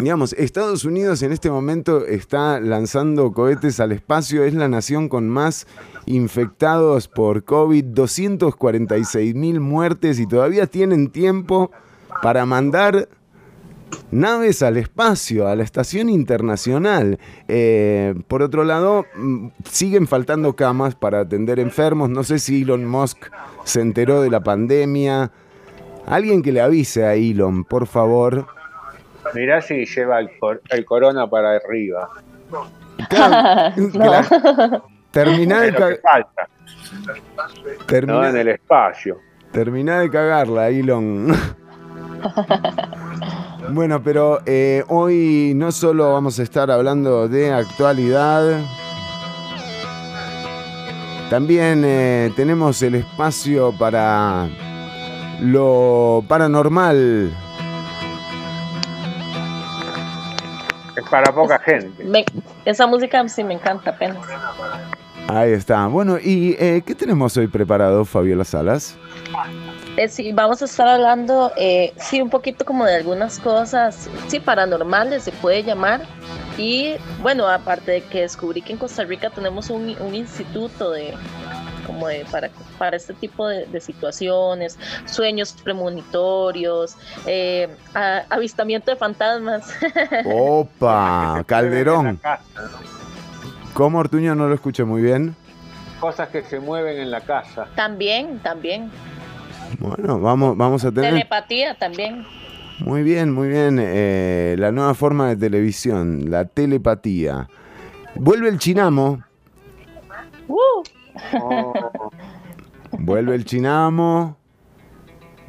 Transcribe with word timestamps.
digamos, 0.00 0.32
Estados 0.34 0.84
Unidos 0.84 1.22
en 1.22 1.32
este 1.32 1.50
momento 1.50 2.06
está 2.06 2.60
lanzando 2.60 3.32
cohetes 3.32 3.80
al 3.80 3.92
espacio, 3.92 4.44
es 4.44 4.54
la 4.54 4.68
nación 4.68 5.08
con 5.08 5.28
más 5.28 5.66
infectados 6.06 7.08
por 7.08 7.44
COVID, 7.44 7.84
246 7.84 9.34
mil 9.34 9.60
muertes 9.60 10.20
y 10.20 10.26
todavía 10.26 10.66
tienen 10.66 11.10
tiempo 11.10 11.72
para 12.22 12.46
mandar 12.46 13.08
naves 14.10 14.62
al 14.62 14.76
espacio, 14.76 15.48
a 15.48 15.56
la 15.56 15.64
estación 15.64 16.08
internacional. 16.08 17.18
Eh, 17.48 18.14
por 18.28 18.42
otro 18.42 18.64
lado, 18.64 19.04
mm, 19.16 19.48
siguen 19.68 20.06
faltando 20.06 20.54
camas 20.54 20.94
para 20.94 21.20
atender 21.20 21.58
enfermos. 21.58 22.08
No 22.08 22.22
sé 22.22 22.38
si 22.38 22.62
Elon 22.62 22.86
Musk 22.86 23.26
se 23.64 23.80
enteró 23.80 24.22
de 24.22 24.30
la 24.30 24.40
pandemia. 24.40 25.32
Alguien 26.06 26.42
que 26.42 26.52
le 26.52 26.60
avise 26.60 27.04
a 27.04 27.14
Elon, 27.14 27.64
por 27.64 27.86
favor. 27.86 28.57
Mirá 29.34 29.60
si 29.60 29.84
lleva 29.84 30.20
el, 30.20 30.84
corona 30.84 31.28
para 31.28 31.56
arriba. 31.56 32.10
Terminá 35.10 35.60
de 35.60 35.72
no 38.06 38.26
en 38.26 38.36
el 38.36 38.48
espacio. 38.48 39.18
Terminá 39.52 40.00
de 40.00 40.10
cagarla, 40.10 40.68
Elon. 40.68 41.32
Bueno, 43.70 44.02
pero 44.02 44.40
eh, 44.46 44.82
hoy 44.88 45.52
no 45.54 45.72
solo 45.72 46.14
vamos 46.14 46.38
a 46.38 46.42
estar 46.42 46.70
hablando 46.70 47.28
de 47.28 47.52
actualidad, 47.52 48.62
también 51.28 51.82
eh, 51.84 52.32
tenemos 52.36 52.80
el 52.80 52.94
espacio 52.94 53.74
para 53.78 54.48
lo 55.40 56.24
paranormal. 56.26 57.30
Para 61.10 61.32
poca 61.32 61.58
gente. 61.58 62.24
esa 62.64 62.86
música 62.86 63.26
sí 63.28 63.44
me 63.44 63.54
encanta 63.54 63.90
apenas. 63.90 64.26
Ahí 65.28 65.52
está. 65.52 65.86
Bueno, 65.88 66.18
¿y 66.18 66.56
eh, 66.58 66.82
qué 66.86 66.94
tenemos 66.94 67.36
hoy 67.36 67.48
preparado, 67.48 68.04
Fabiola 68.06 68.44
Salas? 68.44 68.96
Eh, 69.98 70.08
sí, 70.08 70.32
vamos 70.32 70.62
a 70.62 70.64
estar 70.64 70.88
hablando, 70.88 71.52
eh, 71.56 71.92
sí, 71.96 72.22
un 72.22 72.30
poquito 72.30 72.64
como 72.64 72.84
de 72.84 72.94
algunas 72.94 73.38
cosas, 73.38 74.08
sí, 74.28 74.40
paranormales 74.40 75.24
se 75.24 75.32
puede 75.32 75.64
llamar. 75.64 76.02
Y 76.56 76.94
bueno, 77.20 77.46
aparte 77.46 77.90
de 77.92 78.00
que 78.02 78.22
descubrí 78.22 78.62
que 78.62 78.72
en 78.72 78.78
Costa 78.78 79.04
Rica 79.04 79.28
tenemos 79.30 79.70
un, 79.70 79.88
instituto 80.14 80.92
de, 80.92 81.14
como 81.88 82.06
de, 82.06 82.26
para, 82.30 82.50
para 82.76 82.98
este 82.98 83.14
tipo 83.14 83.48
de, 83.48 83.80
situaciones, 83.80 84.78
sueños 85.06 85.56
premonitorios, 85.64 86.96
eh, 87.26 87.66
avistamiento 88.28 88.90
de 88.90 88.96
fantasmas. 88.98 89.72
Opa, 90.26 91.42
Calderón. 91.46 92.20
¿Cómo 93.72 93.98
Ortuño 93.98 94.34
no 94.34 94.48
lo 94.48 94.54
escuché 94.54 94.84
muy 94.84 95.00
bien? 95.00 95.34
Cosas 95.98 96.28
que 96.28 96.42
se 96.42 96.60
mueven 96.60 96.98
en 96.98 97.10
la 97.10 97.22
casa. 97.22 97.68
También, 97.74 98.38
también. 98.40 98.90
Bueno, 99.78 100.20
vamos, 100.20 100.58
vamos 100.58 100.84
a 100.84 100.92
tener... 100.92 101.14
Telepatía 101.14 101.74
también. 101.74 102.26
Muy 102.80 103.02
bien, 103.02 103.32
muy 103.32 103.48
bien. 103.48 103.78
Eh, 103.80 104.56
la 104.58 104.72
nueva 104.72 104.92
forma 104.92 105.28
de 105.28 105.36
televisión, 105.36 106.30
la 106.30 106.44
telepatía. 106.44 107.48
Vuelve 108.14 108.50
el 108.50 108.58
chinamo. 108.58 109.22
Uh. 110.48 110.82
Vuelve 112.98 113.34
el 113.34 113.44
chinamo. 113.44 114.36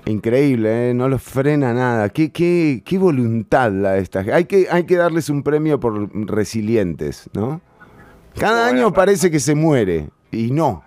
Increíble, 0.06 0.90
¿eh? 0.90 0.94
no 0.94 1.08
los 1.08 1.22
frena 1.22 1.74
nada. 1.74 2.10
Qué, 2.10 2.32
qué, 2.32 2.82
qué 2.86 2.98
voluntad 2.98 3.72
la 3.72 3.94
de 3.94 4.02
esta 4.02 4.22
hay 4.22 4.46
que 4.46 4.68
Hay 4.72 4.86
que 4.86 4.96
darles 4.96 5.30
un 5.30 5.44
premio 5.44 5.80
por 5.80 6.10
resilientes, 6.28 7.30
¿no? 7.34 7.62
Cada 8.38 8.68
año 8.68 8.94
parece 8.94 9.30
que 9.30 9.40
se 9.40 9.56
muere 9.56 10.10
y 10.32 10.52
no. 10.52 10.84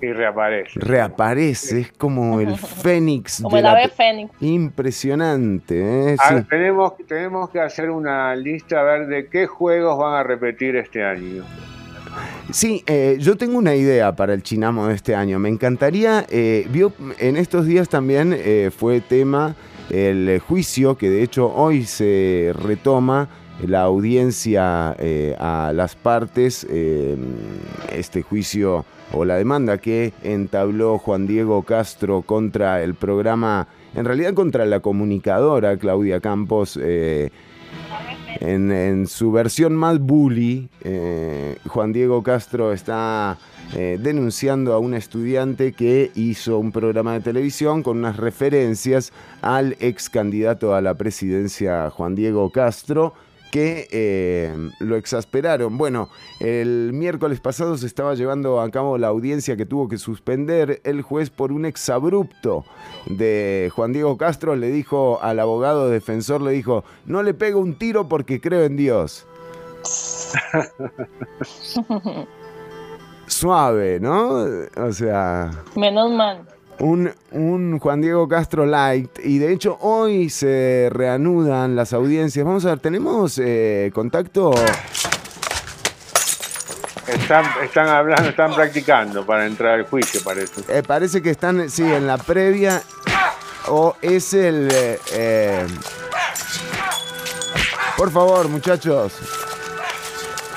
Y 0.00 0.12
reaparece. 0.12 0.78
Reaparece, 0.80 1.80
es 1.80 1.92
como 1.92 2.40
el 2.40 2.56
fénix. 2.82 3.42
Como 3.42 3.56
el 3.56 3.66
ave 3.66 3.88
fénix. 3.88 4.30
Impresionante. 4.40 6.12
¿eh? 6.12 6.16
tenemos, 6.48 6.96
tenemos 7.06 7.50
que 7.50 7.60
hacer 7.60 7.90
una 7.90 8.34
lista 8.36 8.80
a 8.80 8.82
ver 8.84 9.06
de 9.08 9.28
qué 9.28 9.46
juegos 9.46 9.98
van 9.98 10.14
a 10.14 10.22
repetir 10.22 10.76
este 10.76 11.04
año. 11.04 11.44
Sí, 12.50 12.82
eh, 12.86 13.18
yo 13.20 13.36
tengo 13.36 13.58
una 13.58 13.74
idea 13.74 14.16
para 14.16 14.34
el 14.34 14.42
Chinamo 14.42 14.86
de 14.86 14.94
este 14.94 15.14
año. 15.14 15.38
Me 15.38 15.48
encantaría, 15.48 16.24
eh, 16.30 16.66
vio, 16.70 16.92
en 17.18 17.36
estos 17.36 17.66
días 17.66 17.88
también 17.88 18.36
fue 18.76 19.00
tema 19.00 19.54
el 19.90 20.38
juicio, 20.40 20.96
que 20.96 21.10
de 21.10 21.22
hecho 21.22 21.52
hoy 21.54 21.84
se 21.84 22.52
retoma 22.54 23.28
la 23.66 23.82
audiencia 23.82 24.96
a 25.38 25.72
las 25.74 25.96
partes, 25.96 26.66
este 27.90 28.22
juicio 28.22 28.84
o 29.12 29.24
la 29.24 29.36
demanda 29.36 29.78
que 29.78 30.12
entabló 30.22 30.98
Juan 30.98 31.26
Diego 31.26 31.62
Castro 31.62 32.22
contra 32.22 32.82
el 32.82 32.94
programa, 32.94 33.68
en 33.94 34.04
realidad 34.04 34.34
contra 34.34 34.66
la 34.66 34.80
comunicadora 34.80 35.76
Claudia 35.78 36.20
Campos, 36.20 36.78
eh, 36.80 37.30
en, 38.40 39.06
su 39.06 39.32
versión 39.32 39.74
más 39.74 39.98
bully, 39.98 40.68
eh, 40.82 41.56
Juan 41.66 41.92
Diego 41.92 42.22
Castro 42.22 42.72
está 42.72 43.38
eh, 43.74 43.98
denunciando 44.00 44.72
a 44.72 44.78
un 44.78 44.94
estudiante 44.94 45.72
que 45.72 46.10
hizo 46.14 46.58
un 46.58 46.72
programa 46.72 47.14
de 47.14 47.20
televisión 47.20 47.82
con 47.82 47.98
unas 47.98 48.16
referencias 48.16 49.12
al 49.42 49.76
ex 49.80 50.08
candidato 50.08 50.74
a 50.74 50.80
la 50.80 50.94
presidencia 50.94 51.90
Juan 51.90 52.14
Diego 52.14 52.50
Castro 52.50 53.14
que 53.50 53.88
eh, 53.90 54.54
lo 54.80 54.96
exasperaron. 54.96 55.78
Bueno, 55.78 56.08
el 56.40 56.92
miércoles 56.92 57.40
pasado 57.40 57.76
se 57.76 57.86
estaba 57.86 58.14
llevando 58.14 58.60
a 58.60 58.70
cabo 58.70 58.98
la 58.98 59.08
audiencia 59.08 59.56
que 59.56 59.66
tuvo 59.66 59.88
que 59.88 59.98
suspender 59.98 60.80
el 60.84 61.02
juez 61.02 61.30
por 61.30 61.52
un 61.52 61.64
exabrupto 61.64 62.64
de 63.06 63.70
Juan 63.74 63.92
Diego 63.92 64.16
Castro. 64.16 64.56
Le 64.56 64.70
dijo 64.70 65.20
al 65.22 65.40
abogado 65.40 65.88
defensor, 65.88 66.42
le 66.42 66.52
dijo, 66.52 66.84
no 67.06 67.22
le 67.22 67.34
pego 67.34 67.60
un 67.60 67.76
tiro 67.76 68.08
porque 68.08 68.40
creo 68.40 68.64
en 68.64 68.76
Dios. 68.76 69.26
Suave, 73.26 74.00
¿no? 74.00 74.46
O 74.76 74.92
sea... 74.92 75.50
Menos 75.76 76.10
mal 76.10 76.46
un, 76.80 77.78
Juan 77.78 78.00
Diego 78.00 78.28
Castro 78.28 78.66
Light. 78.66 79.18
Y 79.22 79.38
de 79.38 79.52
hecho 79.52 79.78
hoy 79.80 80.30
se 80.30 80.88
reanudan 80.92 81.76
las 81.76 81.92
audiencias. 81.92 82.44
Vamos 82.44 82.64
a 82.64 82.70
ver, 82.70 82.80
¿tenemos 82.80 83.38
eh, 83.38 83.90
contacto? 83.94 84.52
Están, 87.08 87.88
hablando, 87.88 88.28
están 88.28 88.54
practicando 88.54 89.24
para 89.24 89.46
entrar 89.46 89.74
al 89.74 89.86
juicio, 89.86 90.20
parece. 90.22 90.62
Eh, 90.68 90.82
parece 90.86 91.22
que 91.22 91.30
están, 91.30 91.70
sí, 91.70 91.82
en 91.82 92.06
la 92.06 92.18
previa. 92.18 92.82
O 93.68 93.96
es 94.02 94.34
el... 94.34 94.68
Eh, 95.12 95.66
por 97.96 98.10
favor, 98.10 98.48
muchachos. 98.48 99.14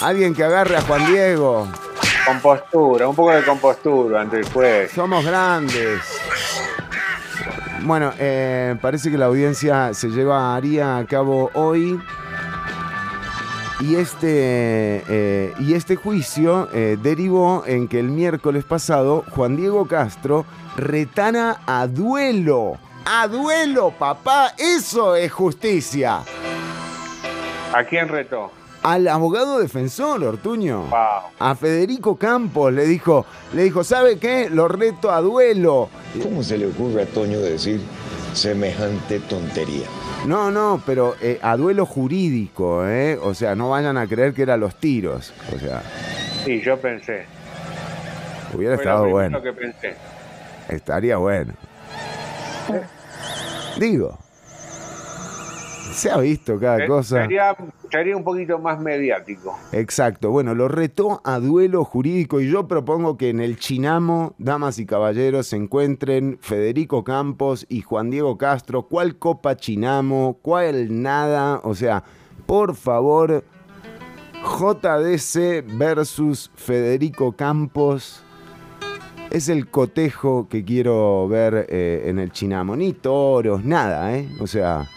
Alguien 0.01 0.33
que 0.33 0.43
agarre 0.43 0.77
a 0.77 0.81
Juan 0.81 1.05
Diego. 1.07 1.67
Compostura, 2.25 3.07
un 3.07 3.15
poco 3.15 3.31
de 3.31 3.43
compostura 3.43 4.21
ante 4.21 4.37
el 4.37 4.45
juez. 4.45 4.91
Somos 4.91 5.25
grandes. 5.25 6.01
Bueno, 7.83 8.13
eh, 8.19 8.75
parece 8.79 9.09
que 9.09 9.17
la 9.17 9.25
audiencia 9.25 9.93
se 9.93 10.09
llevaría 10.09 10.97
a 10.97 11.05
cabo 11.05 11.49
hoy. 11.53 11.99
Y 13.79 13.95
este, 13.95 15.03
eh, 15.09 15.53
y 15.59 15.73
este 15.73 15.95
juicio 15.95 16.69
eh, 16.71 16.97
derivó 17.01 17.63
en 17.65 17.87
que 17.87 17.99
el 17.99 18.09
miércoles 18.09 18.63
pasado 18.63 19.25
Juan 19.31 19.57
Diego 19.57 19.87
Castro 19.87 20.45
retana 20.77 21.61
a 21.65 21.87
duelo. 21.87 22.77
A 23.05 23.27
duelo, 23.27 23.91
papá. 23.97 24.53
Eso 24.59 25.15
es 25.15 25.31
justicia. 25.31 26.19
¿A 27.73 27.83
quién 27.85 28.07
retó? 28.07 28.51
Al 28.83 29.07
abogado 29.07 29.59
defensor, 29.59 30.23
Ortuño. 30.23 30.89
A 31.39 31.55
Federico 31.55 32.15
Campos 32.15 32.73
le 32.73 32.85
dijo, 32.85 33.25
le 33.53 33.63
dijo, 33.63 33.83
¿sabe 33.83 34.17
qué? 34.17 34.49
Lo 34.49 34.67
reto 34.67 35.11
a 35.11 35.21
duelo. 35.21 35.89
¿Cómo 36.21 36.43
se 36.43 36.57
le 36.57 36.67
ocurre 36.67 37.03
a 37.03 37.05
Toño 37.05 37.39
decir 37.39 37.81
semejante 38.33 39.19
tontería? 39.19 39.85
No, 40.25 40.51
no, 40.51 40.81
pero 40.85 41.15
eh, 41.21 41.39
a 41.41 41.57
duelo 41.57 41.85
jurídico, 41.85 42.85
¿eh? 42.87 43.17
O 43.21 43.33
sea, 43.33 43.55
no 43.55 43.69
vayan 43.69 43.97
a 43.97 44.07
creer 44.07 44.33
que 44.33 44.43
eran 44.43 44.59
los 44.59 44.75
tiros. 44.75 45.33
O 45.55 45.59
sea. 45.59 45.83
Sí, 46.45 46.61
yo 46.61 46.77
pensé. 46.79 47.25
Hubiera 48.53 48.75
estado 48.75 49.07
bueno. 49.09 49.41
que 49.41 49.53
pensé. 49.53 49.95
Estaría 50.69 51.17
bueno. 51.17 51.53
Digo. 53.77 54.17
Se 55.93 56.09
ha 56.09 56.17
visto 56.17 56.57
cada 56.59 56.87
cosa. 56.87 57.27
Sería, 57.89 58.15
un 58.15 58.23
poquito 58.23 58.59
más 58.59 58.79
mediático. 58.79 59.57
Exacto. 59.71 60.31
Bueno, 60.31 60.55
lo 60.55 60.67
retó 60.67 61.21
a 61.23 61.39
duelo 61.39 61.83
jurídico 61.83 62.39
y 62.39 62.49
yo 62.49 62.67
propongo 62.67 63.17
que 63.17 63.29
en 63.29 63.41
el 63.41 63.57
Chinamo, 63.57 64.33
damas 64.37 64.79
y 64.79 64.85
caballeros, 64.85 65.47
se 65.47 65.57
encuentren 65.57 66.37
Federico 66.41 67.03
Campos 67.03 67.65
y 67.67 67.81
Juan 67.81 68.09
Diego 68.09 68.37
Castro. 68.37 68.83
¿Cuál 68.83 69.17
Copa 69.17 69.57
Chinamo? 69.57 70.39
¿Cuál 70.41 71.01
nada? 71.01 71.59
O 71.63 71.75
sea, 71.75 72.03
por 72.45 72.75
favor, 72.75 73.43
JDC 74.43 75.77
versus 75.77 76.51
Federico 76.55 77.33
Campos. 77.33 78.23
Es 79.29 79.47
el 79.47 79.69
cotejo 79.69 80.47
que 80.49 80.65
quiero 80.65 81.27
ver 81.27 81.67
eh, 81.69 82.03
en 82.05 82.19
el 82.19 82.31
Chinamo. 82.31 82.75
Ni 82.75 82.93
toros, 82.93 83.63
nada, 83.63 84.17
¿eh? 84.17 84.27
O 84.41 84.47
sea, 84.47 84.89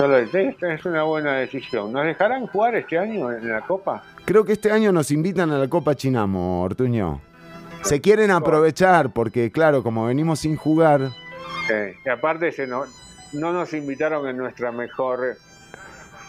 Solo 0.00 0.16
esta 0.16 0.72
es 0.72 0.84
una 0.86 1.02
buena 1.02 1.34
decisión. 1.34 1.92
¿Nos 1.92 2.06
dejarán 2.06 2.46
jugar 2.46 2.74
este 2.74 2.98
año 2.98 3.30
en 3.30 3.46
la 3.50 3.60
Copa? 3.60 4.02
creo 4.24 4.46
que 4.46 4.52
este 4.54 4.72
año 4.72 4.92
nos 4.92 5.10
invitan 5.10 5.50
a 5.50 5.58
la 5.58 5.68
Copa 5.68 5.94
Chinamo, 5.94 6.62
Ortuño. 6.62 7.20
Se 7.82 8.00
quieren 8.00 8.30
aprovechar 8.30 9.10
porque, 9.12 9.52
claro, 9.52 9.82
como 9.82 10.06
venimos 10.06 10.38
sin 10.40 10.56
jugar, 10.56 11.10
Eh, 11.70 11.94
y 12.02 12.08
aparte 12.08 12.50
se 12.50 12.66
no, 12.66 12.84
no 13.34 13.52
nos 13.52 13.74
invitaron 13.74 14.26
en 14.26 14.38
nuestra 14.38 14.72
mejor 14.72 15.36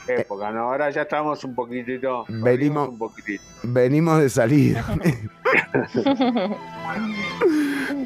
época, 0.06 0.52
¿no? 0.52 0.64
Ahora 0.64 0.90
ya 0.90 1.04
estamos 1.04 1.42
un 1.46 1.56
poquitito... 1.56 2.26
Venimos- 2.28 2.90
un 2.90 2.98
poquitito. 2.98 3.42
venimos 3.64 4.20
de 4.20 4.30
salir. 4.30 4.78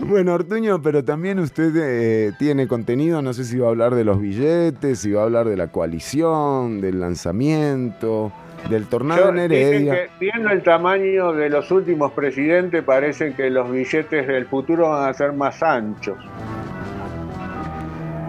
bueno, 0.07 0.34
Ortuño, 0.34 0.81
pero 0.81 1.04
también 1.04 1.40
usted 1.40 1.72
eh, 1.75 2.31
tiene 2.38 2.68
contenido, 2.68 3.22
no 3.22 3.34
sé 3.34 3.44
si 3.46 3.57
va 3.57 3.68
a 3.68 3.69
hablar 3.69 3.96
de 3.96 4.04
los 4.04 4.19
billetes, 4.19 5.00
si 5.00 5.12
va 5.12 5.22
a 5.22 5.24
hablar 5.25 5.48
de 5.48 5.57
la 5.57 5.68
coalición, 5.68 6.81
del 6.81 7.00
lanzamiento, 7.00 8.31
del 8.69 8.88
tornado 8.88 9.24
Yo- 9.25 9.30
en 9.30 9.40
Heredia. 9.40 9.94
que, 9.94 10.10
viendo 10.19 10.50
el 10.50 10.63
tamaño 10.63 11.34
de 11.34 11.50
los 11.50 11.72
últimos 11.72 12.12
presidentes, 12.13 12.84
parece 12.84 13.34
que 13.34 13.50
los 13.50 13.72
billetes 13.72 14.28
del 14.28 14.46
futuro 14.46 14.90
van 14.90 15.10
a 15.10 15.13
ser 15.13 15.34
más 15.34 15.62
anchos. 15.63 16.18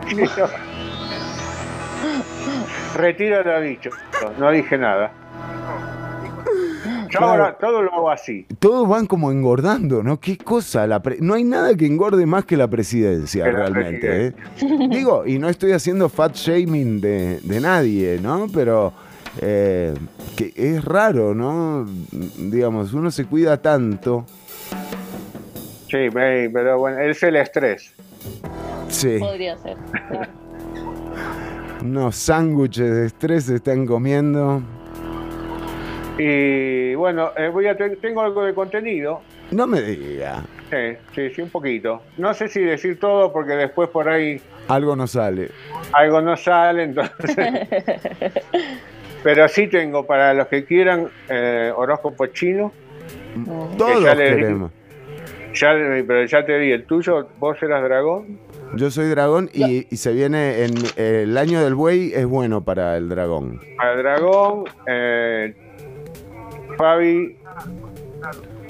Retiro 2.96 3.43
lo 3.43 3.61
dicho, 3.61 3.90
no 4.38 4.50
dije 4.50 4.79
nada. 4.79 5.12
Yo 7.16 7.26
Claro. 7.26 7.44
ahora 7.44 7.58
todo 7.58 7.82
lo 7.82 7.92
hago 7.94 8.10
así. 8.10 8.46
Todos 8.58 8.88
van 8.88 9.06
como 9.06 9.30
engordando, 9.32 10.02
¿no? 10.02 10.20
Qué 10.20 10.36
cosa, 10.36 10.86
la 10.86 11.00
pre- 11.00 11.16
no 11.20 11.34
hay 11.34 11.44
nada 11.44 11.74
que 11.74 11.86
engorde 11.86 12.26
más 12.26 12.44
que 12.44 12.56
la 12.56 12.68
presidencia 12.68 13.44
Que 13.44 13.52
la 13.52 13.58
realmente. 13.58 14.26
¿eh? 14.26 14.32
Digo, 14.90 15.24
y 15.26 15.38
no 15.38 15.48
estoy 15.48 15.72
haciendo 15.72 16.08
fat 16.08 16.34
shaming 16.34 17.00
de, 17.00 17.40
de 17.42 17.60
nadie, 17.60 18.18
¿no? 18.22 18.46
Pero 18.52 18.92
eh, 19.40 19.94
que 20.36 20.52
es 20.56 20.84
raro, 20.84 21.34
¿no? 21.34 21.86
Digamos, 22.38 22.92
uno 22.92 23.10
se 23.10 23.24
cuida 23.24 23.56
tanto. 23.62 24.26
Sí, 25.88 26.08
pero 26.12 26.78
bueno, 26.78 26.98
es 27.00 27.22
el 27.22 27.36
estrés. 27.36 27.92
Sí, 28.88 29.16
Podría 29.20 29.56
ser. 29.58 29.76
claro. 30.08 30.30
unos 31.82 32.16
sándwiches 32.16 32.90
de 32.90 33.06
estrés 33.06 33.44
se 33.44 33.56
están 33.56 33.86
comiendo. 33.86 34.62
Y 36.18 36.94
bueno, 36.94 37.30
eh, 37.36 37.48
voy 37.48 37.66
a 37.66 37.76
te- 37.76 37.96
tengo 37.96 38.22
algo 38.22 38.44
de 38.44 38.54
contenido. 38.54 39.20
No 39.50 39.66
me 39.66 39.80
diga, 39.82 40.42
Sí, 40.70 40.96
sí, 41.14 41.30
sí, 41.30 41.42
un 41.42 41.50
poquito. 41.50 42.02
No 42.18 42.34
sé 42.34 42.48
si 42.48 42.60
decir 42.60 42.98
todo 42.98 43.32
porque 43.32 43.52
después 43.52 43.88
por 43.90 44.08
ahí 44.08 44.40
algo 44.68 44.96
no 44.96 45.06
sale. 45.06 45.50
algo 45.92 46.20
no 46.20 46.36
sale, 46.36 46.82
entonces. 46.84 47.36
Pero 49.22 49.48
sí 49.48 49.66
tengo 49.68 50.04
para 50.06 50.34
los 50.34 50.46
que 50.48 50.64
quieran 50.64 51.08
eh, 51.28 51.72
horóscopo 51.74 52.26
chino. 52.26 52.72
Todos 53.78 54.02
ya 54.04 54.16
queremos. 54.16 54.70
Ya, 55.54 55.72
pero 56.06 56.24
ya 56.26 56.44
te 56.44 56.58
di 56.58 56.70
el 56.70 56.84
tuyo, 56.84 57.28
vos 57.38 57.56
eras 57.62 57.82
dragón. 57.82 58.38
Yo 58.74 58.90
soy 58.90 59.06
dragón 59.08 59.48
y, 59.54 59.86
y 59.90 59.96
se 59.96 60.12
viene 60.12 60.64
en 60.64 60.74
el 60.96 61.38
año 61.38 61.62
del 61.64 61.74
buey 61.74 62.12
es 62.14 62.26
bueno 62.26 62.62
para 62.62 62.96
el 62.98 63.08
dragón. 63.08 63.58
Al 63.78 63.96
dragón, 64.02 64.64
eh, 64.86 65.54
Fabi, 66.76 67.37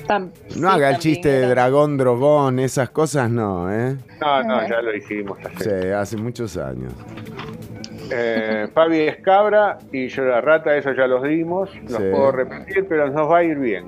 Tam- 0.06 0.30
No 0.56 0.68
sí, 0.68 0.74
haga 0.76 0.90
el 0.90 0.98
chiste 0.98 1.28
de 1.28 1.46
dragón, 1.48 1.96
drogón, 1.96 2.58
esas 2.60 2.90
cosas 2.90 3.28
no, 3.28 3.72
¿eh? 3.72 3.96
no, 4.20 4.42
no, 4.44 4.68
ya 4.68 4.80
lo 4.80 4.94
hicimos. 4.94 5.38
Sí, 5.58 5.70
hace 5.90 6.16
muchos 6.16 6.56
años. 6.56 6.92
Eh, 8.12 8.68
Fabi 8.72 9.00
es 9.00 9.16
cabra 9.16 9.78
y 9.90 10.06
yo 10.06 10.24
la 10.24 10.40
rata, 10.40 10.76
eso 10.76 10.92
ya 10.92 11.08
los 11.08 11.24
dimos. 11.24 11.70
Los 11.88 11.98
Sí. 11.98 12.04
puedo 12.12 12.30
repetir, 12.32 12.86
pero 12.88 13.10
nos 13.10 13.28
va 13.28 13.38
a 13.38 13.42
ir 13.42 13.58
bien. 13.58 13.86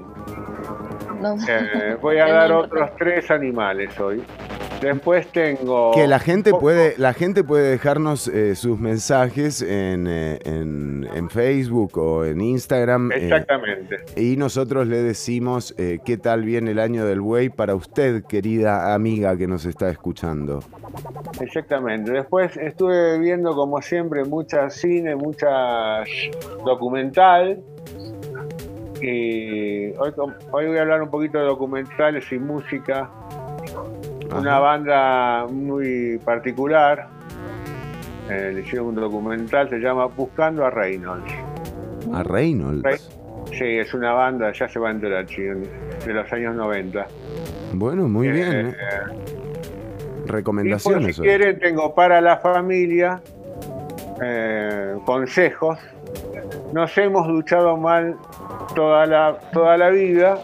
No. 1.20 1.36
Eh, 1.48 1.96
voy 2.00 2.18
a 2.18 2.26
dar 2.32 2.50
otros 2.52 2.90
tres 2.98 3.30
animales 3.30 3.98
hoy. 4.00 4.20
Después 4.80 5.26
tengo. 5.32 5.90
Que 5.92 6.06
la 6.06 6.18
gente 6.20 6.52
puede, 6.52 6.94
la 6.98 7.12
gente 7.12 7.42
puede 7.42 7.70
dejarnos 7.70 8.28
eh, 8.28 8.54
sus 8.54 8.78
mensajes 8.78 9.60
en, 9.60 10.06
eh, 10.06 10.38
en- 10.44 11.08
en 11.14 11.28
Facebook 11.30 11.98
o 11.98 12.24
en 12.24 12.40
Instagram. 12.40 13.10
eh, 13.12 13.16
Exactamente. 13.24 13.96
y 14.16 14.36
nosotros 14.36 14.86
le 14.86 15.02
decimos 15.02 15.74
eh, 15.78 15.98
qué 16.04 16.16
tal 16.16 16.44
viene 16.44 16.70
el 16.70 16.78
año 16.78 17.04
del 17.04 17.20
buey 17.20 17.48
para 17.48 17.74
usted, 17.74 18.22
querida 18.24 18.94
amiga 18.94 19.36
que 19.36 19.46
nos 19.48 19.64
está 19.64 19.90
escuchando. 19.90 20.60
Exactamente. 21.40 22.12
Después 22.12 22.56
estuve 22.56 23.18
viendo, 23.18 23.54
como 23.56 23.82
siempre, 23.82 24.24
mucha 24.24 24.70
cine, 24.70 25.16
mucha 25.16 26.04
documental. 26.64 27.60
Y 29.00 29.90
hoy, 29.96 30.12
hoy 30.52 30.66
voy 30.66 30.76
a 30.76 30.82
hablar 30.82 31.02
un 31.02 31.10
poquito 31.10 31.38
de 31.38 31.44
documentales 31.44 32.30
y 32.32 32.38
música. 32.38 33.10
Una 34.36 34.58
banda 34.58 35.46
muy 35.50 36.18
particular. 36.24 37.08
Eh, 38.30 38.52
le 38.54 38.60
hicieron 38.60 38.88
un 38.88 38.94
documental, 38.96 39.68
se 39.70 39.78
llama 39.78 40.06
Buscando 40.06 40.64
a 40.66 40.70
Reynolds. 40.70 41.32
A 42.12 42.22
Reynolds. 42.22 42.82
Rey- 42.82 42.98
Sí, 43.50 43.64
es 43.64 43.94
una 43.94 44.12
banda, 44.12 44.52
ya 44.52 44.68
se 44.68 44.78
va 44.78 44.88
a 44.88 44.90
enterar, 44.90 45.24
de 45.26 46.12
los 46.12 46.30
años 46.32 46.54
90. 46.54 47.06
Bueno, 47.72 48.06
muy 48.06 48.28
bien. 48.28 48.66
Eh, 48.66 48.68
¿eh? 48.68 48.74
Por 50.26 50.30
Recomendaciones. 50.34 51.16
si 51.16 51.22
hoy. 51.22 51.28
quieren, 51.28 51.58
tengo 51.58 51.94
para 51.94 52.20
la 52.20 52.36
familia 52.36 53.22
eh, 54.22 54.96
consejos. 55.06 55.78
Nos 56.74 56.96
hemos 56.98 57.26
duchado 57.26 57.78
mal 57.78 58.16
toda 58.74 59.06
la, 59.06 59.38
toda 59.52 59.78
la 59.78 59.88
vida. 59.88 60.38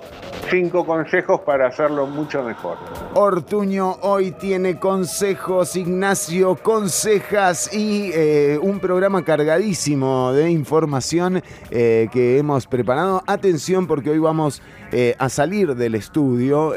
Cinco 0.51 0.85
consejos 0.85 1.41
para 1.41 1.69
hacerlo 1.69 2.07
mucho 2.07 2.43
mejor. 2.43 2.77
Ortuño 3.15 3.97
hoy 4.03 4.33
tiene 4.33 4.79
consejos, 4.79 5.75
Ignacio, 5.75 6.57
consejas 6.57 7.73
y 7.73 8.11
eh, 8.13 8.59
un 8.61 8.79
programa 8.79 9.25
cargadísimo 9.25 10.33
de 10.33 10.51
información 10.51 11.43
eh, 11.71 12.09
que 12.13 12.39
hemos 12.39 12.67
preparado. 12.67 13.23
Atención 13.27 13.87
porque 13.87 14.11
hoy 14.11 14.19
vamos 14.19 14.63
eh, 14.93 15.15
a 15.19 15.29
salir 15.29 15.75
del 15.75 15.95
estudio. 15.95 16.75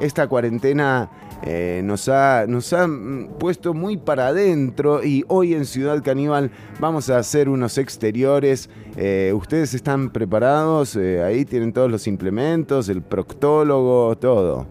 Esta 0.00 0.26
cuarentena 0.26 1.08
eh, 1.46 1.82
nos, 1.84 2.08
ha, 2.08 2.46
nos 2.48 2.72
ha 2.72 2.86
mm, 2.86 3.38
puesto 3.38 3.74
muy 3.74 3.96
para 3.96 4.28
adentro 4.28 5.04
y 5.04 5.24
hoy 5.28 5.54
en 5.54 5.64
Ciudad 5.66 6.02
Caníbal 6.02 6.50
vamos 6.80 7.10
a 7.10 7.18
hacer 7.18 7.48
unos 7.48 7.78
exteriores. 7.78 8.70
Eh, 8.96 9.32
¿Ustedes 9.34 9.74
están 9.74 10.10
preparados? 10.10 10.96
Eh, 10.96 11.22
ahí 11.22 11.44
tienen 11.44 11.72
todos 11.72 11.90
los 11.90 12.06
implementos, 12.06 12.88
el 12.88 13.02
proctólogo, 13.02 14.16
todo. 14.16 14.66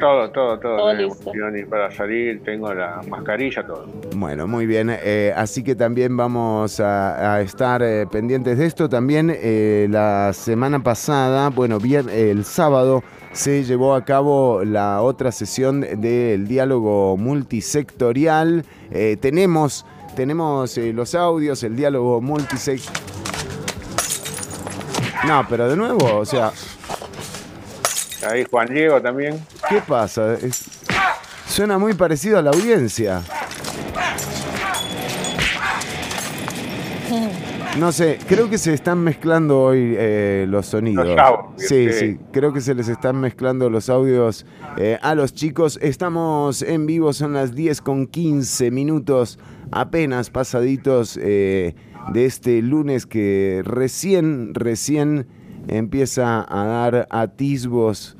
Todo, 0.00 0.30
todo, 0.30 0.58
todo. 0.58 0.76
Todo 0.78 0.94
listo. 0.94 1.30
Para 1.68 1.90
salir, 1.90 2.42
tengo 2.42 2.72
la 2.72 3.02
mascarilla, 3.06 3.64
todo. 3.66 3.84
Bueno, 4.16 4.46
muy 4.46 4.64
bien. 4.64 4.90
eh, 4.90 5.32
así 5.36 5.62
que 5.62 5.74
también 5.74 6.16
vamos 6.16 6.80
a, 6.80 7.34
a 7.34 7.40
estar 7.42 7.82
eh, 7.82 8.06
pendientes 8.10 8.56
de 8.56 8.64
esto. 8.64 8.88
También 8.88 9.30
eh, 9.30 9.86
la 9.90 10.32
semana 10.32 10.82
pasada, 10.82 11.50
bueno, 11.50 11.78
vier- 11.78 12.08
el 12.10 12.44
sábado 12.46 13.02
se 13.32 13.64
llevó 13.64 13.94
a 13.94 14.04
cabo 14.04 14.64
la 14.64 15.02
otra 15.02 15.32
sesión 15.32 15.80
del 15.80 16.46
diálogo 16.48 17.16
multisectorial. 17.16 18.64
Eh, 18.90 19.16
tenemos 19.20 19.84
tenemos 20.16 20.76
eh, 20.76 20.92
los 20.92 21.14
audios, 21.14 21.62
el 21.62 21.76
diálogo 21.76 22.20
multisectorial. 22.20 23.00
No, 25.26 25.46
pero 25.48 25.68
de 25.68 25.76
nuevo, 25.76 26.16
o 26.18 26.24
sea, 26.24 26.52
Ahí 28.28 28.44
Juan 28.50 28.68
Diego 28.68 29.00
también. 29.00 29.42
¿qué 29.68 29.80
pasa? 29.80 30.34
Es- 30.34 30.64
suena 31.46 31.78
muy 31.78 31.94
parecido 31.94 32.38
a 32.38 32.42
la 32.42 32.50
audiencia. 32.50 33.22
No 37.78 37.92
sé, 37.92 38.18
creo 38.26 38.50
que 38.50 38.58
se 38.58 38.74
están 38.74 38.98
mezclando 38.98 39.62
hoy 39.62 39.94
eh, 39.96 40.44
los 40.48 40.66
sonidos. 40.66 41.06
Los 41.06 41.18
audios, 41.18 41.46
sí, 41.56 41.92
sí. 41.92 41.98
sí, 41.98 42.18
creo 42.32 42.52
que 42.52 42.60
se 42.60 42.74
les 42.74 42.88
están 42.88 43.20
mezclando 43.20 43.70
los 43.70 43.88
audios 43.88 44.44
eh, 44.76 44.98
a 45.02 45.14
los 45.14 45.34
chicos. 45.34 45.78
Estamos 45.80 46.62
en 46.62 46.86
vivo, 46.86 47.12
son 47.12 47.32
las 47.32 47.54
10 47.54 47.80
con 47.80 48.06
15 48.08 48.72
minutos, 48.72 49.38
apenas 49.70 50.30
pasaditos 50.30 51.16
eh, 51.22 51.76
de 52.12 52.26
este 52.26 52.60
lunes 52.60 53.06
que 53.06 53.62
recién, 53.64 54.52
recién 54.54 55.28
empieza 55.68 56.44
a 56.48 56.64
dar 56.64 57.06
atisbos 57.08 58.16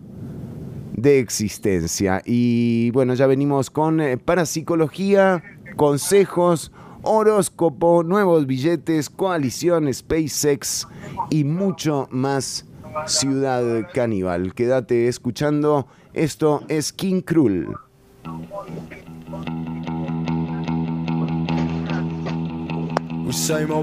de 0.93 1.19
existencia. 1.19 2.23
Y 2.25 2.93
bueno, 2.93 3.15
ya 3.15 3.27
venimos 3.27 3.69
con 3.69 4.01
parapsicología, 4.25 5.43
consejos, 5.77 6.71
horóscopo, 7.03 8.03
nuevos 8.03 8.47
billetes, 8.47 9.11
coalición, 9.11 9.93
SpaceX 9.93 10.87
y 11.31 11.45
mucho 11.45 12.09
más 12.11 12.67
Ciudad 13.07 13.89
Caníbal. 13.93 14.55
Quédate 14.55 15.09
escuchando, 15.09 15.87
esto 16.13 16.63
es 16.69 16.93
King 16.93 17.23
Krul. 17.23 17.77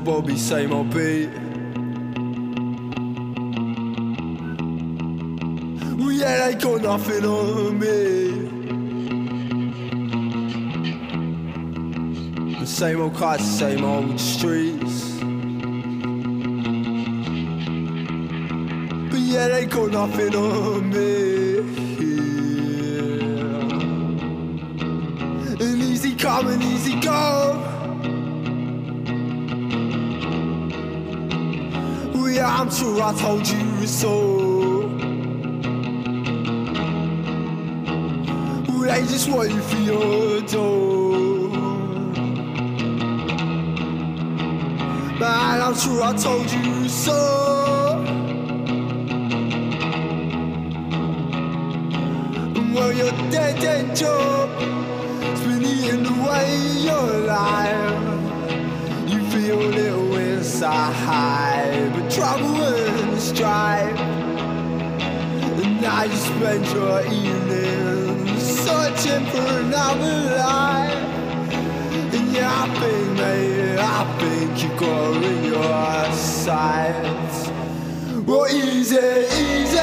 Bobby, 0.03 0.37
same 12.67 13.01
old 13.01 13.15
cars, 13.15 13.41
same 13.41 13.83
old 13.83 14.19
streets. 14.19 15.13
But 19.09 19.19
yeah, 19.19 19.47
they 19.47 19.65
got 19.65 19.91
nothing 19.91 20.35
on 20.35 20.89
me. 20.89 21.57
And 25.59 25.81
easy 25.81 26.15
come 26.15 26.47
and 26.47 26.61
easy 26.61 26.99
go. 26.99 27.63
Well, 32.13 32.29
yeah, 32.29 32.59
I'm 32.59 32.69
sure 32.69 33.01
I 33.01 33.13
told 33.13 33.47
you 33.47 33.87
so. 33.87 34.47
They 38.97 39.03
just 39.05 39.29
want 39.29 39.51
you 39.51 39.61
for 39.61 39.77
your 39.77 40.41
door. 40.41 41.26
Man, 45.27 45.61
I'm 45.61 45.75
sure 45.75 46.01
I 46.03 46.13
told 46.15 46.49
you 46.49 46.87
so. 46.87 47.19
Well, 52.73 52.93
your 53.01 53.11
dead 53.35 53.61
end 53.61 53.97
job 53.97 54.49
has 55.23 55.41
been 55.41 55.65
eating 55.65 56.05
away 56.15 56.49
your 56.89 57.09
life. 57.35 58.03
You 59.11 59.19
feel 59.31 59.59
a 59.69 59.71
little 59.79 60.15
inside, 60.15 61.91
but 61.93 62.09
trouble 62.09 62.63
and 62.63 63.19
strife. 63.19 63.99
And 65.59 65.81
now 65.81 66.03
you 66.03 66.19
spend 66.31 66.65
your 66.67 67.01
evenings 67.05 68.43
searching 68.65 69.25
for 69.31 69.47
another 69.65 70.17
life. 70.37 71.03
And 72.15 72.27
yeah, 72.33 72.63
I 72.63 72.65
think, 72.79 73.07
mate, 73.19 73.63
I 73.63 73.66
think 74.19 74.63
you 74.63 74.69
got 74.79 75.23
in 75.23 75.43
your 75.45 76.11
sights. 76.13 77.49
Well, 78.27 78.47
easy, 78.47 78.97
easy. 78.97 79.77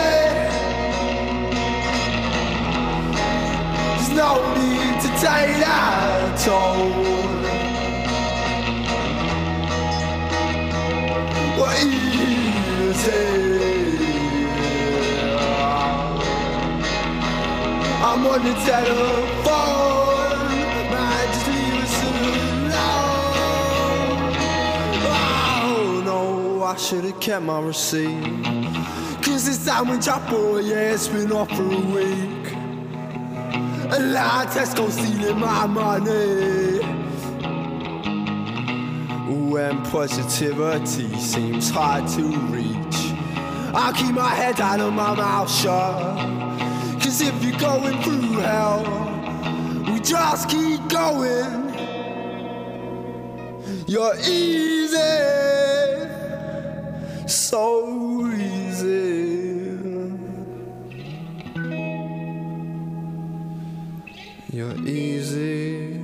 There's 3.95 4.11
no 4.11 4.31
need 4.55 5.01
to 5.05 5.09
take 5.25 5.55
that 5.65 6.39
toll. 6.45 6.91
Well, 11.59 11.75
easy. 11.87 12.55
I'm 18.07 18.27
on 18.27 18.41
the 18.45 18.55
telephone. 18.65 19.94
I 26.75 26.77
should 26.77 27.05
have 27.05 27.21
kept 27.21 27.45
my 27.45 27.61
receipt. 27.61 28.21
Cause 29.23 29.47
this 29.47 29.65
time 29.65 29.97
drop 30.01 30.29
boy, 30.29 30.59
yeah, 30.59 30.95
it's 30.95 31.07
been 31.07 31.31
off 31.31 31.49
for 31.51 31.63
a 31.63 31.81
week. 31.95 32.53
A 33.93 34.01
lie 34.01 34.45
Tesco 34.49 34.91
stealing 34.91 35.39
my 35.39 35.67
money. 35.67 36.81
When 39.53 39.85
positivity 39.85 41.17
seems 41.21 41.71
hard 41.71 42.09
to 42.09 42.23
reach, 42.51 43.13
I'll 43.73 43.93
keep 43.93 44.13
my 44.13 44.35
head 44.35 44.57
down 44.57 44.81
and 44.81 44.97
my 44.97 45.15
mouth 45.15 45.49
shut. 45.49 46.19
Cause 47.01 47.21
if 47.21 47.45
you're 47.45 47.57
going 47.57 48.03
through 48.03 48.41
hell, 48.41 48.83
we 49.93 50.01
just 50.01 50.49
keep 50.49 50.89
going. 50.89 51.63
You're 53.87 54.17
easy, 54.17 55.64
so 57.27 58.31
easy. 58.31 59.55
You're 64.53 64.77
easy. 64.87 65.99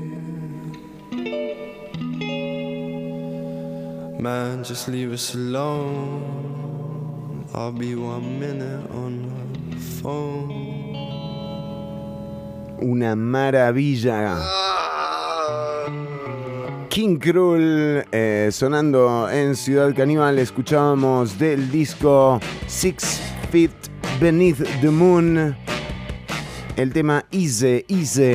Man, 4.18 4.64
just 4.64 4.88
leave 4.88 5.12
us 5.12 5.34
alone. 5.34 7.46
I'll 7.54 7.72
be 7.72 7.94
one 7.94 8.38
minute 8.38 8.90
on 8.90 9.28
the 9.70 9.76
phone. 9.76 10.50
Una 12.82 13.14
maravilla. 13.14 14.59
King 16.90 17.18
Krul 17.18 18.04
eh, 18.10 18.48
sonando 18.50 19.30
en 19.30 19.54
Ciudad 19.54 19.94
Caníbal. 19.94 20.40
Escuchábamos 20.40 21.38
del 21.38 21.70
disco 21.70 22.40
Six 22.66 23.22
Feet 23.52 23.70
Beneath 24.20 24.58
the 24.80 24.90
Moon. 24.90 25.56
El 26.76 26.92
tema 26.92 27.24
Easy, 27.30 27.84
Easy. 27.86 28.34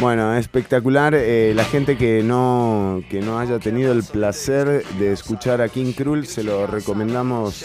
Bueno, 0.00 0.34
espectacular. 0.34 1.14
Eh, 1.14 1.52
la 1.54 1.64
gente 1.64 1.98
que 1.98 2.22
no, 2.22 3.02
que 3.10 3.20
no 3.20 3.38
haya 3.38 3.58
tenido 3.58 3.92
el 3.92 4.02
placer 4.02 4.82
de 4.98 5.12
escuchar 5.12 5.60
a 5.60 5.68
King 5.68 5.92
Krul, 5.92 6.26
se 6.26 6.42
lo 6.42 6.66
recomendamos 6.66 7.64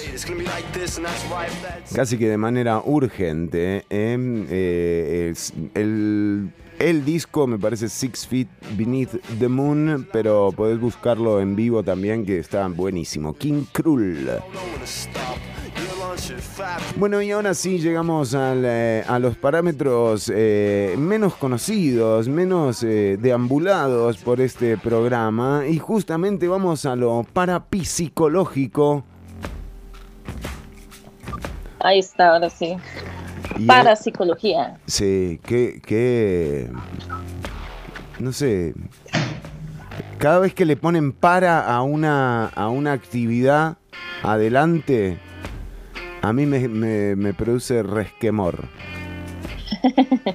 casi 1.96 2.18
que 2.18 2.28
de 2.28 2.38
manera 2.38 2.82
urgente. 2.84 3.86
¿eh? 3.90 4.18
Eh, 4.50 5.34
el, 5.76 6.52
el 6.80 7.06
disco 7.06 7.46
me 7.46 7.60
parece 7.60 7.90
Six 7.90 8.28
Feet 8.28 8.48
Beneath 8.78 9.12
the 9.40 9.48
Moon, 9.48 10.08
pero 10.12 10.52
podés 10.56 10.80
buscarlo 10.80 11.40
en 11.40 11.56
vivo 11.56 11.84
también, 11.84 12.26
que 12.26 12.40
está 12.40 12.68
buenísimo. 12.68 13.34
King 13.34 13.66
Krul. 13.72 14.30
Bueno, 16.96 17.22
y 17.22 17.32
ahora 17.32 17.54
sí 17.54 17.80
llegamos 17.80 18.36
eh, 18.38 19.04
a 19.08 19.20
los 19.20 19.38
parámetros 19.38 20.32
eh, 20.34 20.96
menos 20.98 21.36
conocidos, 21.36 22.28
menos 22.28 22.84
eh, 22.84 23.18
deambulados 23.20 24.18
por 24.18 24.42
este 24.42 24.78
programa. 24.78 25.64
Y 25.68 25.78
justamente 25.78 26.48
vamos 26.48 26.86
a 26.86 26.96
lo 26.96 27.26
parapsicológico. 27.32 29.04
Ahí 31.80 32.00
está, 32.00 32.34
ahora 32.34 32.50
sí. 32.50 32.76
Para 33.68 33.96
psicología. 33.96 34.78
Sí, 34.88 35.40
que, 35.44 35.82
que. 35.86 36.70
No 38.20 38.34
sé. 38.34 38.74
Cada 40.18 40.40
vez 40.40 40.54
que 40.54 40.66
le 40.66 40.76
ponen 40.76 41.14
para 41.14 41.62
a 41.66 41.82
una, 41.82 42.48
a 42.48 42.68
una 42.70 42.92
actividad 42.92 43.78
adelante, 44.24 45.18
a 46.22 46.34
mí 46.34 46.46
me, 46.46 46.68
me- 46.68 47.16
me 47.16 47.34
produce 47.34 47.84
resquemor. 47.84 48.66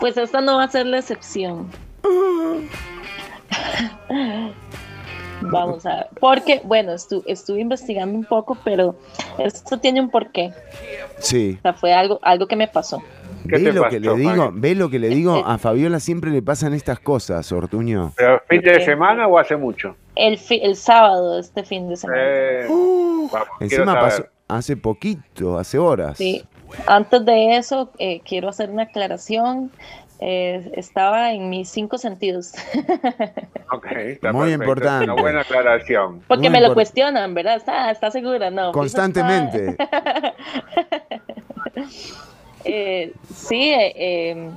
Pues 0.00 0.16
esta 0.16 0.40
no 0.40 0.56
va 0.58 0.64
a 0.64 0.68
ser 0.68 0.86
la 0.86 0.98
excepción. 0.98 1.66
Vamos 5.42 5.86
a 5.86 5.96
ver. 5.96 6.06
Porque, 6.20 6.60
bueno, 6.64 6.92
estu- 6.92 7.22
estuve 7.26 7.60
investigando 7.60 8.16
un 8.18 8.24
poco, 8.24 8.56
pero 8.64 8.96
esto 9.38 9.78
tiene 9.78 10.00
un 10.00 10.10
porqué. 10.10 10.52
Sí. 11.18 11.56
O 11.58 11.62
sea, 11.62 11.72
fue 11.74 11.92
algo, 11.92 12.18
algo 12.22 12.46
que 12.46 12.56
me 12.56 12.68
pasó. 12.68 13.02
¿Qué 13.48 13.56
¿Ve 13.56 13.64
te 13.64 13.72
lo 13.72 13.88
que 13.88 14.00
le 14.00 14.08
pasó, 14.08 14.16
digo? 14.18 14.50
¿Ve 14.52 14.74
lo 14.74 14.90
que 14.90 14.98
le 14.98 15.08
digo? 15.08 15.42
A 15.46 15.58
Fabiola 15.58 16.00
siempre 16.00 16.30
le 16.30 16.42
pasan 16.42 16.74
estas 16.74 16.98
cosas, 16.98 17.50
Ortuño. 17.52 18.12
¿Pero 18.16 18.42
fin 18.48 18.60
de 18.62 18.84
semana 18.84 19.26
o 19.26 19.38
hace 19.38 19.56
mucho? 19.56 19.96
El, 20.16 20.38
fi- 20.38 20.60
el 20.62 20.76
sábado 20.76 21.34
de 21.36 21.40
este 21.40 21.62
fin 21.62 21.88
de 21.88 21.96
semana. 21.96 22.20
Eh, 22.22 22.66
vamos, 22.68 23.30
quiero 23.30 23.48
Encima 23.60 24.00
pasó 24.00 24.26
hace 24.48 24.76
poquito, 24.76 25.58
hace 25.58 25.78
horas. 25.78 26.18
Sí. 26.18 26.44
Antes 26.86 27.24
de 27.24 27.56
eso, 27.56 27.90
eh, 27.98 28.20
quiero 28.26 28.48
hacer 28.48 28.70
una 28.70 28.82
aclaración. 28.84 29.70
Eh, 30.20 30.72
estaba 30.74 31.32
en 31.32 31.48
mis 31.48 31.68
cinco 31.68 31.98
sentidos. 31.98 32.52
Ok, 33.70 33.84
está 33.92 34.32
Muy 34.32 34.44
perfecto. 34.44 34.64
importante. 34.64 35.04
Una 35.04 35.20
buena 35.20 35.40
aclaración. 35.42 36.22
Porque 36.26 36.48
Muy 36.48 36.58
me 36.58 36.66
lo 36.66 36.72
cuestionan, 36.72 37.34
¿verdad? 37.34 37.56
¿Está, 37.56 37.90
está 37.90 38.10
segura? 38.10 38.50
No. 38.50 38.72
Constantemente. 38.72 39.76
Eh, 42.64 43.12
sí, 43.34 43.70
eh, 43.70 43.92
eh, 43.96 44.50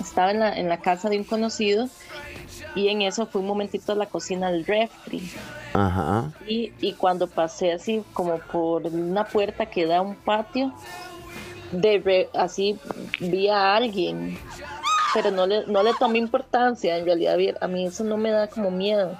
estaba 0.00 0.30
en 0.30 0.40
la, 0.40 0.58
en 0.58 0.68
la 0.68 0.78
casa 0.78 1.08
de 1.10 1.18
un 1.18 1.24
conocido 1.24 1.86
y 2.74 2.88
en 2.88 3.02
eso 3.02 3.26
fue 3.26 3.42
un 3.42 3.46
momentito 3.46 3.92
a 3.92 3.94
la 3.94 4.06
cocina 4.06 4.48
al 4.48 4.64
refri. 4.64 5.30
Ajá. 5.74 6.32
Y, 6.48 6.72
y 6.80 6.94
cuando 6.94 7.26
pasé 7.26 7.72
así 7.72 8.02
como 8.14 8.38
por 8.38 8.86
una 8.86 9.24
puerta 9.24 9.66
que 9.66 9.86
da 9.86 9.98
a 9.98 10.00
un 10.00 10.16
patio, 10.16 10.72
de 11.72 11.98
re- 11.98 12.28
así 12.34 12.78
vi 13.20 13.48
a 13.48 13.76
alguien, 13.76 14.36
pero 15.14 15.30
no 15.30 15.46
le, 15.46 15.66
no 15.66 15.82
le 15.82 15.94
tomé 15.94 16.18
importancia, 16.18 16.96
en 16.96 17.04
realidad 17.04 17.36
a 17.60 17.66
mí 17.68 17.86
eso 17.86 18.04
no 18.04 18.16
me 18.16 18.30
da 18.30 18.48
como 18.48 18.70
miedo. 18.70 19.16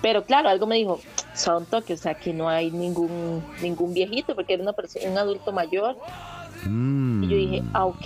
Pero 0.00 0.24
claro, 0.24 0.48
algo 0.48 0.66
me 0.66 0.76
dijo, 0.76 1.00
son 1.34 1.64
toques, 1.66 2.00
o 2.00 2.02
sea, 2.02 2.12
aquí 2.12 2.32
no 2.32 2.48
hay 2.48 2.70
ningún, 2.72 3.42
ningún 3.60 3.94
viejito, 3.94 4.34
porque 4.34 4.54
era 4.54 4.62
una 4.62 4.72
persona, 4.72 5.08
un 5.08 5.16
adulto 5.18 5.52
mayor. 5.52 5.96
Mm. 6.66 7.22
Y 7.22 7.28
yo 7.28 7.36
dije, 7.36 7.62
ah, 7.72 7.84
ok, 7.86 8.04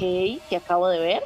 que 0.49 0.57
acabo 0.57 0.89
de 0.89 0.99
ver. 1.01 1.23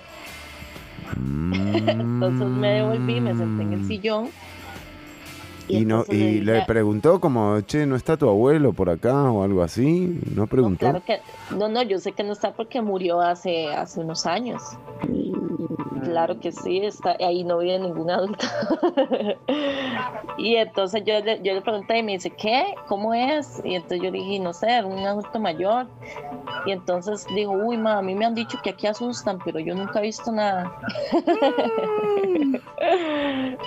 Entonces 1.16 2.46
me 2.48 2.70
devolví, 2.70 3.20
me 3.20 3.34
senté 3.36 3.62
en 3.64 3.72
el 3.72 3.86
sillón. 3.86 4.30
Y, 5.70 5.84
no, 5.84 6.04
y 6.08 6.40
le 6.40 6.62
preguntó 6.66 7.20
como, 7.20 7.60
che, 7.62 7.86
¿no 7.86 7.96
está 7.96 8.16
tu 8.16 8.28
abuelo 8.28 8.72
por 8.72 8.90
acá 8.90 9.30
o 9.30 9.42
algo 9.42 9.62
así? 9.62 10.20
¿No 10.34 10.42
No, 10.42 10.46
preguntó? 10.46 10.78
claro 10.80 11.02
que, 11.04 11.20
no, 11.56 11.68
no, 11.68 11.82
yo 11.82 11.98
sé 11.98 12.12
que 12.12 12.22
no 12.22 12.32
está 12.32 12.52
porque 12.52 12.80
murió 12.80 13.20
hace, 13.20 13.68
hace 13.68 14.00
unos 14.00 14.26
años. 14.26 14.62
Claro 16.04 16.38
que 16.38 16.52
sí, 16.52 16.84
está, 16.84 17.16
ahí 17.20 17.44
no 17.44 17.58
vive 17.58 17.78
ningún 17.78 18.10
adulto. 18.10 18.46
y 20.38 20.56
entonces 20.56 21.02
yo 21.04 21.20
le, 21.20 21.40
yo 21.42 21.54
le 21.54 21.60
pregunté 21.60 21.98
y 21.98 22.02
me 22.02 22.12
dice, 22.12 22.30
¿qué? 22.30 22.74
¿Cómo 22.88 23.14
es? 23.14 23.60
Y 23.64 23.74
entonces 23.74 24.02
yo 24.02 24.10
dije, 24.10 24.38
no 24.38 24.52
sé, 24.52 24.84
un 24.84 24.98
adulto 24.98 25.38
mayor. 25.38 25.86
Y 26.66 26.72
entonces 26.72 27.26
digo, 27.34 27.52
uy, 27.52 27.76
ma, 27.76 27.98
a 27.98 28.02
mí 28.02 28.14
me 28.14 28.26
han 28.26 28.34
dicho 28.34 28.58
que 28.62 28.70
aquí 28.70 28.86
asustan, 28.86 29.38
pero 29.44 29.58
yo 29.58 29.74
nunca 29.74 29.98
he 29.98 30.02
visto 30.02 30.30
nada. 30.30 30.72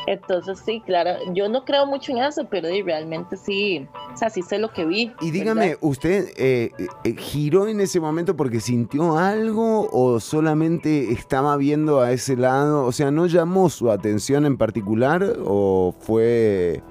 entonces 0.08 0.60
sí, 0.60 0.82
claro, 0.82 1.18
yo 1.34 1.50
no 1.50 1.66
creo 1.66 1.86
mucho 1.86 2.12
en 2.12 2.20
eso, 2.20 2.46
pero 2.50 2.68
realmente 2.86 3.38
sí, 3.38 3.88
o 4.14 4.18
sea, 4.18 4.30
sí 4.30 4.42
sé 4.42 4.60
lo 4.60 4.72
que 4.72 4.86
vi. 4.86 5.12
Y 5.22 5.32
dígame, 5.32 5.62
¿verdad? 5.70 5.78
¿usted 5.82 6.30
eh, 6.38 6.72
eh, 7.04 7.16
giró 7.18 7.68
en 7.68 7.80
ese 7.82 8.00
momento 8.00 8.36
porque 8.36 8.60
sintió 8.60 9.18
algo 9.18 9.90
o 9.92 10.20
solamente 10.20 11.12
estaba 11.12 11.58
viendo 11.58 12.02
a 12.02 12.12
ese 12.12 12.36
lado? 12.36 12.86
O 12.86 12.92
sea, 12.92 13.12
¿no 13.12 13.26
llamó 13.26 13.70
su 13.70 13.90
atención 13.92 14.46
en 14.46 14.58
particular 14.58 15.24
o 15.46 15.94
fue 16.00 16.82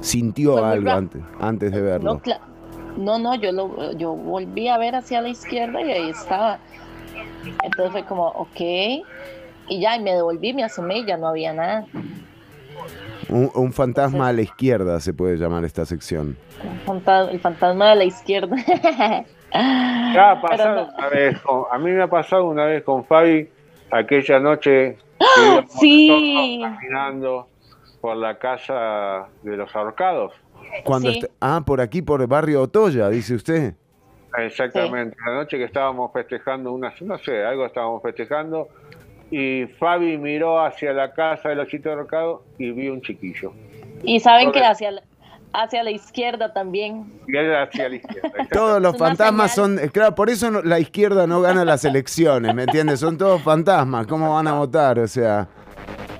sintió 0.00 0.52
Fue 0.52 0.62
muy 0.62 0.72
algo 0.72 0.90
antes, 0.92 1.22
antes 1.40 1.72
de 1.72 1.78
No, 1.80 1.84
verlo? 1.84 2.20
cla- 2.22 2.40
no, 2.96 3.18
no, 3.18 3.34
yo 3.34 3.52
lo, 3.52 3.92
yo 3.92 4.12
volví 4.14 4.68
a 4.68 4.78
ver 4.78 4.94
hacia 4.94 5.20
la 5.20 5.28
izquierda 5.28 5.82
y 5.82 5.90
ahí 5.90 6.08
estaba. 6.10 6.58
Entonces 7.62 7.92
fue 7.92 8.04
como, 8.04 8.26
ok. 8.28 8.60
Y 9.68 9.80
ya, 9.80 9.96
y 9.96 10.02
me 10.02 10.12
devolví, 10.14 10.52
me 10.54 10.64
asomé 10.64 10.98
y 11.00 11.06
ya 11.06 11.16
no 11.16 11.28
había 11.28 11.52
nada. 11.52 11.86
Un, 13.28 13.50
un 13.54 13.72
fantasma 13.72 14.28
a 14.28 14.32
la 14.32 14.42
izquierda 14.42 15.00
se 15.00 15.12
puede 15.12 15.36
llamar 15.36 15.64
esta 15.64 15.84
sección. 15.84 16.36
Fanta- 16.86 17.28
el 17.30 17.40
fantasma 17.40 17.90
de 17.90 17.96
la 17.96 18.04
izquierda. 18.04 18.56
Ya 19.52 20.32
ha 20.32 20.40
Pero 20.40 20.48
pasado 20.48 20.86
no- 20.86 20.94
una 20.98 21.08
vez 21.08 21.40
con- 21.40 21.64
a 21.70 21.78
mí 21.78 21.90
me 21.92 22.02
ha 22.02 22.08
pasado 22.10 22.44
una 22.46 22.64
vez 22.66 22.82
con 22.82 23.04
Fabi 23.06 23.48
aquella 23.90 24.38
noche 24.40 24.98
que 25.18 25.42
íbamos 25.46 25.72
Sí. 25.80 26.60
caminando 26.62 27.46
por 28.00 28.16
la 28.16 28.38
casa 28.38 29.26
de 29.42 29.56
los 29.56 29.74
ahorcados. 29.74 30.32
Cuando 30.84 31.10
Sí. 31.10 31.20
ah, 31.40 31.62
por 31.64 31.80
aquí, 31.80 32.02
por 32.02 32.20
el 32.20 32.26
barrio 32.26 32.60
Otoya, 32.62 33.08
dice 33.08 33.34
usted. 33.34 33.74
Exactamente, 34.36 35.16
la 35.24 35.34
noche 35.34 35.56
que 35.56 35.64
estábamos 35.64 36.12
festejando 36.12 36.72
una, 36.72 36.92
no 37.00 37.16
sé, 37.18 37.42
algo 37.44 37.64
estábamos 37.64 38.02
festejando 38.02 38.68
y 39.30 39.66
Fabi 39.78 40.18
miró 40.18 40.60
hacia 40.64 40.92
la 40.92 41.12
casa 41.12 41.48
de 41.48 41.56
los 41.56 41.68
chicos 41.68 41.92
ahorcados 41.92 42.40
y 42.58 42.70
vio 42.70 42.92
un 42.92 43.00
chiquillo. 43.02 43.52
y 44.02 44.20
saben 44.20 44.52
que 44.52 44.60
hacia 44.64 44.90
la, 44.92 45.02
hacia 45.52 45.82
la 45.82 45.90
izquierda 45.90 46.52
también. 46.52 47.12
Y 47.26 47.36
él 47.36 47.54
hacia 47.56 47.88
la 47.88 47.96
izquierda. 47.96 48.30
Todos 48.52 48.80
los 48.80 48.96
fantasmas 48.96 49.52
señal. 49.54 49.78
son, 49.80 49.88
claro, 49.88 50.14
por 50.14 50.30
eso 50.30 50.50
no- 50.50 50.62
la 50.62 50.78
izquierda 50.78 51.26
no 51.26 51.40
gana 51.40 51.64
las 51.64 51.84
elecciones, 51.84 52.54
¿me 52.54 52.64
entiendes? 52.64 53.00
Son 53.00 53.16
todos 53.18 53.42
fantasmas, 53.42 54.06
¿cómo 54.06 54.32
van 54.34 54.46
a 54.48 54.54
votar? 54.54 54.98
O 54.98 55.08
sea, 55.08 55.48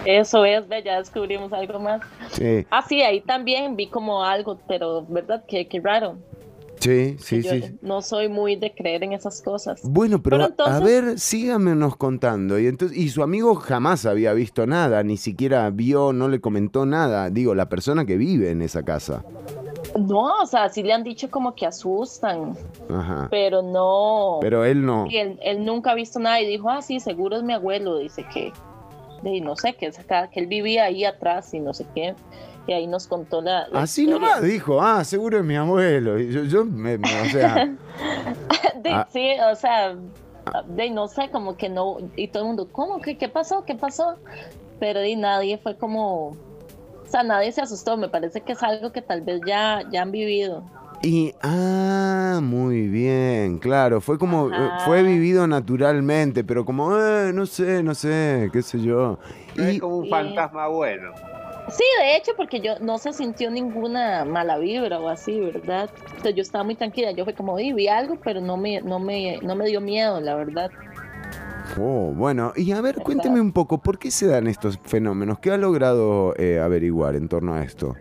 Eso 0.04 0.44
es, 0.44 0.66
ve, 0.68 0.82
ya 0.82 0.98
descubrimos 0.98 1.52
algo 1.52 1.78
más. 1.78 2.00
sí, 2.30 2.66
Ah, 2.70 2.82
sí, 2.88 3.02
ahí 3.02 3.20
también 3.20 3.76
vi 3.76 3.88
como 3.88 4.24
algo, 4.24 4.58
pero 4.66 5.04
verdad 5.06 5.44
que 5.46 5.68
qué 5.68 5.80
raro. 5.80 6.16
Sí, 6.86 7.16
sí, 7.18 7.42
Yo 7.42 7.50
sí. 7.50 7.78
no 7.82 8.02
soy 8.02 8.28
muy 8.28 8.56
de 8.56 8.74
creer 8.74 9.04
en 9.04 9.12
esas 9.12 9.42
cosas. 9.42 9.80
Bueno, 9.82 10.22
pero, 10.22 10.38
Pero 10.56 10.68
a 10.68 10.80
ver, 10.80 11.18
sígamenos 11.18 11.96
contando. 11.96 12.58
Y, 12.58 12.66
entonces, 12.66 12.96
y 12.96 13.08
su 13.10 13.22
amigo 13.22 13.54
jamás 13.54 14.06
había 14.06 14.32
visto 14.32 14.66
nada, 14.66 15.02
ni 15.02 15.16
siquiera 15.16 15.68
vio, 15.70 16.12
no 16.12 16.28
le 16.28 16.40
comentó 16.40 16.86
nada. 16.86 17.30
Digo, 17.30 17.54
la 17.54 17.68
persona 17.68 18.04
que 18.04 18.16
vive 18.16 18.50
en 18.50 18.62
esa 18.62 18.84
casa. 18.84 19.24
No, 19.98 20.42
o 20.42 20.46
sea, 20.46 20.68
sí 20.68 20.82
le 20.82 20.92
han 20.92 21.04
dicho 21.04 21.30
como 21.30 21.54
que 21.54 21.64
asustan, 21.64 22.56
Ajá. 22.90 23.28
pero 23.30 23.62
no. 23.62 24.38
Pero 24.40 24.64
él 24.64 24.84
no. 24.84 25.06
Y 25.08 25.16
él, 25.16 25.38
él 25.42 25.64
nunca 25.64 25.92
ha 25.92 25.94
visto 25.94 26.18
nada 26.18 26.40
y 26.40 26.46
dijo, 26.46 26.68
ah, 26.68 26.82
sí, 26.82 27.00
seguro 27.00 27.36
es 27.36 27.42
mi 27.42 27.54
abuelo. 27.54 27.98
Dice 27.98 28.26
que, 28.32 28.52
de, 29.22 29.40
no 29.40 29.56
sé, 29.56 29.74
que, 29.74 29.90
que 29.90 30.40
él 30.40 30.46
vivía 30.46 30.84
ahí 30.84 31.04
atrás 31.04 31.54
y 31.54 31.60
no 31.60 31.72
sé 31.72 31.86
qué. 31.94 32.14
Y 32.66 32.72
ahí 32.72 32.86
nos 32.86 33.06
contó 33.06 33.40
la. 33.40 33.68
la 33.68 33.82
Así 33.82 34.02
historia. 34.04 34.28
nomás 34.28 34.42
dijo, 34.42 34.82
ah, 34.82 35.04
seguro 35.04 35.38
es 35.38 35.44
mi 35.44 35.56
abuelo. 35.56 36.18
Y 36.18 36.32
yo, 36.32 36.42
yo 36.44 36.64
me, 36.64 36.98
me- 36.98 37.22
o 37.22 37.24
sea, 37.26 37.64
De- 38.82 38.90
Ah. 38.92 39.06
Sí, 39.12 39.30
o 39.52 39.54
sea, 39.56 39.94
de 40.68 40.90
no 40.90 41.08
sé, 41.08 41.28
como 41.30 41.56
que 41.56 41.68
no. 41.68 41.96
Y 42.16 42.28
todo 42.28 42.42
el 42.44 42.46
mundo, 42.48 42.68
¿cómo? 42.70 43.00
¿Qué, 43.00 43.16
qué 43.18 43.28
pasó? 43.28 43.64
¿Qué 43.64 43.74
pasó? 43.74 44.16
Pero 44.80 45.04
y 45.04 45.16
nadie 45.16 45.58
fue 45.58 45.76
como. 45.76 46.28
O 46.28 47.08
sea, 47.08 47.22
nadie 47.22 47.52
se 47.52 47.60
asustó. 47.62 47.96
Me 47.96 48.08
parece 48.08 48.40
que 48.40 48.52
es 48.52 48.62
algo 48.62 48.92
que 48.92 49.00
tal 49.02 49.22
vez 49.22 49.40
ya, 49.46 49.82
ya 49.90 50.02
han 50.02 50.10
vivido. 50.12 50.64
y, 51.02 51.34
ah, 51.42 52.40
muy 52.42 52.88
bien, 52.88 53.58
claro, 53.58 54.00
fue 54.00 54.18
como, 54.18 54.48
eh, 54.50 54.56
Ajá. 54.56 54.80
fue 54.86 55.02
vivido 55.02 55.46
naturalmente, 55.46 56.42
pero 56.42 56.64
como, 56.64 56.96
eh, 56.98 57.32
no 57.34 57.44
sé, 57.46 57.82
no 57.82 57.94
sé, 57.94 58.48
qué 58.52 58.62
sé 58.62 58.80
yo. 58.80 59.18
Es 59.56 59.74
Y, 59.74 59.78
como 59.78 59.98
un 59.98 60.06
y- 60.06 60.10
fantasma 60.10 60.66
bueno. 60.68 61.10
Sí, 61.68 61.84
de 62.00 62.16
hecho, 62.16 62.32
porque 62.36 62.60
yo 62.60 62.78
no 62.80 62.96
se 62.98 63.12
sintió 63.12 63.50
ninguna 63.50 64.24
mala 64.24 64.56
vibra 64.58 65.00
o 65.00 65.08
así, 65.08 65.40
¿verdad? 65.40 65.90
Entonces 66.06 66.34
yo 66.36 66.42
estaba 66.42 66.62
muy 66.64 66.76
tranquila, 66.76 67.10
yo 67.10 67.24
fue 67.24 67.34
como, 67.34 67.54
"Uy, 67.54 67.72
vi 67.72 67.88
algo, 67.88 68.18
pero 68.22 68.40
no 68.40 68.56
me, 68.56 68.80
no 68.82 68.98
me, 69.00 69.38
no 69.42 69.56
me 69.56 69.66
dio 69.66 69.80
miedo, 69.80 70.20
la 70.20 70.36
verdad. 70.36 70.70
oh, 71.78 72.12
bueno, 72.14 72.52
y 72.56 72.70
a 72.72 72.80
ver, 72.80 72.96
cuénteme 72.96 73.40
un 73.40 73.52
poco, 73.52 73.78
¿por 73.78 73.98
qué 73.98 74.10
se 74.10 74.26
dan 74.26 74.46
estos 74.46 74.78
fenómenos? 74.84 75.40
¿Qué 75.40 75.50
ha 75.50 75.56
logrado 75.58 76.34
eh, 76.38 76.60
averiguar 76.60 77.16
en 77.16 77.28
torno 77.28 77.54
a 77.54 77.62
esto? 77.64 77.96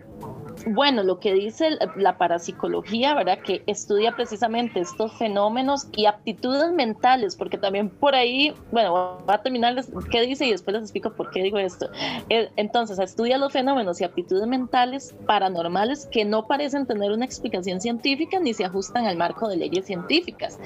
Bueno, 0.67 1.03
lo 1.03 1.19
que 1.19 1.31
dice 1.33 1.77
la 1.95 2.17
parapsicología, 2.17 3.13
¿verdad? 3.13 3.37
Que 3.39 3.63
estudia 3.67 4.15
precisamente 4.15 4.79
estos 4.79 5.13
fenómenos 5.13 5.87
y 5.95 6.07
aptitudes 6.07 6.71
mentales, 6.71 7.35
porque 7.35 7.59
también 7.59 7.89
por 7.89 8.15
ahí, 8.15 8.51
bueno, 8.71 9.23
va 9.29 9.35
a 9.35 9.41
terminar 9.43 9.73
les- 9.75 9.91
qué 10.09 10.21
dice 10.21 10.45
y 10.47 10.51
después 10.51 10.73
les 10.73 10.83
explico 10.83 11.11
por 11.13 11.29
qué 11.29 11.43
digo 11.43 11.59
esto. 11.59 11.89
Eh, 12.29 12.49
Entonces, 12.55 12.97
estudia 12.97 13.37
los 13.37 13.53
fenómenos 13.53 14.01
y 14.01 14.05
aptitudes 14.05 14.47
mentales 14.47 15.13
paranormales 15.27 16.07
que 16.11 16.25
no 16.25 16.47
parecen 16.47 16.87
tener 16.87 17.11
una 17.11 17.25
explicación 17.25 17.79
científica 17.79 18.39
ni 18.39 18.53
se 18.53 18.65
ajustan 18.65 19.05
al 19.05 19.17
marco 19.17 19.47
de 19.47 19.57
leyes 19.57 19.85
científicas. 19.85 20.57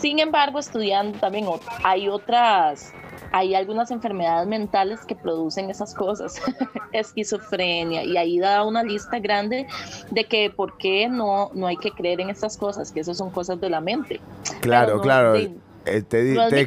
Sin 0.00 0.18
embargo, 0.18 0.58
estudiando 0.58 1.18
también 1.20 1.46
hay 1.84 2.08
otras 2.08 2.92
hay 3.32 3.54
algunas 3.54 3.90
enfermedades 3.90 4.46
mentales 4.48 5.00
que 5.04 5.14
producen 5.14 5.70
esas 5.70 5.94
cosas, 5.94 6.40
esquizofrenia, 6.92 8.04
y 8.04 8.16
ahí 8.16 8.38
da 8.38 8.64
una 8.64 8.82
lista 8.82 9.18
grande 9.18 9.66
de 10.10 10.24
que 10.24 10.50
por 10.50 10.76
qué 10.78 11.08
no, 11.08 11.50
no 11.54 11.66
hay 11.66 11.76
que 11.76 11.90
creer 11.90 12.20
en 12.20 12.30
estas 12.30 12.56
cosas, 12.56 12.92
que 12.92 13.00
esas 13.00 13.16
son 13.16 13.30
cosas 13.30 13.60
de 13.60 13.70
la 13.70 13.80
mente. 13.80 14.20
Claro, 14.60 14.96
no, 14.96 15.02
claro. 15.02 15.36
sí. 15.36 15.54
eh, 15.86 16.02
te, 16.02 16.34
te 16.34 16.66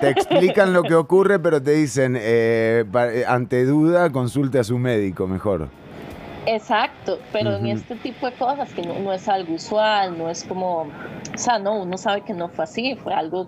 te 0.00 0.08
explican 0.10 0.72
lo 0.72 0.82
que 0.82 0.94
ocurre, 0.94 1.38
pero 1.38 1.62
te 1.62 1.72
dicen, 1.72 2.16
eh, 2.18 2.84
eh, 2.92 3.24
ante 3.26 3.64
duda, 3.64 4.10
consulte 4.10 4.58
a 4.58 4.64
su 4.64 4.78
médico 4.78 5.26
mejor. 5.26 5.68
Exacto, 6.46 7.18
pero 7.32 7.56
en 7.56 7.66
este 7.66 7.96
tipo 7.96 8.26
de 8.26 8.32
cosas 8.32 8.72
que 8.72 8.82
no, 8.82 8.98
no 8.98 9.12
es 9.12 9.28
algo 9.28 9.54
usual, 9.54 10.16
no 10.16 10.30
es 10.30 10.44
como, 10.44 10.82
o 10.82 11.38
sea, 11.38 11.58
no, 11.58 11.82
uno 11.82 11.98
sabe 11.98 12.22
que 12.22 12.32
no 12.32 12.48
fue 12.48 12.64
así, 12.64 12.96
fue 12.96 13.12
algo, 13.12 13.46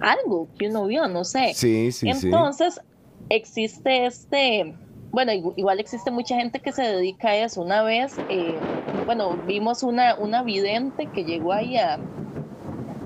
algo 0.00 0.52
que 0.58 0.68
uno 0.68 0.86
vio, 0.86 1.08
no 1.08 1.24
sé. 1.24 1.60
Sí, 1.60 1.92
sí, 1.92 2.12
sí. 2.14 2.28
Entonces, 2.32 2.80
existe 3.28 4.06
este, 4.06 4.80
bueno, 5.12 5.32
igu- 5.32 5.54
igual 5.56 5.80
existe 5.80 6.10
mucha 6.10 6.36
gente 6.36 6.60
que 6.60 6.72
se 6.72 6.82
dedica 6.82 7.30
a 7.30 7.36
eso. 7.36 7.62
Una 7.62 7.82
vez, 7.82 8.22
eh, 8.28 8.66
bueno, 9.06 9.38
vimos 9.38 9.82
una, 9.82 10.16
una 10.18 10.42
vidente 10.42 11.10
que 11.12 11.24
llegó 11.24 11.52
ahí 11.52 11.76
a, 11.76 12.04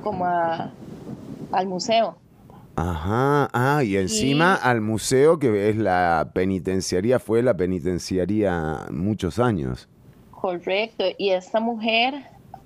como 0.01 0.25
a, 0.27 0.79
al 1.53 1.67
museo. 1.69 2.23
Ajá, 2.77 3.49
ah, 3.53 3.85
y 3.85 3.97
encima 3.97 4.55
al 4.57 4.81
museo 4.81 5.39
que 5.39 5.69
es 5.71 5.77
la 5.77 6.33
penitenciaría, 6.35 7.21
fue 7.21 7.43
la 7.43 7.57
penitenciaría 7.57 8.87
muchos 8.91 9.39
años. 9.39 9.89
Correcto, 10.31 11.05
y 11.17 11.31
esta 11.31 11.61
mujer 11.61 12.15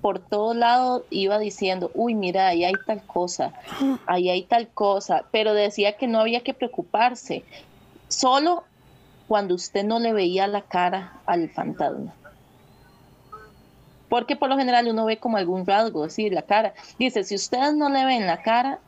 por 0.01 0.19
todo 0.19 0.53
lado 0.53 1.05
iba 1.09 1.39
diciendo, 1.39 1.91
uy, 1.93 2.15
mira, 2.15 2.47
ahí 2.47 2.63
hay 2.63 2.75
tal 2.85 3.03
cosa, 3.03 3.53
ahí 4.05 4.29
hay 4.29 4.43
tal 4.43 4.67
cosa, 4.69 5.25
pero 5.31 5.53
decía 5.53 5.97
que 5.97 6.07
no 6.07 6.19
había 6.19 6.41
que 6.41 6.53
preocuparse, 6.53 7.43
solo 8.07 8.63
cuando 9.27 9.55
usted 9.55 9.83
no 9.83 9.99
le 9.99 10.13
veía 10.13 10.47
la 10.47 10.61
cara 10.61 11.13
al 11.25 11.49
fantasma. 11.49 12.13
Porque 14.09 14.35
por 14.35 14.49
lo 14.49 14.57
general 14.57 14.87
uno 14.87 15.05
ve 15.05 15.17
como 15.17 15.37
algún 15.37 15.67
rasgo, 15.67 16.03
así, 16.03 16.31
la 16.31 16.41
cara. 16.41 16.73
Dice, 16.97 17.23
si 17.23 17.35
ustedes 17.35 17.75
no 17.75 17.89
le 17.89 18.05
ven 18.05 18.25
la 18.25 18.41
cara, 18.41 18.79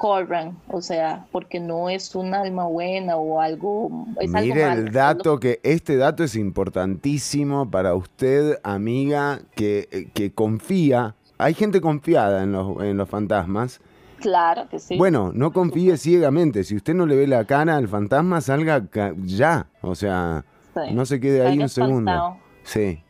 corran, 0.00 0.56
o 0.68 0.80
sea, 0.80 1.26
porque 1.30 1.60
no 1.60 1.90
es 1.90 2.14
un 2.14 2.32
alma 2.32 2.64
buena 2.64 3.16
o 3.16 3.38
algo. 3.38 4.06
Es 4.18 4.30
Mire 4.30 4.72
el 4.72 4.92
dato, 4.92 5.38
que 5.38 5.60
este 5.62 5.98
dato 5.98 6.24
es 6.24 6.36
importantísimo 6.36 7.70
para 7.70 7.94
usted, 7.94 8.58
amiga, 8.62 9.40
que, 9.54 10.08
que 10.14 10.32
confía. 10.32 11.14
Hay 11.36 11.52
gente 11.52 11.82
confiada 11.82 12.42
en 12.44 12.52
los, 12.52 12.82
en 12.82 12.96
los 12.96 13.10
fantasmas. 13.10 13.80
Claro 14.20 14.68
que 14.70 14.78
sí. 14.78 14.96
Bueno, 14.96 15.32
no 15.34 15.52
confíe 15.52 15.98
ciegamente. 15.98 16.64
Si 16.64 16.76
usted 16.76 16.94
no 16.94 17.04
le 17.04 17.16
ve 17.16 17.26
la 17.26 17.44
cara 17.44 17.76
al 17.76 17.86
fantasma, 17.86 18.40
salga 18.40 18.82
ya. 19.24 19.66
O 19.82 19.94
sea, 19.94 20.46
Sí. 20.74 20.94
no 20.94 21.04
se 21.04 21.20
quede 21.20 21.42
ahí 21.42 21.48
Salga 21.58 21.62
un 21.64 21.68
segundo. 21.68 22.10
espantado. 22.10 22.36
Sí. 22.62 23.02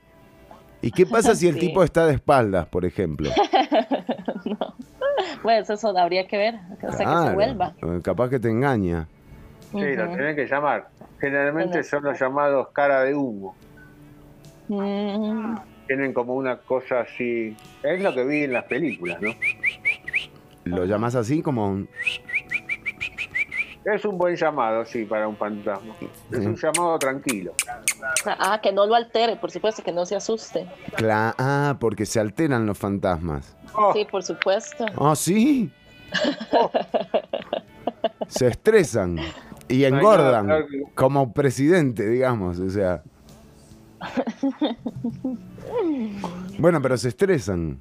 ¿Y 0.83 0.91
qué 0.91 1.07
pasa 1.07 1.35
si 1.37 1.47
el 1.47 1.55
Sí. 1.55 1.61
tipo 1.61 1.85
está 1.85 2.07
de 2.07 2.15
espaldas, 2.15 2.67
por 2.67 2.85
ejemplo? 2.85 3.31
Pues 5.43 5.69
eso 5.71 5.97
habría 5.97 6.27
que 6.27 6.37
ver, 6.39 6.55
hasta 6.73 6.87
que 6.89 6.93
se 6.97 7.05
Claro, 7.05 7.35
vuelva. 7.35 7.75
Capaz 8.03 8.29
que 8.31 8.39
te 8.41 8.49
engaña. 8.49 9.07
Sí, 9.73 9.79
lo 9.95 10.09
tienen 10.09 10.35
que 10.37 10.47
llamar. 10.47 10.89
Generalmente 11.21 11.71
Bueno. 11.79 11.85
son 11.85 12.03
los 12.05 12.19
llamados 12.21 12.69
cara 12.73 13.03
de 13.03 13.15
humo. 13.15 13.55
Mm, 14.69 15.57
Tienen 15.87 16.13
como 16.13 16.35
una 16.35 16.57
cosa 16.57 17.01
así. 17.01 17.57
Es 17.83 18.01
lo 18.03 18.15
que 18.15 18.25
vi 18.25 18.45
en 18.45 18.53
las 18.53 18.65
películas, 18.65 19.21
¿no? 19.21 19.31
Lo 20.65 20.85
llamas 20.85 21.15
así 21.17 21.43
como 21.43 21.69
un... 21.69 21.89
Es 23.85 24.05
un 24.05 24.19
buen 24.19 24.37
llamado, 24.37 24.85
sí, 24.85 25.05
para 25.07 25.27
un 25.27 25.37
fantasma. 25.37 25.95
Es 26.31 26.45
un 26.45 26.55
llamado 26.55 26.99
tranquilo. 26.99 27.55
Ah, 28.27 28.61
que 28.63 28.73
no 28.73 28.85
lo 28.87 28.95
altere, 28.95 29.37
por 29.37 29.51
supuesto, 29.51 29.83
que 29.83 29.91
no 29.93 30.05
se 30.05 30.17
asuste. 30.17 30.67
Cla- 30.97 31.35
ah, 31.39 31.77
porque 31.81 32.05
se 32.05 32.21
alteran 32.21 32.67
los 32.67 32.77
fantasmas. 32.77 33.57
Oh, 33.75 33.93
Sí, 33.95 34.05
por 34.05 34.23
supuesto. 34.23 34.85
¿Ah, 34.99 35.17
sí? 35.17 35.73
Se 38.29 38.47
estresan 38.49 39.19
y 39.69 39.85
engordan 39.85 40.49
que- 40.49 40.83
como 40.95 41.33
presidente, 41.33 42.07
digamos, 42.09 42.59
o 42.59 42.69
sea. 42.71 43.03
Bueno, 46.59 46.81
pero 46.83 46.97
se 46.97 47.09
estresan. 47.09 47.81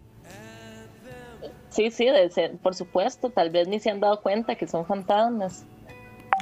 Sí, 1.69 1.91
sí, 1.91 2.05
de 2.05 2.29
ser- 2.29 2.57
por 2.57 2.75
supuesto. 2.75 3.29
Tal 3.29 3.49
vez 3.49 3.67
ni 3.67 3.79
se 3.79 3.89
han 3.89 3.99
dado 3.99 4.21
cuenta 4.21 4.55
que 4.55 4.67
son 4.67 4.85
fantasmas. 4.85 5.65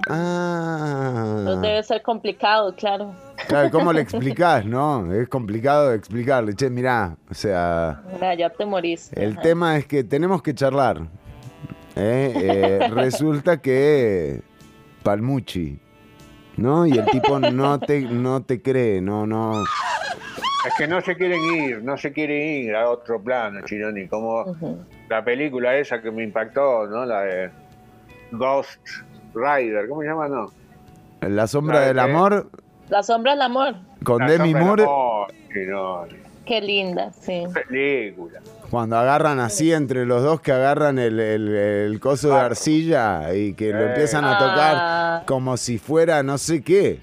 Ah. 0.09 1.35
Entonces 1.39 1.61
debe 1.61 1.83
ser 1.83 2.01
complicado, 2.01 2.73
claro. 2.75 3.13
Claro, 3.47 3.69
¿cómo 3.71 3.93
le 3.93 4.01
explicás, 4.01 4.65
no? 4.67 5.13
Es 5.13 5.27
complicado 5.29 5.89
de 5.89 5.95
explicarle. 5.97 6.53
Che, 6.55 6.69
mirá, 6.69 7.15
o 7.29 7.33
sea, 7.33 8.01
Mira, 8.13 8.33
ya 8.35 8.49
te 8.49 8.65
moriste. 8.65 9.21
el 9.23 9.33
Ajá. 9.33 9.41
tema 9.41 9.77
es 9.77 9.85
que 9.85 10.03
tenemos 10.03 10.41
que 10.41 10.53
charlar. 10.53 11.01
¿eh? 11.95 12.33
Eh, 12.35 12.87
resulta 12.91 13.57
que 13.61 14.41
Palmucci, 15.03 15.79
¿no? 16.57 16.85
Y 16.85 16.91
el 16.97 17.05
tipo 17.05 17.39
no 17.39 17.79
te, 17.79 18.01
no 18.01 18.43
te 18.43 18.61
cree, 18.61 19.01
no, 19.01 19.25
no. 19.25 19.63
Es 20.67 20.73
que 20.77 20.87
no 20.87 20.99
se 21.01 21.15
quieren 21.15 21.39
ir, 21.55 21.83
no 21.83 21.97
se 21.97 22.11
quieren 22.11 22.65
ir 22.65 22.75
a 22.75 22.89
otro 22.89 23.21
plano, 23.21 23.61
Chironi. 23.65 24.07
Como 24.07 24.41
Ujú. 24.41 24.83
la 25.09 25.23
película 25.23 25.75
esa 25.77 26.01
que 26.01 26.11
me 26.11 26.23
impactó, 26.23 26.87
¿no? 26.87 27.05
La 27.05 27.21
de 27.21 27.49
Ghost 28.31 28.79
Rider, 29.37 29.87
¿cómo 29.87 30.01
se 30.01 30.07
llama? 30.07 30.27
No. 30.27 30.51
La 31.21 31.47
sombra 31.47 31.75
¿Sabe 31.77 31.87
del 31.87 31.95
qué? 31.95 32.01
amor 32.01 32.49
La 32.89 33.03
sombra 33.03 33.31
del 33.31 33.41
amor. 33.41 33.75
con 34.03 34.19
La 34.19 34.27
Demi 34.31 34.53
Moore. 34.53 34.85
Qué 36.45 36.61
linda, 36.61 37.11
sí. 37.11 37.43
Película. 37.53 38.39
cuando 38.69 38.97
agarran 38.97 39.39
así 39.39 39.71
entre 39.73 40.05
los 40.05 40.23
dos 40.23 40.41
que 40.41 40.51
agarran 40.51 40.99
el, 40.99 41.19
el- 41.19 41.55
el 41.55 41.99
coso 42.01 42.27
de 42.27 42.33
Claro. 42.33 42.45
arcilla 42.47 43.33
y 43.33 43.53
que 43.53 43.71
lo 43.71 43.79
Eh. 43.79 43.87
empiezan 43.89 44.25
a 44.25 44.37
tocar 44.37 44.75
Ah. 44.77 45.23
como 45.25 45.55
si 45.57 45.77
fuera 45.77 46.21
no 46.23 46.37
sé 46.37 46.61
qué. 46.61 46.99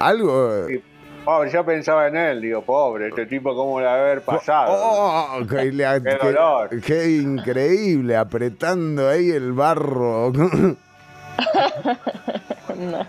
Algo. 0.00 0.66
Sí. 0.68 0.82
Pobre, 1.24 1.52
yo 1.52 1.64
pensaba 1.64 2.08
en 2.08 2.16
él, 2.16 2.40
digo, 2.40 2.62
pobre, 2.62 3.08
este 3.08 3.26
tipo 3.26 3.54
cómo 3.54 3.80
le 3.80 3.86
haber 3.88 4.22
pasado. 4.22 4.72
Oh, 4.76 5.38
qué, 5.48 5.70
le- 5.70 5.84
Qué 6.02 6.18
qué- 6.20 6.26
dolor. 6.26 6.68
qué 6.84 7.10
increíble, 7.12 8.16
apretando 8.16 9.08
ahí 9.08 9.30
el 9.30 9.52
barro. 9.52 10.32
No, 12.76 13.06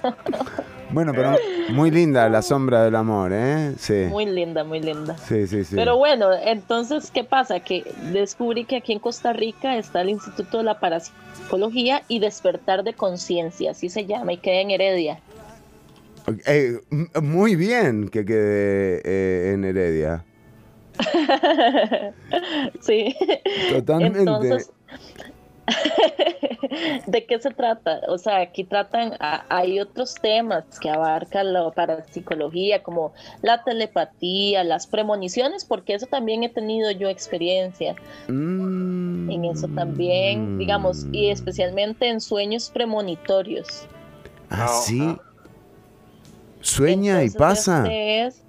bueno, 0.91 1.13
pero 1.15 1.35
muy 1.69 1.89
linda 1.89 2.29
la 2.29 2.41
sombra 2.41 2.83
del 2.83 2.95
amor, 2.95 3.31
¿eh? 3.33 3.73
Sí. 3.77 4.05
muy 4.09 4.25
linda, 4.25 4.63
muy 4.63 4.79
linda. 4.79 5.17
Sí, 5.17 5.47
sí, 5.47 5.63
sí. 5.63 5.75
Pero 5.75 5.97
bueno, 5.97 6.27
entonces, 6.33 7.09
¿qué 7.11 7.23
pasa? 7.23 7.59
Que 7.59 7.83
descubrí 8.11 8.65
que 8.65 8.77
aquí 8.77 8.93
en 8.93 8.99
Costa 8.99 9.33
Rica 9.33 9.77
está 9.77 10.01
el 10.01 10.09
Instituto 10.09 10.59
de 10.59 10.65
la 10.65 10.79
Parapsicología 10.79 12.03
y 12.07 12.19
Despertar 12.19 12.83
de 12.83 12.93
Conciencia, 12.93 13.71
así 13.71 13.89
se 13.89 14.05
llama, 14.05 14.33
y 14.33 14.37
queda 14.37 14.59
en 14.61 14.71
Heredia. 14.71 15.19
Eh, 16.45 16.79
muy 17.21 17.55
bien 17.55 18.09
que 18.09 18.25
quede 18.25 19.01
eh, 19.03 19.53
en 19.53 19.63
Heredia. 19.63 20.23
sí. 22.81 23.15
Totalmente. 23.71 24.19
Entonces, 24.19 24.71
¿de 27.07 27.25
qué 27.25 27.39
se 27.39 27.51
trata? 27.51 28.01
O 28.07 28.17
sea, 28.17 28.37
aquí 28.41 28.63
tratan, 28.63 29.13
a- 29.19 29.45
hay 29.49 29.79
otros 29.79 30.15
temas 30.15 30.65
que 30.79 30.89
abarcan 30.89 31.53
la 31.53 31.69
parapsicología, 31.71 32.83
como 32.83 33.13
la 33.41 33.63
telepatía, 33.63 34.63
las 34.63 34.87
premoniciones, 34.87 35.65
porque 35.65 35.93
eso 35.93 36.05
también 36.07 36.43
he 36.43 36.49
tenido 36.49 36.91
yo 36.91 37.09
experiencia 37.09 37.95
Mm. 38.27 39.29
en 39.31 39.45
eso 39.45 39.67
también, 39.69 40.57
digamos, 40.57 41.07
y 41.11 41.29
especialmente 41.29 42.07
en 42.09 42.19
sueños 42.21 42.69
premonitorios. 42.73 43.85
Ah, 44.49 44.67
sí. 44.67 45.17
Sueña 46.61 47.21
y 47.23 47.27
Entonces, 47.27 47.35
pasa. 47.37 47.77
este 47.83 48.25
es- 48.25 48.42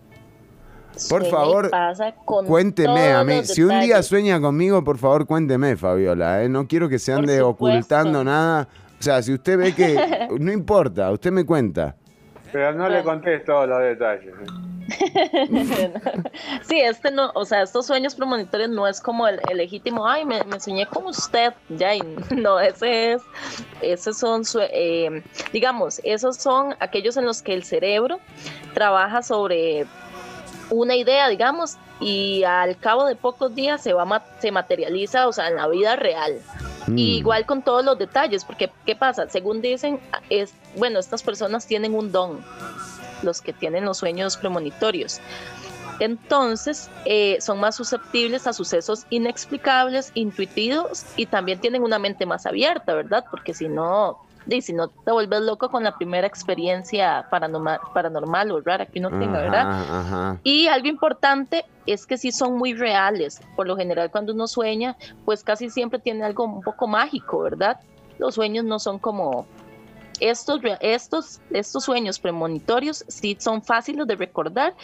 Por 1.09 1.25
favor, 1.27 1.71
pasa 1.71 2.15
con 2.25 2.47
Cuénteme 2.47 3.13
a 3.13 3.25
mí. 3.25 3.45
Si 3.45 3.63
un 3.63 3.81
día 3.81 4.03
sueña 4.03 4.41
conmigo, 4.41 4.83
por 4.85 4.99
favor, 4.99 5.27
cuénteme, 5.27 5.77
Fabiola. 5.77 6.43
¿eh? 6.43 6.49
No 6.49 6.67
quiero 6.67 6.89
que 6.89 6.99
se 6.99 7.13
ande 7.13 7.43
ocultando 7.43 8.23
nada. 8.25 8.69
O 8.99 9.03
sea, 9.03 9.23
si 9.23 9.33
usted 9.33 9.59
ve 9.59 9.75
que. 9.75 10.29
No 10.39 10.53
importa, 10.53 11.11
usted 11.11 11.31
me 11.31 11.45
cuenta. 11.45 11.97
Pero 12.53 12.73
no 12.73 12.89
le 12.89 13.03
contés 13.03 13.45
todos 13.45 13.69
los 13.69 13.81
detalles. 13.81 14.33
¿eh? 14.33 14.65
sí, 16.63 16.81
este 16.81 17.11
no, 17.11 17.31
o 17.35 17.45
sea, 17.45 17.63
estos 17.63 17.87
sueños 17.87 18.15
premonitorios 18.15 18.71
no 18.71 18.87
es 18.87 19.01
como 19.01 19.27
el, 19.27 19.41
el 19.51 19.57
legítimo, 19.59 20.07
ay, 20.07 20.25
me, 20.25 20.43
me 20.45 20.61
soñé 20.61 20.87
con 20.87 21.07
usted, 21.07 21.55
ya, 21.71 21.95
y 21.95 22.01
no, 22.37 22.61
ese 22.61 23.15
es, 23.15 23.23
esos 23.81 24.19
son, 24.19 24.43
eh, 24.73 25.23
digamos, 25.53 26.01
esos 26.05 26.37
son 26.37 26.75
aquellos 26.81 27.17
en 27.17 27.25
los 27.25 27.43
que 27.43 27.55
el 27.55 27.65
cerebro 27.65 28.19
trabaja 28.75 29.23
sobre 29.23 29.87
una 30.71 30.97
idea, 30.97 31.29
digamos, 31.29 31.77
y 32.01 32.45
al 32.45 32.77
cabo 32.79 33.07
de 33.07 33.17
pocos 33.17 33.55
días 33.55 33.83
se 33.83 33.93
va 33.93 34.25
se 34.41 34.51
materializa, 34.53 35.29
o 35.29 35.33
sea, 35.33 35.49
en 35.49 35.57
la 35.57 35.69
vida 35.69 35.97
real. 35.97 36.41
Mm. 36.87 36.99
Y 36.99 37.17
igual 37.17 37.47
con 37.47 37.63
todos 37.63 37.85
los 37.85 37.99
detalles, 37.99 38.45
porque 38.45 38.71
¿qué 38.85 38.97
pasa? 38.97 39.29
Según 39.29 39.63
dicen, 39.63 40.01
es 40.31 40.55
bueno, 40.77 40.99
estas 40.99 41.23
personas 41.23 41.67
tienen 41.67 41.95
un 41.95 42.13
don, 42.13 42.45
los 43.23 43.41
que 43.41 43.53
tienen 43.53 43.85
los 43.85 43.99
sueños 43.99 44.37
premonitorios. 44.37 45.21
Entonces, 46.01 46.91
eh, 47.05 47.39
son 47.41 47.61
más 47.61 47.77
susceptibles 47.77 48.47
a 48.47 48.53
sucesos 48.53 49.07
inexplicables, 49.11 50.11
intuitivos 50.15 51.05
y 51.17 51.27
también 51.27 51.61
tienen 51.61 51.83
una 51.83 51.99
mente 51.99 52.27
más 52.27 52.47
abierta, 52.47 52.95
¿verdad? 52.95 53.25
Porque 53.31 53.55
si 53.55 53.69
no, 53.69 54.24
y 54.47 54.61
si 54.63 54.73
no 54.73 54.89
te 54.89 55.11
vuelves 55.13 55.41
loco 55.41 55.71
con 55.71 55.85
la 55.85 55.97
primera 55.97 56.27
experiencia 56.27 57.27
paranormal, 57.31 57.81
paranormal 57.93 58.51
o 58.53 58.61
rara 58.61 58.87
que 58.87 58.99
uno 58.99 59.11
tenga, 59.19 59.41
¿verdad? 59.41 59.71
Ajá, 59.71 60.01
ajá. 60.01 60.41
Y 60.43 60.67
algo 60.67 60.89
importante 60.89 61.65
es 61.87 62.07
que 62.07 62.19
sí 62.19 62.31
son 62.33 62.57
muy 62.59 62.75
reales. 62.75 63.41
Por 63.57 63.67
lo 63.67 63.77
general, 63.77 64.11
cuando 64.11 64.33
uno 64.35 64.47
sueña, 64.47 64.97
pues 65.25 65.43
casi 65.43 65.71
siempre 65.71 65.99
tiene 65.99 66.25
algo 66.25 66.45
un 66.45 66.61
poco 66.63 66.87
mágico, 66.87 67.41
¿verdad? 67.41 67.79
Los 68.19 68.35
sueños 68.35 68.65
no 68.65 68.79
son 68.79 68.99
como 68.99 69.47
estos, 70.21 70.61
estos, 70.81 71.41
estos 71.51 71.85
sueños 71.85 72.19
premonitorios, 72.21 73.05
sí 73.09 73.37
son 73.41 73.63
fáciles 73.63 74.07
de 74.07 74.15
recordar 74.15 74.75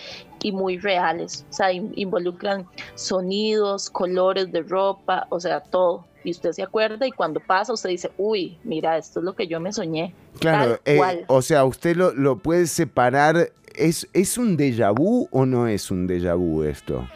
y 0.42 0.51
muy 0.53 0.79
reales. 0.79 1.46
O 1.51 1.53
sea, 1.53 1.70
in- 1.73 1.92
involucran 1.96 2.66
sonidos, 2.94 3.90
colores 3.90 4.51
de 4.53 4.62
ropa, 4.62 5.27
o 5.31 5.38
sea, 5.40 5.61
todo. 5.61 6.05
Y 6.24 6.30
usted 6.33 6.52
se 6.52 6.62
acuerda 6.62 7.06
y 7.06 7.11
cuando 7.12 7.40
pasa, 7.40 7.72
usted 7.72 7.88
dice, 7.90 8.11
uy, 8.18 8.59
mira, 8.64 8.96
esto 8.98 9.20
es 9.20 9.24
lo 9.24 9.35
que 9.35 9.46
yo 9.46 9.59
me 9.61 9.72
soñé. 9.72 10.14
Claro, 10.38 10.78
Tal 10.85 10.94
eh, 10.94 10.96
cual. 10.98 11.24
o 11.28 11.42
sea, 11.42 11.64
usted 11.64 11.96
lo, 11.96 12.12
lo 12.12 12.37
puede 12.38 12.66
separar. 12.66 13.50
¿Es, 13.74 14.09
¿Es 14.12 14.37
un 14.37 14.59
déjà 14.59 14.92
vu 14.94 15.28
o 15.30 15.46
no 15.46 15.66
es 15.68 15.90
un 15.90 16.06
déjà 16.09 16.35
vu 16.37 16.64
esto? 16.64 17.06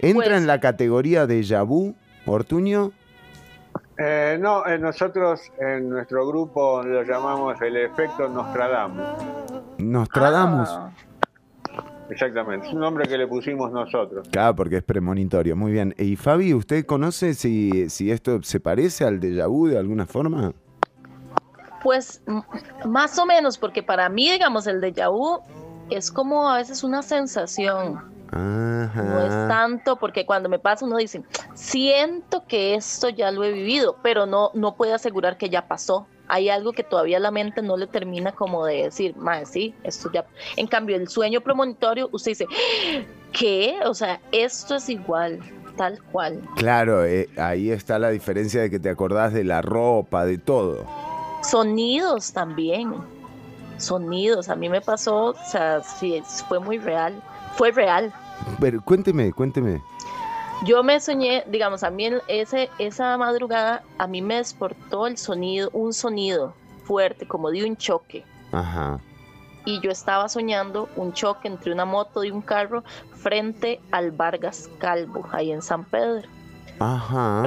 ¿Entra 0.00 0.24
Pues- 0.26 0.38
en 0.38 0.46
la 0.46 0.60
categoría 0.60 1.26
de 1.26 1.42
vu, 1.64 1.94
Ortuño? 2.26 2.92
Eh, 3.98 4.36
no, 4.38 4.66
eh, 4.66 4.78
nosotros 4.78 5.40
en 5.58 5.88
nuestro 5.88 6.26
grupo 6.26 6.82
lo 6.82 7.02
llamamos 7.02 7.60
el 7.62 7.76
efecto 7.78 8.28
Nostradamus. 8.28 9.06
Nostradamus. 9.78 10.68
Ah, 10.70 10.90
Exactamente, 12.10 12.68
es 12.68 12.72
un 12.72 12.80
nombre 12.80 13.06
que 13.06 13.18
le 13.18 13.26
pusimos 13.26 13.72
nosotros. 13.72 14.28
Claro, 14.30 14.54
porque 14.54 14.76
es 14.76 14.82
premonitorio. 14.82 15.56
Muy 15.56 15.72
bien. 15.72 15.94
Y 15.98 16.16
Fabi, 16.16 16.54
¿usted 16.54 16.86
conoce 16.86 17.34
si, 17.34 17.90
si 17.90 18.10
esto 18.10 18.42
se 18.42 18.60
parece 18.60 19.04
al 19.04 19.20
déjà 19.20 19.48
vu 19.48 19.66
de 19.68 19.78
alguna 19.78 20.06
forma? 20.06 20.52
Pues 21.82 22.22
más 22.84 23.18
o 23.18 23.26
menos, 23.26 23.58
porque 23.58 23.82
para 23.82 24.08
mí, 24.08 24.30
digamos, 24.30 24.66
el 24.66 24.80
déjà 24.80 25.10
vu 25.10 25.40
es 25.90 26.10
como 26.10 26.48
a 26.48 26.58
veces 26.58 26.84
una 26.84 27.02
sensación. 27.02 28.16
Ajá. 28.30 29.02
No 29.02 29.20
es 29.20 29.48
tanto 29.48 29.96
porque 29.96 30.26
cuando 30.26 30.48
me 30.48 30.58
pasa 30.58 30.84
uno 30.84 30.96
dice, 30.96 31.22
siento 31.54 32.44
que 32.46 32.74
esto 32.74 33.08
ya 33.08 33.30
lo 33.30 33.44
he 33.44 33.52
vivido, 33.52 33.96
pero 34.02 34.26
no, 34.26 34.50
no 34.54 34.74
puede 34.76 34.92
asegurar 34.92 35.38
que 35.38 35.48
ya 35.48 35.68
pasó. 35.68 36.06
Hay 36.28 36.48
algo 36.48 36.72
que 36.72 36.82
todavía 36.82 37.18
la 37.20 37.30
mente 37.30 37.62
no 37.62 37.76
le 37.76 37.86
termina 37.86 38.32
como 38.32 38.66
de 38.66 38.84
decir, 38.84 39.16
más 39.16 39.50
sí, 39.50 39.74
esto 39.84 40.10
ya. 40.12 40.26
En 40.56 40.66
cambio, 40.66 40.96
el 40.96 41.08
sueño 41.08 41.40
premonitorio, 41.40 42.08
usted 42.12 42.32
dice, 42.32 42.46
¿qué? 43.32 43.78
O 43.84 43.94
sea, 43.94 44.20
esto 44.32 44.76
es 44.76 44.88
igual, 44.88 45.40
tal 45.76 46.02
cual. 46.10 46.42
Claro, 46.56 47.04
eh, 47.04 47.28
ahí 47.36 47.70
está 47.70 47.98
la 47.98 48.10
diferencia 48.10 48.60
de 48.60 48.70
que 48.70 48.78
te 48.78 48.88
acordás 48.88 49.32
de 49.32 49.44
la 49.44 49.62
ropa, 49.62 50.24
de 50.24 50.38
todo. 50.38 50.84
Sonidos 51.42 52.32
también. 52.32 52.94
Sonidos. 53.78 54.48
A 54.48 54.56
mí 54.56 54.68
me 54.68 54.80
pasó, 54.80 55.26
o 55.26 55.34
sea, 55.50 55.82
sí, 55.82 56.22
fue 56.48 56.58
muy 56.58 56.78
real. 56.78 57.22
Fue 57.56 57.70
real. 57.70 58.12
Pero 58.60 58.82
cuénteme, 58.82 59.32
cuénteme. 59.32 59.80
Yo 60.64 60.82
me 60.82 60.98
soñé, 61.00 61.44
digamos, 61.46 61.82
a 61.82 61.90
mí 61.90 62.08
ese, 62.28 62.70
esa 62.78 63.16
madrugada, 63.18 63.82
a 63.98 64.06
mí 64.06 64.22
me 64.22 64.36
despertó 64.36 65.06
el 65.06 65.18
sonido, 65.18 65.70
un 65.72 65.92
sonido 65.92 66.54
fuerte, 66.84 67.26
como 67.26 67.50
de 67.50 67.64
un 67.64 67.76
choque. 67.76 68.24
Ajá. 68.52 68.98
Y 69.64 69.80
yo 69.80 69.90
estaba 69.90 70.28
soñando 70.28 70.88
un 70.96 71.12
choque 71.12 71.48
entre 71.48 71.72
una 71.72 71.84
moto 71.84 72.24
y 72.24 72.30
un 72.30 72.40
carro 72.40 72.84
frente 73.16 73.80
al 73.90 74.12
Vargas 74.12 74.70
Calvo, 74.78 75.26
ahí 75.32 75.52
en 75.52 75.60
San 75.60 75.84
Pedro. 75.84 76.28
Ajá. 76.78 77.42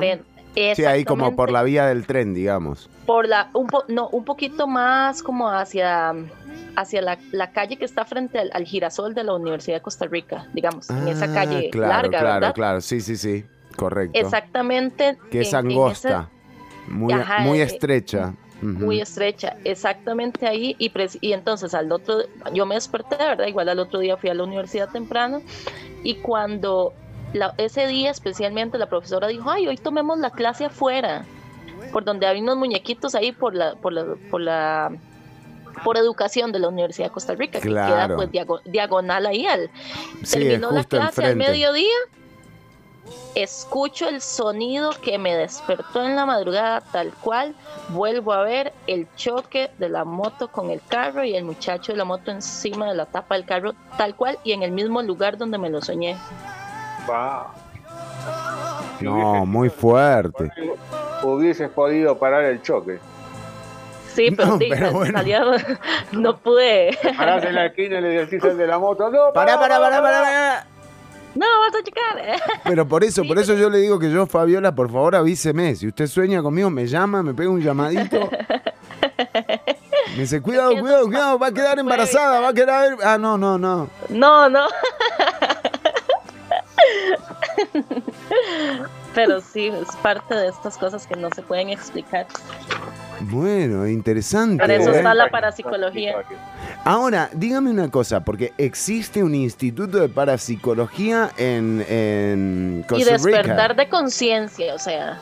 Sí, 0.76 0.86
ahí 0.86 1.04
como 1.06 1.36
por 1.36 1.52
la 1.52 1.64
vía 1.64 1.86
del 1.88 2.06
tren, 2.06 2.34
digamos. 2.34 2.90
por 3.06 3.28
la 3.28 3.50
un 3.54 3.68
po- 3.68 3.86
no 3.88 4.10
un 4.10 4.24
poquito 4.26 4.68
más 4.68 5.24
como 5.24 5.50
hacia 5.50 6.14
hacia 6.76 7.02
la, 7.02 7.18
la 7.32 7.52
calle 7.52 7.78
que 7.78 7.86
está 7.86 8.06
frente 8.06 8.40
al, 8.40 8.50
al 8.54 8.66
girasol 8.66 9.14
de 9.14 9.24
la 9.24 9.34
Universidad 9.34 9.78
de 9.78 9.82
Costa 9.82 10.06
Rica 10.08 10.46
digamos 10.54 10.90
en 10.90 11.08
esa 11.08 11.26
Ah, 11.26 11.34
calle 11.34 11.70
claro, 11.72 11.90
larga 12.10 12.20
claro, 12.20 12.34
verdad 12.42 12.54
claro. 12.54 12.82
Sí, 12.82 13.02
sí, 13.02 13.18
sí. 13.18 13.46
Correcto. 13.76 14.18
exactamente 14.20 15.18
Que 15.32 15.42
es 15.42 15.54
en- 15.54 15.60
en 15.60 15.66
ese- 15.72 15.74
angosta. 16.10 16.30
Muy, 16.88 17.14
Ajá, 17.14 17.40
muy 17.42 17.60
eh, 17.60 17.64
estrecha. 17.64 18.34
Muy 18.62 19.00
estrecha, 19.00 19.56
exactamente 19.64 20.46
ahí, 20.46 20.76
y, 20.80 20.92
y 21.22 21.32
entonces 21.34 21.74
al 21.74 21.90
otro, 21.94 22.16
yo 22.54 22.66
me 22.66 22.76
desperté, 22.76 23.16
¿verdad? 23.18 23.48
Igual 23.48 23.70
al 23.70 23.80
otro 23.80 24.00
día 24.00 24.18
fui 24.18 24.30
a 24.30 24.34
la 24.34 24.44
universidad 24.44 24.90
temprano, 24.90 25.42
y 26.04 26.16
cuando 26.16 26.94
la- 27.34 27.54
ese 27.58 27.88
día 27.88 28.12
especialmente 28.12 28.78
la 28.78 28.88
profesora 28.88 29.28
dijo, 29.28 29.50
ay, 29.50 29.68
hoy 29.68 29.78
tomemos 29.78 30.18
la 30.20 30.32
clase 30.32 30.66
afuera, 30.66 31.26
por 31.92 32.04
donde 32.04 32.28
hay 32.28 32.42
unos 32.42 32.58
muñequitos 32.58 33.16
ahí 33.16 33.32
por 33.32 33.56
la, 33.56 33.76
por 33.76 33.94
la, 33.94 34.06
por 34.30 34.42
la 34.42 34.92
por 35.84 35.96
educación 35.98 36.52
de 36.52 36.60
la 36.60 36.68
Universidad 36.68 37.08
de 37.08 37.14
Costa 37.14 37.36
Rica, 37.36 37.60
que 37.62 37.70
queda 37.70 37.86
Claro. 37.88 38.16
pues 38.18 38.32
diago- 38.32 38.60
diagonal 38.66 39.26
ahí 39.28 39.46
al, 39.46 39.70
Sí, 40.24 40.40
terminó 40.40 40.72
la 40.72 40.84
clase 40.84 41.24
al 41.24 41.36
mediodía. 41.38 41.94
Escucho 43.36 44.10
el 44.10 44.22
sonido 44.22 44.90
que 45.02 45.18
me 45.18 45.36
despertó 45.36 46.04
en 46.04 46.16
la 46.16 46.26
madrugada 46.26 46.82
tal 46.82 47.12
cual. 47.14 47.56
Vuelvo 47.90 48.34
a 48.34 48.42
ver 48.44 48.74
el 48.88 49.08
choque 49.16 49.72
de 49.78 49.88
la 49.88 50.04
moto 50.04 50.50
con 50.52 50.70
el 50.70 50.82
carro 50.86 51.24
y 51.24 51.36
el 51.36 51.46
muchacho 51.46 51.94
de 51.94 51.98
la 51.98 52.06
moto 52.06 52.32
encima 52.32 52.88
de 52.90 52.96
la 52.96 53.06
tapa 53.06 53.36
del 53.36 53.46
carro 53.46 53.74
tal 53.98 54.16
cual 54.16 54.38
y 54.44 54.52
en 54.52 54.64
el 54.64 54.72
mismo 54.72 55.02
lugar 55.02 55.38
donde 55.38 55.58
me 55.58 55.70
lo 55.70 55.82
soñé. 55.82 56.18
Va. 57.10 57.48
No, 59.02 59.46
muy 59.46 59.70
fuerte. 59.70 60.52
Hubieses 61.24 61.70
podido 61.70 62.18
parar 62.18 62.44
el 62.44 62.62
choque. 62.62 63.00
Sí, 64.14 64.32
pero, 64.32 64.50
No, 64.50 64.58
sí, 64.58 64.68
pero 64.70 64.92
bueno. 64.92 65.18
salía- 65.20 65.44
no 66.12 66.38
pude. 66.38 66.98
Parás 67.18 67.44
en 67.46 67.56
la 67.56 67.68
esquina 67.68 68.00
y 68.00 68.02
le 68.02 68.10
decís 68.10 68.44
al 68.44 68.58
de 68.58 68.68
la 68.68 68.78
moto, 68.80 69.10
no, 69.10 69.32
Pará, 69.34 69.58
pará, 69.60 69.80
pará, 69.80 70.02
pará, 70.02 70.22
pará. 70.22 70.68
No, 71.36 71.46
vas 71.46 71.76
a 71.80 71.84
checar. 71.84 72.60
Pero 72.66 72.88
por 72.88 73.04
eso, 73.04 73.24
por 73.24 73.38
eso 73.38 73.54
yo 73.54 73.70
le 73.70 73.78
digo 73.78 74.00
que 74.00 74.10
yo, 74.12 74.26
Fabiola, 74.26 74.74
por 74.74 74.92
favor 74.92 75.16
avíseme. 75.16 75.76
Si 75.76 75.88
usted 75.88 76.08
sueña 76.08 76.42
conmigo, 76.42 76.72
me 76.72 76.88
llama, 76.88 77.22
me 77.22 77.36
pega 77.36 77.52
un 77.52 77.62
llamadito. 77.62 78.30
Me 80.16 80.22
dice, 80.24 80.42
cuidado, 80.42 80.72
cuidado, 80.80 81.06
cuidado, 81.06 81.40
va 81.40 81.48
a 81.48 81.52
quedar 81.54 81.78
embarazada, 81.78 82.40
va 82.42 82.50
a 82.50 82.54
quedar... 82.54 82.98
Ah, 83.04 83.18
no, 83.20 83.38
no, 83.38 83.60
no. 83.60 83.88
No, 84.10 84.50
no. 84.50 84.66
Pero 89.16 89.42
sí, 89.42 89.68
es 89.68 89.96
parte 89.98 90.36
de 90.36 90.48
estas 90.50 90.78
cosas 90.78 91.08
que 91.08 91.16
no 91.16 91.30
se 91.32 91.42
pueden 91.42 91.70
explicar. 91.70 92.28
Bueno, 93.22 93.88
interesante. 93.88 94.58
Para 94.58 94.76
eso 94.76 94.92
¿eh? 94.92 94.98
está 94.98 95.14
la 95.14 95.30
parapsicología. 95.30 96.16
Ahora, 96.86 97.30
dígame 97.34 97.70
una 97.70 97.90
cosa, 97.90 98.24
porque 98.24 98.54
existe 98.58 99.24
un 99.24 99.36
instituto 99.36 99.98
de 100.00 100.10
parapsicología 100.10 101.32
en, 101.38 101.86
en 101.90 102.86
Y 102.92 103.04
despertar 103.04 103.72
Rica. 103.72 103.84
de 103.84 103.90
conciencia, 103.90 104.74
o 104.76 104.80
sea, 104.80 105.20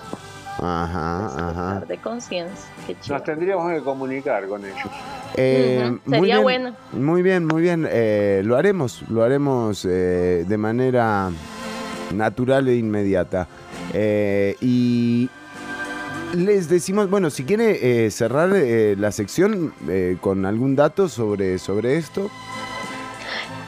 Ajá, 0.60 1.26
ajá. 1.26 1.50
despertar 1.50 1.88
de 1.88 1.98
conciencia. 1.98 2.70
Nos 3.10 3.24
tendríamos 3.24 3.72
que 3.72 3.82
comunicar 3.82 4.48
con 4.48 4.64
ellos. 4.64 4.78
Eh, 5.36 5.98
sería 6.08 6.36
bien, 6.36 6.44
bueno. 6.44 6.76
Muy 6.94 7.22
bien, 7.22 7.46
muy 7.46 7.62
bien. 7.62 7.88
Eh, 7.90 8.42
lo 8.46 8.58
haremos, 8.58 9.04
lo 9.10 9.24
haremos 9.24 9.86
eh, 9.86 10.46
de 10.48 10.58
manera 10.58 11.32
natural 12.14 12.68
e 12.68 12.76
inmediata. 12.76 13.48
Eh, 13.94 14.56
y 14.62 15.30
les 16.34 16.70
decimos, 16.70 17.10
bueno, 17.10 17.30
si 17.30 17.46
quiere 17.46 18.06
eh, 18.06 18.12
cerrar 18.12 18.52
eh, 18.54 18.96
la 18.98 19.12
sección 19.12 19.74
eh, 19.88 20.18
con 20.20 20.46
algún 20.46 20.76
dato 20.76 21.08
sobre, 21.08 21.58
sobre 21.58 21.98
esto. 21.98 22.30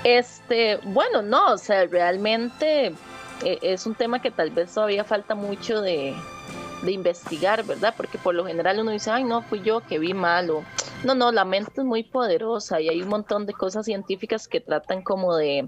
Este, 0.04 0.78
bueno, 0.86 1.22
no, 1.22 1.54
o 1.54 1.58
sea, 1.58 1.86
realmente 1.86 2.94
eh, 3.44 3.60
es 3.62 3.86
un 3.86 3.96
tema 3.96 4.22
que 4.22 4.32
tal 4.32 4.52
vez 4.52 4.74
todavía 4.74 5.04
falta 5.04 5.36
mucho 5.36 5.82
de, 5.82 6.14
de 6.84 6.92
investigar, 6.92 7.64
¿verdad? 7.66 7.94
Porque 7.96 8.18
por 8.18 8.36
lo 8.36 8.46
general 8.46 8.80
uno 8.80 8.92
dice, 8.92 9.12
ay, 9.12 9.24
no, 9.24 9.42
fui 9.42 9.62
yo 9.62 9.82
que 9.82 10.00
vi 10.00 10.14
mal, 10.14 10.50
o 10.50 10.64
no, 11.04 11.16
no, 11.16 11.32
la 11.32 11.46
mente 11.46 11.72
es 11.78 11.86
muy 11.86 12.04
poderosa 12.04 12.82
y 12.82 12.90
hay 12.90 13.02
un 13.02 13.10
montón 13.10 13.46
de 13.46 13.54
cosas 13.54 13.86
científicas 13.86 14.48
que 14.48 14.60
tratan 14.60 15.02
como 15.02 15.36
de, 15.36 15.68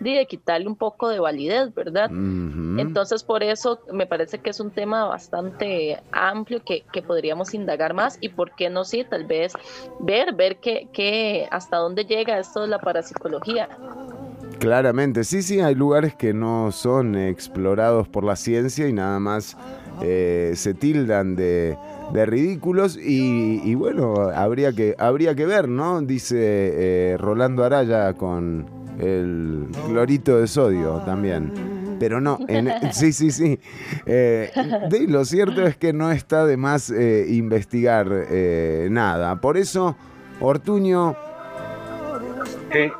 de 0.00 0.26
quitarle 0.26 0.68
un 0.68 0.76
poco 0.76 1.08
de 1.08 1.20
validez, 1.20 1.74
¿verdad? 1.74 2.10
Entonces, 2.10 3.24
por 3.24 3.42
eso 3.42 3.80
me 3.92 4.06
parece 4.06 4.38
que 4.38 4.50
es 4.50 4.60
un 4.60 4.70
tema 4.70 5.04
bastante 5.06 6.00
amplio 6.12 6.62
que, 6.64 6.84
que 6.92 7.02
podríamos 7.02 7.54
indagar 7.54 7.94
más 7.94 8.18
y 8.20 8.28
por 8.28 8.54
qué 8.54 8.70
no, 8.70 8.84
sí, 8.84 9.04
tal 9.08 9.24
vez 9.24 9.52
ver, 10.00 10.34
ver 10.34 10.58
que, 10.58 10.88
que 10.92 11.48
hasta 11.50 11.78
dónde 11.78 12.04
llega 12.04 12.38
esto 12.38 12.62
de 12.62 12.68
la 12.68 12.78
parapsicología. 12.78 13.68
Claramente, 14.58 15.24
sí, 15.24 15.42
sí, 15.42 15.60
hay 15.60 15.74
lugares 15.74 16.14
que 16.14 16.32
no 16.32 16.72
son 16.72 17.14
explorados 17.16 18.08
por 18.08 18.24
la 18.24 18.36
ciencia 18.36 18.88
y 18.88 18.92
nada 18.92 19.20
más 19.20 19.56
eh, 20.02 20.52
se 20.54 20.74
tildan 20.74 21.36
de, 21.36 21.76
de 22.12 22.26
ridículos 22.26 22.96
y, 22.96 23.60
y 23.64 23.74
bueno, 23.74 24.14
habría 24.34 24.72
que, 24.72 24.94
habría 24.98 25.34
que 25.34 25.46
ver, 25.46 25.68
¿no? 25.68 26.00
Dice 26.02 26.36
eh, 26.38 27.16
Rolando 27.18 27.64
Araya 27.64 28.14
con 28.14 28.66
el 29.00 29.66
clorito 29.86 30.38
de 30.38 30.46
sodio 30.46 31.02
también. 31.04 31.52
Pero 31.98 32.20
no, 32.20 32.38
en- 32.48 32.70
sí, 32.92 33.12
sí, 33.12 33.30
sí. 33.30 33.58
Eh, 34.06 34.50
de- 34.90 35.06
lo 35.08 35.24
cierto 35.24 35.66
es 35.66 35.76
que 35.76 35.92
no 35.92 36.10
está 36.12 36.46
de 36.46 36.56
más 36.56 36.90
eh, 36.90 37.26
investigar 37.28 38.08
eh, 38.30 38.88
nada. 38.90 39.40
Por 39.40 39.56
eso, 39.56 39.96
Ortuño, 40.40 41.16
Sí, 42.72 42.92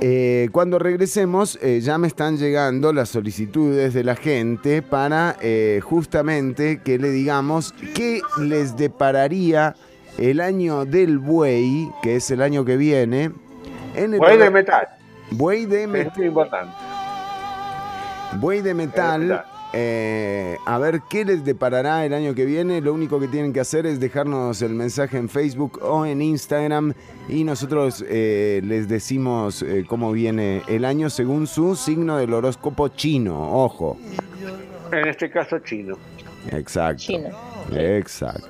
eh, 0.00 0.48
cuando 0.52 0.78
regresemos, 0.78 1.58
eh, 1.62 1.80
ya 1.80 1.96
me 1.98 2.08
están 2.08 2.38
llegando 2.38 2.92
las 2.92 3.08
solicitudes 3.10 3.94
de 3.94 4.02
la 4.02 4.16
gente 4.16 4.82
para 4.82 5.36
eh, 5.40 5.80
justamente 5.82 6.80
que 6.82 6.98
le 6.98 7.10
digamos 7.10 7.72
qué 7.94 8.20
les 8.40 8.76
depararía 8.76 9.76
el 10.18 10.40
año 10.40 10.84
del 10.86 11.18
buey, 11.18 11.88
que 12.02 12.16
es 12.16 12.30
el 12.30 12.42
año 12.42 12.64
que 12.64 12.76
viene. 12.76 13.30
En 13.94 14.14
el 14.14 14.18
Buey 14.20 14.38
de 14.38 14.50
metal. 14.50 14.88
Buey 15.32 15.66
de, 15.66 15.84
Es 15.84 15.88
met- 15.88 16.16
muy 16.16 16.26
importante. 16.26 16.72
buey 18.38 18.60
de 18.62 18.74
metal. 18.74 19.20
metal. 19.22 19.44
eh, 19.72 20.56
a 20.66 20.78
ver 20.78 21.02
qué 21.08 21.24
les 21.24 21.44
deparará 21.44 22.04
el 22.04 22.12
año 22.14 22.34
que 22.34 22.44
viene. 22.44 22.80
Lo 22.80 22.92
único 22.92 23.20
que 23.20 23.28
tienen 23.28 23.52
que 23.52 23.60
hacer 23.60 23.86
es 23.86 24.00
dejarnos 24.00 24.62
el 24.62 24.74
mensaje 24.74 25.16
en 25.16 25.28
Facebook 25.28 25.78
o 25.82 26.04
en 26.04 26.20
Instagram 26.20 26.92
y 27.28 27.44
nosotros 27.44 28.04
eh, 28.08 28.60
les 28.64 28.88
decimos 28.88 29.62
eh, 29.62 29.84
cómo 29.88 30.10
viene 30.10 30.62
el 30.66 30.84
año 30.84 31.08
según 31.10 31.46
su 31.46 31.76
signo 31.76 32.16
del 32.18 32.34
horóscopo 32.34 32.88
chino. 32.88 33.52
Ojo. 33.64 33.96
En 34.92 35.06
este 35.06 35.30
caso 35.30 35.60
chino. 35.60 35.96
Exacto. 36.48 37.02
Chino. 37.02 37.28
Exacto. 37.72 38.48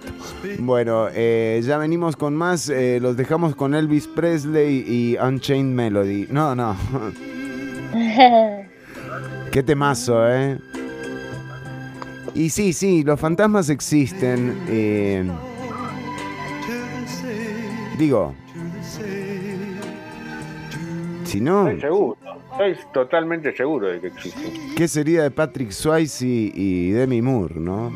Bueno, 0.61 1.09
eh, 1.13 1.61
ya 1.65 1.77
venimos 1.79 2.17
con 2.17 2.35
más. 2.35 2.69
eh, 2.69 2.99
los 3.01 3.17
dejamos 3.17 3.55
con 3.55 3.75
Elvis 3.75 4.07
Presley 4.07 4.85
y 4.87 5.17
Unchained 5.19 5.75
Melody. 5.75 6.27
No, 6.31 6.55
no. 6.55 6.77
Qué 9.53 9.63
temazo, 9.63 10.29
¿eh? 10.29 10.59
Y 12.35 12.51
sí, 12.51 12.73
sí, 12.73 13.03
los 13.03 13.19
fantasmas 13.19 13.69
existen. 13.69 14.57
eh, 14.69 15.29
digo, 17.99 18.35
si 21.31 21.41
no, 21.41 21.69
Estoy 21.69 21.81
seguro. 21.81 22.17
Estoy 22.53 22.77
totalmente 22.93 23.55
seguro 23.57 23.87
de 23.87 24.01
que 24.01 24.09
existe. 24.09 24.53
¿qué 24.77 24.89
sería 24.89 25.23
de 25.23 25.31
Patrick 25.31 25.71
Swayze 25.71 26.27
y 26.27 26.91
Demi 26.91 27.23
Moore, 27.23 27.55
no? 27.61 27.93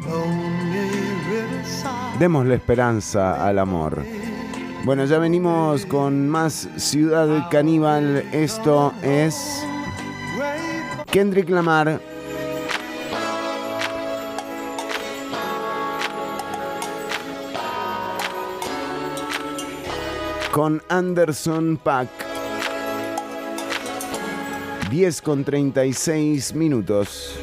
Démosle 2.21 2.55
esperanza 2.55 3.45
al 3.45 3.59
amor. 3.59 3.99
Bueno, 4.85 5.05
ya 5.07 5.19
venimos 5.19 5.85
con 5.87 6.29
más 6.29 6.69
Ciudad 6.77 7.49
Caníbal. 7.51 8.25
Esto 8.33 8.93
es 9.03 9.67
Kendrick 11.11 11.51
Lamar. 11.51 12.01
Con 20.53 20.81
Anderson 20.89 21.81
Pack. 21.83 22.24
10 24.95 25.23
con 25.23 25.45
36 25.45 26.55
minutos. 26.55 27.37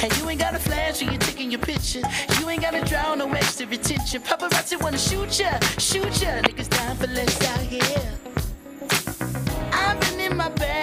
And 0.00 0.18
you 0.18 0.28
ain't 0.28 0.38
got 0.38 0.54
a 0.54 0.58
flash 0.58 1.00
when 1.00 1.10
you're 1.10 1.18
taking 1.18 1.50
your 1.50 1.60
picture. 1.60 2.02
You 2.38 2.48
ain't 2.50 2.62
got 2.62 2.74
to 2.74 2.84
draw 2.84 3.16
no 3.16 3.26
extra. 3.32 3.66
Paparazzi 3.66 4.80
wanna 4.80 4.98
shoot 4.98 5.40
ya, 5.40 5.58
shoot 5.78 6.22
ya. 6.22 6.40
Niggas 6.42 6.68
dying 6.68 6.96
for 6.96 7.08
less 7.08 7.42
out 7.48 7.66
here. 7.66 8.12
I've 9.72 9.98
been 10.00 10.20
in 10.20 10.36
my 10.36 10.50
bag. 10.50 10.74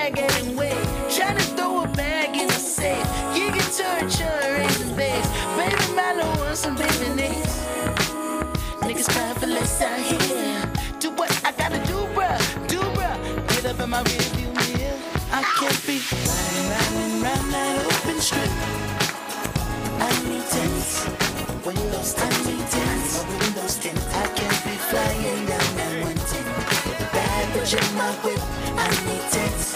My 13.91 14.01
rearview 14.03 14.47
mirror. 14.55 14.97
I 15.33 15.43
can't 15.59 15.81
be 15.85 15.99
riding, 15.99 16.67
riding 16.71 17.21
round 17.21 17.47
that 17.51 17.85
open 17.91 18.21
strip. 18.21 18.51
I 19.99 20.11
need 20.29 20.47
tents, 20.47 21.03
windows, 21.65 22.15
I 22.17 22.29
need 22.47 22.65
tents, 22.71 23.11
windows 23.27 23.75
tint. 23.83 23.99
I 24.15 24.27
can't 24.39 24.63
be 24.63 24.75
flying 24.87 25.45
down 25.45 25.69
that 25.75 25.93
one 26.07 26.21
tent. 26.31 26.47
Bad 27.11 27.51
my 27.99 28.11
whip. 28.23 28.41
I 28.79 28.87
need 29.07 29.25
tents, 29.29 29.75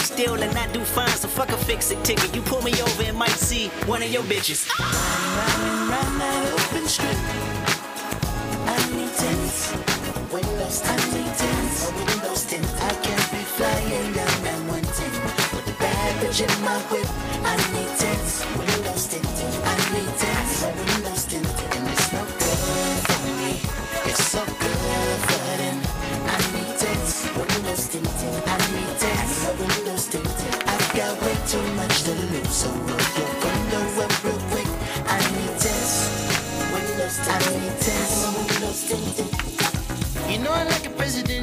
still 0.00 0.34
and 0.42 0.54
not 0.54 0.72
do 0.72 0.80
fine. 0.80 1.16
So 1.16 1.28
fuck 1.28 1.50
a 1.50 1.56
fix 1.56 1.90
it 1.90 2.02
ticket. 2.04 2.34
You 2.34 2.42
pull 2.42 2.62
me 2.62 2.72
over 2.82 3.02
and 3.02 3.16
might 3.16 3.38
see 3.48 3.68
one 3.86 4.02
of 4.02 4.10
your 4.10 4.22
bitches. 4.24 4.68
Riding 4.78 5.88
round 5.90 6.20
that 6.20 6.52
open 6.52 6.86
strip. 6.88 7.16
I 8.66 8.76
need 8.94 9.12
tents, 9.14 9.72
windows, 10.32 10.82
I 10.84 10.96
need 11.14 11.32
tents, 11.36 11.92
windows 11.92 12.44
tint. 12.46 12.66
I 12.80 12.94
can't 13.04 13.30
be 13.30 13.42
flying 13.56 14.12
down 14.12 14.36
that 14.44 14.60
one 14.68 14.82
tent. 14.82 15.14
With 15.54 15.66
the 15.66 15.76
bad 15.78 16.10
bitch 16.22 16.40
in 16.40 16.64
my 16.64 16.78
whip. 16.90 17.08
I 17.44 17.56
need 17.72 17.90
tents, 17.98 18.44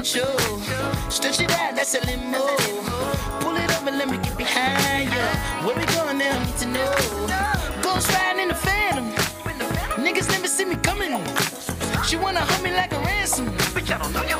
like 0.00 0.16
a. 0.16 1.10
Stretch 1.10 1.40
it 1.40 1.50
out, 1.50 1.74
that's 1.74 1.94
a 1.94 2.00
limo. 2.06 2.38
Pull 3.40 3.56
it 3.56 3.70
up 3.70 3.86
and 3.86 3.98
let 3.98 4.08
me 4.08 4.16
get 4.16 4.36
behind 4.36 5.10
ya. 5.10 5.66
Where 5.66 5.76
we 5.76 5.84
going 5.94 6.16
now? 6.16 6.38
I 6.38 6.44
need 6.46 6.56
to 6.56 6.66
know. 6.68 7.82
Ghost 7.82 8.10
riding 8.10 8.42
in 8.42 8.48
the 8.48 8.54
phantom. 8.54 9.10
Niggas 10.02 10.30
never 10.30 10.48
see 10.48 10.64
me 10.64 10.76
coming. 10.76 11.12
She 12.06 12.16
wanna 12.16 12.40
hold 12.40 12.62
me 12.62 12.70
like 12.70 12.92
a 12.92 12.98
ransom. 13.00 13.50
Bitch, 13.74 13.94
I 13.94 13.98
don't 13.98 14.12
know 14.14 14.22
you. 14.22 14.39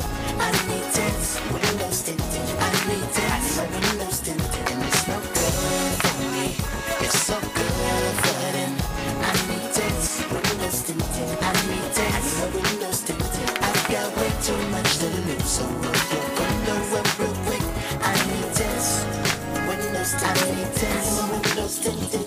dun, 21.83 21.95
dun. 22.11 22.20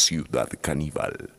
Ciudad 0.00 0.48
Caníbal. 0.62 1.34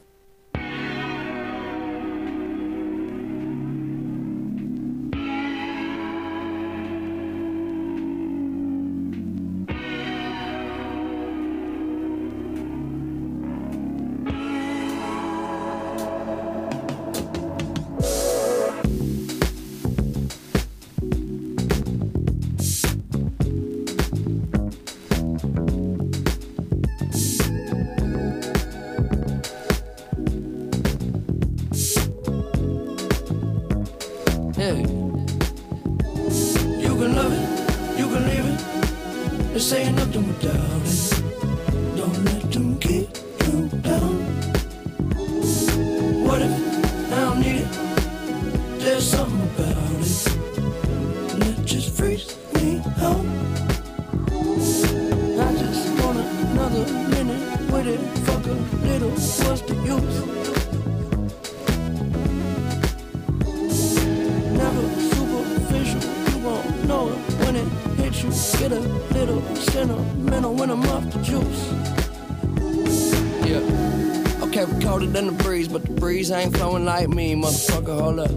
Ain't 76.31 76.55
flowing 76.55 76.85
like 76.85 77.09
me, 77.09 77.35
motherfucker. 77.35 77.99
Hold 77.99 78.19
up. 78.19 78.31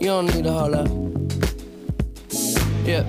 You 0.00 0.08
don't 0.08 0.26
need 0.34 0.44
to 0.44 0.52
hold 0.52 0.74
up. 0.74 0.88
Yeah. 2.86 3.04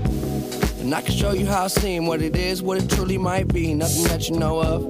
And 0.79 0.93
I 0.93 1.01
can 1.01 1.13
show 1.13 1.31
you 1.31 1.45
how 1.45 1.65
I 1.65 1.67
seem, 1.67 2.05
what 2.05 2.21
it 2.21 2.35
is, 2.35 2.61
what 2.61 2.77
it 2.77 2.89
truly 2.89 3.17
might 3.17 3.47
be. 3.47 3.73
Nothing 3.73 4.03
that 4.05 4.29
you 4.29 4.37
know 4.37 4.61
of. 4.61 4.81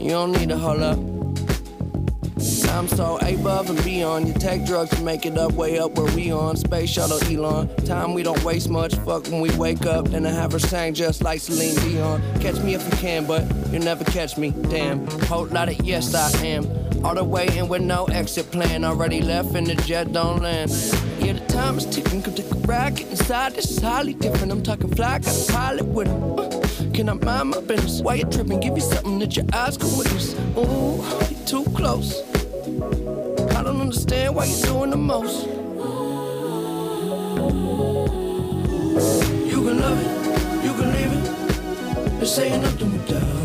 You 0.00 0.10
don't 0.10 0.32
need 0.32 0.48
to 0.50 0.58
hold 0.58 0.82
up. 0.82 0.98
I'm 2.74 2.88
so 2.88 3.18
above 3.18 3.70
and 3.70 3.82
beyond. 3.84 4.26
You 4.26 4.34
take 4.34 4.66
drugs 4.66 4.90
to 4.90 5.02
make 5.02 5.26
it 5.26 5.38
up, 5.38 5.52
way 5.52 5.78
up 5.78 5.96
where 5.96 6.12
we 6.16 6.32
on. 6.32 6.56
Space 6.56 6.90
shuttle 6.90 7.22
Elon. 7.24 7.68
Time 7.84 8.14
we 8.14 8.24
don't 8.24 8.42
waste 8.42 8.68
much. 8.68 8.96
Fuck 8.96 9.28
when 9.28 9.40
we 9.40 9.50
wake 9.56 9.86
up. 9.86 10.08
Then 10.08 10.26
I 10.26 10.30
have 10.30 10.50
her 10.52 10.58
sang 10.58 10.92
just 10.92 11.22
like 11.22 11.40
Celine 11.40 11.76
Dion. 11.76 12.20
Catch 12.40 12.60
me 12.62 12.74
if 12.74 12.84
you 12.84 12.98
can, 12.98 13.26
but 13.26 13.44
you'll 13.70 13.84
never 13.84 14.04
catch 14.04 14.36
me. 14.36 14.50
Damn. 14.50 15.06
Whole 15.28 15.46
lot 15.46 15.68
of 15.68 15.80
yes, 15.84 16.14
I 16.14 16.30
am. 16.44 16.83
All 17.04 17.14
the 17.14 17.22
way 17.22 17.46
in 17.56 17.68
with 17.68 17.82
no 17.82 18.06
exit 18.06 18.50
plan. 18.50 18.82
Already 18.82 19.20
left 19.20 19.54
and 19.54 19.66
the 19.66 19.74
jet 19.74 20.12
don't 20.12 20.40
land. 20.42 20.70
Yeah, 21.20 21.34
the 21.34 21.44
time 21.48 21.76
is 21.76 21.84
ticking. 21.84 22.22
Come 22.22 22.34
take 22.34 22.50
a 22.50 22.90
get 22.90 23.10
inside. 23.10 23.52
This 23.52 23.70
is 23.70 23.78
highly 23.78 24.14
different. 24.14 24.50
I'm 24.50 24.62
talking 24.62 24.88
fly, 24.94 25.18
got 25.18 25.36
a 25.36 25.52
pilot 25.52 25.84
with 25.84 26.08
him. 26.08 26.38
Uh, 26.38 26.48
can 26.94 27.10
I 27.10 27.12
mind 27.12 27.50
my 27.50 27.60
business? 27.60 28.00
Why 28.00 28.14
you 28.14 28.24
tripping? 28.24 28.60
Give 28.60 28.74
you 28.74 28.80
something 28.80 29.18
that 29.18 29.36
your 29.36 29.44
eyes 29.52 29.76
can 29.76 29.96
witness. 29.98 30.34
Ooh, 30.56 31.04
you're 31.30 31.46
too 31.46 31.64
close. 31.74 32.22
I 33.54 33.62
don't 33.62 33.80
understand 33.80 34.34
why 34.34 34.46
you're 34.46 34.66
doing 34.66 34.90
the 34.90 34.96
most. 34.96 35.46
You 39.46 39.58
can 39.62 39.78
love 39.78 39.98
it, 40.00 40.64
you 40.64 40.72
can 40.72 40.88
leave 40.96 41.12
it. 41.12 42.20
This 42.20 42.38
ain't 42.38 42.62
nothing 42.62 42.92
without 42.92 43.43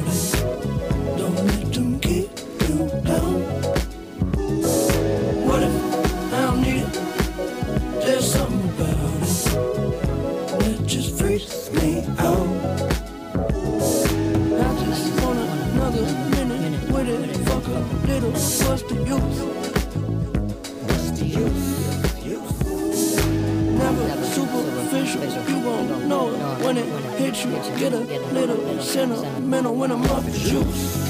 you. 27.44 27.52
Get 27.78 27.94
a 27.94 28.00
little 28.34 28.82
sentimental 28.82 29.76
when 29.76 29.92
I'm 29.92 30.04
off 30.06 30.26
the 30.26 30.32
juice. 30.32 31.10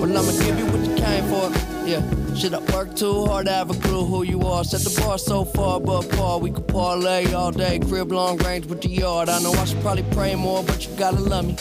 Well, 0.00 0.16
I'ma 0.16 0.32
give 0.44 0.58
you 0.58 0.66
what 0.66 0.80
you 0.86 0.94
came 0.96 1.24
for. 1.28 1.50
Yeah, 1.86 2.02
should 2.34 2.52
I 2.52 2.60
work 2.74 2.94
too 2.94 3.26
hard 3.26 3.46
to 3.46 3.52
have 3.52 3.70
a 3.70 3.74
clue 3.74 4.04
who 4.04 4.22
you 4.22 4.42
are? 4.42 4.64
Set 4.64 4.80
the 4.80 5.00
bar 5.00 5.18
so 5.18 5.44
far 5.44 5.78
above 5.78 6.10
par, 6.10 6.38
we 6.38 6.50
could 6.50 6.66
parlay 6.68 7.32
all 7.32 7.52
day. 7.52 7.78
Crib 7.78 8.12
long 8.12 8.36
range 8.38 8.66
with 8.66 8.82
the 8.82 8.88
yard. 8.88 9.28
I 9.28 9.40
know 9.40 9.52
I 9.52 9.64
should 9.64 9.80
probably 9.80 10.04
pray 10.10 10.34
more, 10.34 10.62
but 10.62 10.86
you 10.86 10.94
gotta 10.96 11.20
love 11.20 11.46
me. 11.46 11.56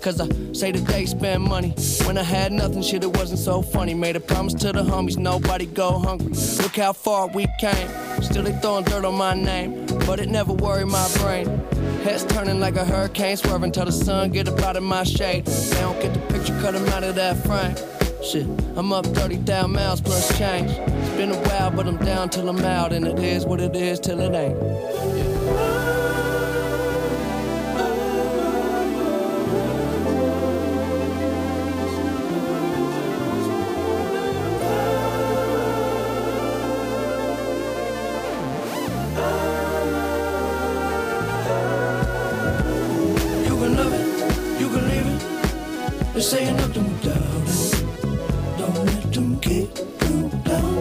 Cause 0.00 0.20
I 0.20 0.28
say 0.52 0.70
that 0.70 0.86
they 0.86 1.04
spend 1.04 1.42
money. 1.42 1.74
When 2.04 2.16
I 2.16 2.22
had 2.22 2.52
nothing, 2.52 2.82
shit, 2.82 3.02
it 3.02 3.16
wasn't 3.16 3.40
so 3.40 3.60
funny. 3.60 3.92
Made 3.92 4.16
a 4.16 4.20
promise 4.20 4.54
to 4.54 4.72
the 4.72 4.82
homies, 4.82 5.16
nobody 5.16 5.66
go 5.66 5.98
hungry. 5.98 6.32
Look 6.62 6.76
how 6.76 6.92
far 6.92 7.28
we 7.28 7.46
came. 7.58 7.88
Still 8.22 8.44
they 8.44 8.52
throwing 8.60 8.84
dirt 8.84 9.04
on 9.04 9.14
my 9.14 9.34
name, 9.34 9.84
but 10.06 10.20
it 10.20 10.28
never 10.28 10.52
worried 10.52 10.86
my 10.86 11.08
brain. 11.18 11.46
Heads 12.06 12.24
turning 12.26 12.60
like 12.60 12.76
a 12.76 12.84
hurricane, 12.84 13.36
swerving 13.36 13.72
till 13.72 13.84
the 13.84 13.90
sun 13.90 14.30
get 14.30 14.46
up 14.46 14.60
out 14.60 14.76
of 14.76 14.84
my 14.84 15.02
shade. 15.02 15.44
They 15.44 15.80
don't 15.80 16.00
get 16.00 16.14
the 16.14 16.20
picture, 16.32 16.56
cut 16.60 16.74
them 16.74 16.86
out 16.90 17.02
of 17.02 17.16
that 17.16 17.36
frame. 17.44 17.74
Shit, 18.22 18.46
I'm 18.76 18.92
up 18.92 19.06
30,000 19.06 19.72
miles 19.72 20.00
plus 20.00 20.38
change. 20.38 20.70
It's 20.70 21.16
been 21.16 21.32
a 21.32 21.48
while, 21.48 21.72
but 21.72 21.88
I'm 21.88 21.96
down 21.96 22.28
till 22.28 22.48
I'm 22.48 22.60
out, 22.60 22.92
and 22.92 23.08
it 23.08 23.18
is 23.18 23.44
what 23.44 23.60
it 23.60 23.74
is 23.74 23.98
till 23.98 24.20
it 24.20 24.32
ain't. 24.36 25.25
This 46.16 46.32
ain't 46.32 46.56
nothing 46.56 46.84
without 46.84 47.46
it. 47.46 48.58
Don't 48.58 48.86
let 48.86 49.12
them 49.12 49.38
keep 49.38 49.68
you 49.76 50.30
down. 50.44 50.76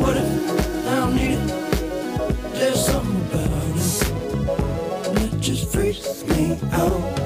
What 0.00 0.16
if 0.16 0.88
I 0.88 0.96
don't 0.96 1.14
need 1.14 1.38
it? 1.38 2.54
There's 2.54 2.84
something 2.84 3.22
about 3.30 3.76
it 3.76 5.14
that 5.14 5.40
just 5.40 5.72
freaks 5.72 6.24
me 6.24 6.58
out. 6.72 7.19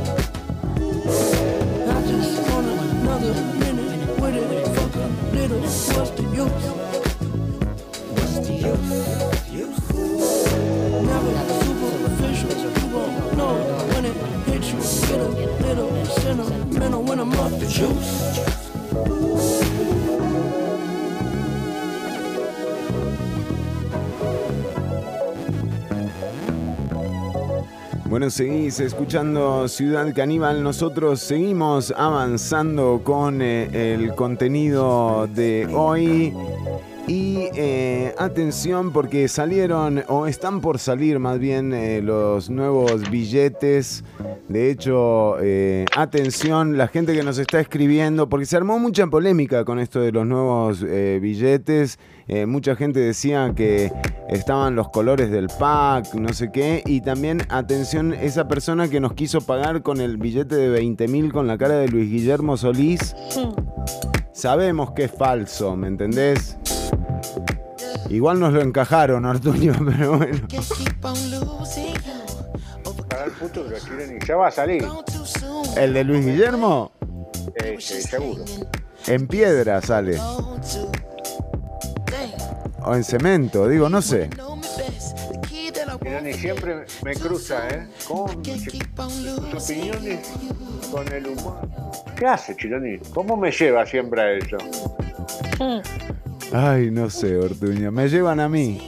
Bueno, 28.15 28.31
seguís 28.31 28.79
escuchando 28.79 29.67
Ciudad 29.67 30.15
Caníbal. 30.15 30.63
Nosotros 30.63 31.19
seguimos 31.19 31.93
avanzando 31.97 33.01
con 33.03 33.43
eh, 33.43 33.95
el 33.95 34.15
contenido 34.15 35.27
de 35.35 35.67
hoy. 35.75 36.33
Y 37.09 37.49
eh, 37.57 38.15
atención 38.17 38.93
porque 38.93 39.27
salieron 39.27 40.05
o 40.09 40.27
están 40.27 40.61
por 40.61 40.79
salir 40.79 41.19
más 41.19 41.41
bien 41.41 41.75
eh, 41.75 42.01
los 42.03 42.49
nuevos 42.49 43.11
billetes. 43.11 44.05
De 44.49 44.71
hecho, 44.71 45.37
eh, 45.41 45.87
atención 45.97 46.77
la 46.77 46.89
gente 46.89 47.15
que 47.15 47.23
nos 47.23 47.39
está 47.39 47.61
escribiendo 47.61 48.29
porque 48.29 48.45
se 48.45 48.57
armó 48.57 48.79
mucha 48.79 49.07
polémica 49.07 49.65
con 49.65 49.79
esto 49.79 50.01
de 50.01 50.13
los 50.13 50.27
nuevos 50.27 50.85
eh, 50.87 51.19
billetes. 51.21 51.99
Eh, 52.29 52.45
mucha 52.45 52.77
gente 52.77 53.01
decía 53.01 53.53
que 53.57 53.91
estaban 54.29 54.77
los 54.77 54.91
colores 54.91 55.31
del 55.31 55.49
pack, 55.59 56.15
no 56.15 56.33
sé 56.35 56.53
qué. 56.53 56.83
Y 56.85 57.01
también, 57.01 57.43
atención, 57.49 58.13
esa 58.13 58.47
persona 58.47 58.89
que 58.89 59.01
nos 59.01 59.15
quiso 59.15 59.41
pagar 59.41 59.83
con 59.83 60.01
el 60.03 60.19
billete 60.19 60.57
de 60.57 60.69
20 60.69 61.09
mil 61.09 61.33
con 61.33 61.47
la 61.47 61.57
cara 61.57 61.77
de 61.77 61.89
Luis 61.89 62.11
Guillermo 62.11 62.59
Solís. 62.59 63.17
Sabemos 64.33 64.91
que 64.93 65.05
es 65.05 65.11
falso, 65.11 65.75
¿me 65.75 65.89
entendés? 65.89 66.59
Igual 68.11 68.41
nos 68.41 68.53
lo 68.53 68.61
encajaron, 68.61 69.25
Artuño, 69.25 69.73
pero 69.87 70.19
bueno. 70.19 70.47
Para 73.25 73.37
el 73.37 73.41
futuro, 73.41 73.71
Chironi. 73.79 74.19
Ya 74.27 74.37
va 74.37 74.49
a 74.49 74.51
salir. 74.51 74.87
¿El 75.79 75.95
de 75.95 76.05
Luis 76.05 76.27
Guillermo? 76.27 76.93
Este, 77.55 78.03
seguro. 78.03 78.45
En 79.07 79.27
piedra 79.27 79.81
sale. 79.81 80.19
O 82.83 82.95
en 82.95 83.03
cemento, 83.03 83.67
digo, 83.67 83.89
no 83.89 84.03
sé. 84.03 84.29
Chironi 86.03 86.35
siempre 86.35 86.85
me 87.03 87.15
cruza, 87.15 87.67
¿eh? 87.71 87.89
Con 88.07 88.45
sus 88.45 89.71
opiniones, 89.71 90.31
con 90.93 91.11
el 91.11 91.27
humor. 91.29 91.67
¿Qué 92.19 92.27
hace, 92.27 92.55
Chironi? 92.55 92.99
¿Cómo 93.15 93.39
me 93.39 93.51
lleva 93.51 93.87
siempre 93.87 94.21
a 94.21 94.33
eso? 94.33 94.59
Ay, 96.53 96.91
no 96.91 97.09
sé, 97.09 97.39
Ortuño. 97.39 97.91
Me 97.91 98.07
llevan 98.07 98.41
a 98.41 98.51
mí. 98.51 98.87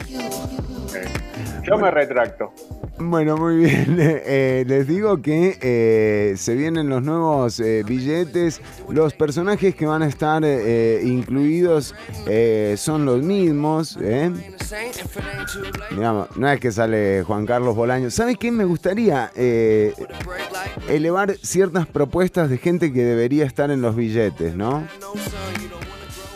Yo 1.67 1.77
me 1.77 1.91
retracto. 1.91 2.53
Bueno, 2.99 3.37
muy 3.37 3.57
bien. 3.57 3.97
Eh, 4.29 4.65
les 4.67 4.87
digo 4.87 5.21
que 5.23 5.59
eh, 5.61 6.35
se 6.37 6.55
vienen 6.55 6.89
los 6.89 7.03
nuevos 7.03 7.61
eh, 7.61 7.83
billetes. 7.87 8.61
Los 8.89 9.15
personajes 9.15 9.75
que 9.75 9.87
van 9.87 10.03
a 10.03 10.07
estar 10.07 10.43
eh, 10.45 11.01
incluidos 11.05 11.95
son 12.77 13.05
los 13.05 13.23
mismos. 13.23 13.99
Digamos, 15.91 16.37
no 16.37 16.49
es 16.49 16.61
que 16.61 16.73
sale 16.73 17.23
Juan 17.25 17.47
Carlos 17.47 17.77
Bolaño. 17.77 18.11
¿Sabes 18.11 18.37
qué? 18.39 18.51
Me 18.51 18.65
gustaría 18.65 19.31
elevar 20.89 21.37
ciertas 21.43 21.87
propuestas 21.87 22.51
de 22.51 22.59
gente 22.59 22.93
que 22.93 23.03
debería 23.05 23.45
estar 23.45 23.71
en 23.71 23.83
los 23.83 23.95
billetes, 23.97 24.55
¿no? 24.55 24.87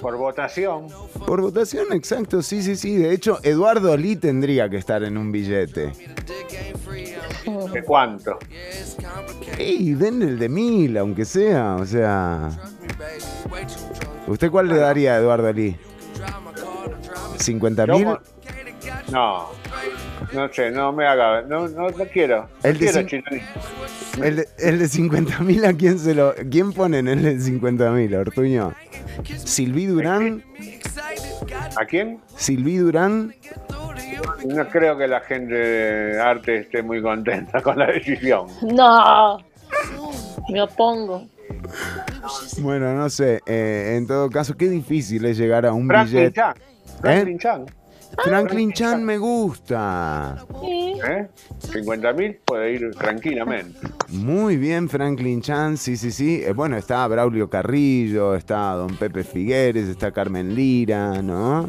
Por 0.00 0.16
votación. 0.16 0.86
Por 1.26 1.40
votación, 1.42 1.92
exacto, 1.92 2.42
sí, 2.42 2.62
sí, 2.62 2.76
sí. 2.76 2.96
De 2.96 3.12
hecho, 3.12 3.38
Eduardo 3.42 3.96
Lee 3.96 4.16
tendría 4.16 4.68
que 4.68 4.76
estar 4.76 5.02
en 5.02 5.18
un 5.18 5.30
billete. 5.30 5.92
¿De 7.72 7.82
cuánto? 7.84 8.38
Ey, 9.58 9.94
den 9.94 10.22
el 10.22 10.38
de 10.38 10.48
mil, 10.48 10.96
aunque 10.96 11.24
sea, 11.24 11.76
o 11.76 11.84
sea. 11.84 12.50
¿Usted 14.26 14.50
cuál 14.50 14.68
le 14.68 14.76
daría 14.76 15.14
a 15.14 15.18
Eduardo 15.18 15.52
Lee? 15.52 15.76
¿50 17.38 17.96
mil? 17.96 18.06
No. 19.12 19.48
No 20.32 20.48
sé, 20.52 20.70
no 20.70 20.92
me 20.92 21.06
haga. 21.06 21.42
No, 21.42 21.66
no, 21.68 21.90
no 21.90 22.04
quiero. 22.12 22.42
No 22.42 22.48
El 22.70 22.78
de 22.78 22.78
quiero, 22.78 23.00
cin- 23.00 23.06
Chironi. 23.08 23.42
El 24.22 24.36
de, 24.36 24.48
el 24.58 24.78
de 24.78 24.88
50 24.88 25.38
mil, 25.40 25.64
¿a 25.64 25.72
quién 25.72 25.98
se 25.98 26.14
lo.? 26.14 26.34
¿Quién 26.50 26.72
pone 26.72 26.98
en 26.98 27.08
el 27.08 27.22
de 27.22 27.40
50 27.40 27.90
mil, 27.90 28.14
Ortuño? 28.14 28.72
¿Silví 29.44 29.86
Durán? 29.86 30.42
¿A 31.76 31.84
quién? 31.84 32.20
¿Silví 32.36 32.76
Durán? 32.76 33.34
No 34.46 34.68
creo 34.68 34.96
que 34.96 35.06
la 35.08 35.20
gente 35.20 35.54
de 35.54 36.20
arte 36.20 36.58
esté 36.60 36.82
muy 36.82 37.02
contenta 37.02 37.60
con 37.62 37.78
la 37.78 37.86
decisión. 37.86 38.46
No. 38.62 39.38
Me 40.48 40.62
opongo. 40.62 41.26
Bueno, 42.58 42.94
no 42.94 43.08
sé. 43.10 43.40
eh, 43.46 43.94
en 43.96 44.06
todo 44.06 44.30
caso, 44.30 44.56
qué 44.56 44.68
difícil 44.68 45.24
es 45.24 45.36
llegar 45.36 45.66
a 45.66 45.72
un 45.72 45.86
Franklin 45.86 46.16
billete. 46.18 46.34
Chan. 46.40 46.54
Franklin 47.00 47.38
Chan. 47.38 47.66
Franklin 48.22 48.72
Chan 48.72 49.04
me 49.04 49.18
gusta. 49.18 50.44
¿Eh? 50.62 51.28
50 51.58 52.12
mil 52.12 52.38
puede 52.44 52.72
ir 52.72 52.90
tranquilamente. 52.92 53.78
Muy 54.08 54.56
bien, 54.56 54.88
Franklin 54.88 55.40
Chan, 55.40 55.76
sí, 55.76 55.96
sí, 55.96 56.10
sí. 56.10 56.42
Eh, 56.44 56.52
bueno, 56.52 56.76
está 56.76 57.06
Braulio 57.06 57.48
Carrillo, 57.48 58.34
está 58.34 58.72
Don 58.74 58.96
Pepe 58.96 59.24
Figueres, 59.24 59.88
está 59.88 60.12
Carmen 60.12 60.54
Lira, 60.54 61.22
¿no? 61.22 61.68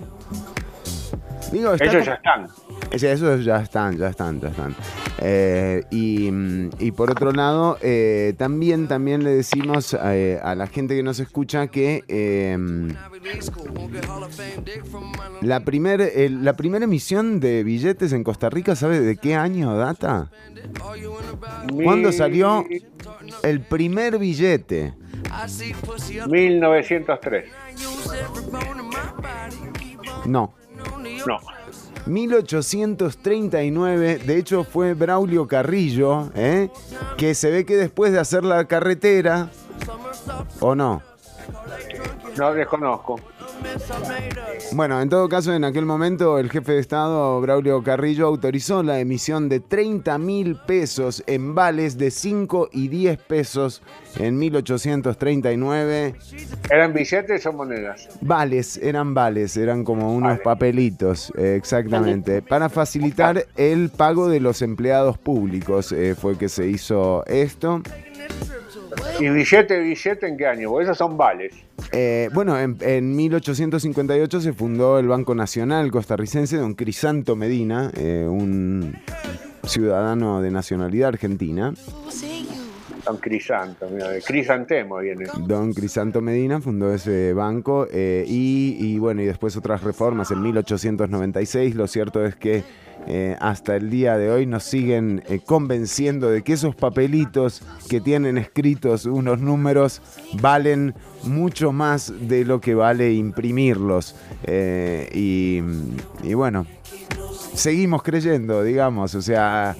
Digo, 1.51 1.73
está 1.73 1.85
Ellos 1.85 2.05
ya 2.05 2.13
están. 2.13 2.47
Sí, 2.95 3.07
esos 3.07 3.45
ya 3.45 3.57
están, 3.57 3.97
ya 3.97 4.09
están, 4.09 4.41
ya 4.41 4.49
están. 4.49 4.75
Eh, 5.19 5.83
y, 5.91 6.29
y 6.79 6.91
por 6.91 7.09
otro 7.09 7.31
lado, 7.31 7.77
eh, 7.81 8.33
también, 8.37 8.87
también 8.87 9.23
le 9.23 9.31
decimos 9.31 9.95
eh, 10.03 10.39
a 10.43 10.55
la 10.55 10.67
gente 10.67 10.95
que 10.95 11.03
nos 11.03 11.19
escucha 11.19 11.67
que 11.67 12.03
eh, 12.07 12.57
la 15.41 15.61
primera 15.61 16.05
la 16.29 16.53
primera 16.53 16.85
emisión 16.85 17.39
de 17.39 17.63
billetes 17.63 18.13
en 18.13 18.23
Costa 18.23 18.49
Rica, 18.49 18.75
¿sabe 18.75 18.99
de 18.99 19.15
qué 19.17 19.35
año 19.35 19.75
data? 19.75 20.29
¿Cuándo 21.83 22.11
salió 22.11 22.65
el 23.43 23.61
primer 23.61 24.17
billete? 24.17 24.93
1903. 26.27 27.45
No. 30.25 30.53
No. 31.27 31.39
1839, 32.05 34.17
de 34.17 34.38
hecho 34.38 34.63
fue 34.63 34.93
Braulio 34.93 35.47
Carrillo, 35.47 36.29
¿eh? 36.36 36.69
que 37.17 37.34
se 37.36 37.51
ve 37.51 37.65
que 37.65 37.75
después 37.75 38.11
de 38.11 38.19
hacer 38.19 38.43
la 38.43 38.65
carretera, 38.65 39.49
¿o 40.59 40.75
no? 40.75 41.01
No 42.38 42.53
desconozco. 42.53 43.19
Bueno, 44.74 45.01
en 45.01 45.09
todo 45.09 45.28
caso, 45.28 45.53
en 45.53 45.66
aquel 45.66 45.86
momento 45.86 46.39
el 46.39 46.49
jefe 46.49 46.74
de 46.74 46.80
Estado, 46.80 47.41
Braulio 47.41 47.84
Carrillo, 47.84 48.28
autorizó 48.28 48.84
la 48.84 48.99
emisión 48.99 49.49
de 49.49 49.59
30 49.59 50.18
mil 50.18 50.55
pesos 50.55 51.24
en 51.28 51.53
vales 51.53 51.97
de 51.97 52.09
5 52.09 52.70
y 52.72 52.88
10 52.88 53.18
pesos 53.20 53.82
en 54.18 54.38
1839. 54.39 56.16
¿Eran 56.70 56.93
billetes 56.93 57.45
o 57.45 57.53
monedas? 57.53 58.07
Vales, 58.22 58.78
eran 58.78 59.14
vales, 59.14 59.57
eran 59.57 59.84
como 59.84 60.14
unos 60.14 60.39
papelitos, 60.39 61.34
eh, 61.38 61.55
exactamente. 61.57 62.41
Para 62.41 62.70
facilitar 62.70 63.45
el 63.57 63.89
pago 63.89 64.30
de 64.30 64.39
los 64.39 64.62
empleados 64.62 65.18
públicos 65.18 65.91
eh, 65.91 66.16
fue 66.16 66.38
que 66.38 66.47
se 66.47 66.68
hizo 66.68 67.26
esto. 67.26 67.82
¿Y 69.19 69.29
billete, 69.29 69.79
billete 69.79 70.27
en 70.27 70.37
qué 70.37 70.47
año? 70.47 70.69
Porque 70.69 70.85
esos 70.85 70.97
son 70.97 71.17
vales. 71.17 71.53
Eh, 71.91 72.29
bueno, 72.33 72.57
en, 72.59 72.77
en 72.81 73.15
1858 73.15 74.41
se 74.41 74.53
fundó 74.53 74.99
el 74.99 75.07
Banco 75.07 75.35
Nacional 75.35 75.91
costarricense, 75.91 76.57
don 76.57 76.73
Crisanto 76.75 77.35
Medina, 77.35 77.91
eh, 77.95 78.27
un 78.29 78.95
ciudadano 79.63 80.41
de 80.41 80.51
nacionalidad 80.51 81.09
argentina. 81.09 81.73
Son 83.03 83.17
crisanto, 83.17 83.87
mira, 83.89 84.09
crisantemo 84.25 84.97
viene. 84.99 85.25
Don 85.39 85.73
Crisanto 85.73 86.21
Medina 86.21 86.61
fundó 86.61 86.93
ese 86.93 87.33
banco 87.33 87.87
eh, 87.91 88.25
y, 88.27 88.97
bueno, 88.99 89.21
y 89.21 89.25
después 89.25 89.55
otras 89.57 89.83
reformas 89.83 90.31
en 90.31 90.41
1896. 90.41 91.75
Lo 91.75 91.87
cierto 91.87 92.23
es 92.25 92.35
que 92.35 92.63
eh, 93.07 93.35
hasta 93.39 93.75
el 93.75 93.89
día 93.89 94.17
de 94.17 94.29
hoy 94.29 94.45
nos 94.45 94.63
siguen 94.63 95.23
eh, 95.27 95.39
convenciendo 95.43 96.29
de 96.29 96.43
que 96.43 96.53
esos 96.53 96.75
papelitos 96.75 97.63
que 97.89 97.99
tienen 97.99 98.37
escritos 98.37 99.05
unos 99.05 99.39
números 99.39 100.01
valen 100.39 100.93
mucho 101.23 101.71
más 101.71 102.13
de 102.27 102.45
lo 102.45 102.61
que 102.61 102.75
vale 102.75 103.13
imprimirlos. 103.13 104.15
Y, 105.13 105.61
y 106.23 106.33
bueno, 106.33 106.67
seguimos 107.53 108.03
creyendo, 108.03 108.63
digamos, 108.63 109.15
o 109.15 109.21
sea, 109.21 109.75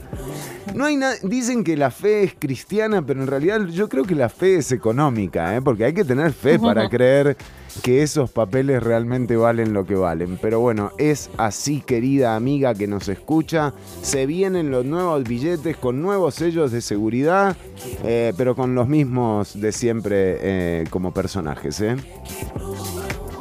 No 0.76 0.86
hay 0.86 0.96
nada. 0.96 1.16
Dicen 1.24 1.64
que 1.64 1.76
la 1.76 1.92
fe 1.92 2.24
es 2.24 2.36
cristiana, 2.38 3.02
pero 3.02 3.22
en 3.22 3.28
realidad 3.28 3.66
yo 3.68 3.90
creo 3.90 4.04
que 4.04 4.16
la 4.16 4.30
fe 4.30 4.56
es 4.56 4.72
económica, 4.72 5.56
¿eh? 5.56 5.62
porque 5.62 5.86
hay 5.86 5.94
que 5.94 6.06
tener 6.06 6.32
fe 6.34 6.58
para 6.60 6.90
creer 6.90 7.36
que 7.84 8.04
esos 8.04 8.32
papeles 8.32 8.82
realmente 8.84 9.36
valen 9.36 9.74
lo 9.74 9.86
que 9.86 9.96
valen. 9.96 10.38
Pero 10.42 10.60
bueno, 10.60 10.92
es 10.98 11.30
así, 11.38 11.82
querida 11.82 12.36
amiga 12.36 12.74
que 12.74 12.88
nos 12.88 13.08
escucha. 13.10 13.74
Se 14.02 14.26
vienen 14.26 14.72
los 14.72 14.86
nuevos 14.86 15.24
billetes 15.24 15.78
con 15.78 16.02
nuevos 16.02 16.36
sellos 16.36 16.72
de 16.72 16.82
seguridad, 16.82 17.56
eh, 18.04 18.34
pero 18.38 18.56
con 18.56 18.76
los 18.76 18.88
mismos 18.88 19.60
de 19.60 19.72
siempre 19.72 20.38
eh, 20.42 20.84
como 20.90 21.14
personajes. 21.14 21.82
¿eh? 21.82 21.96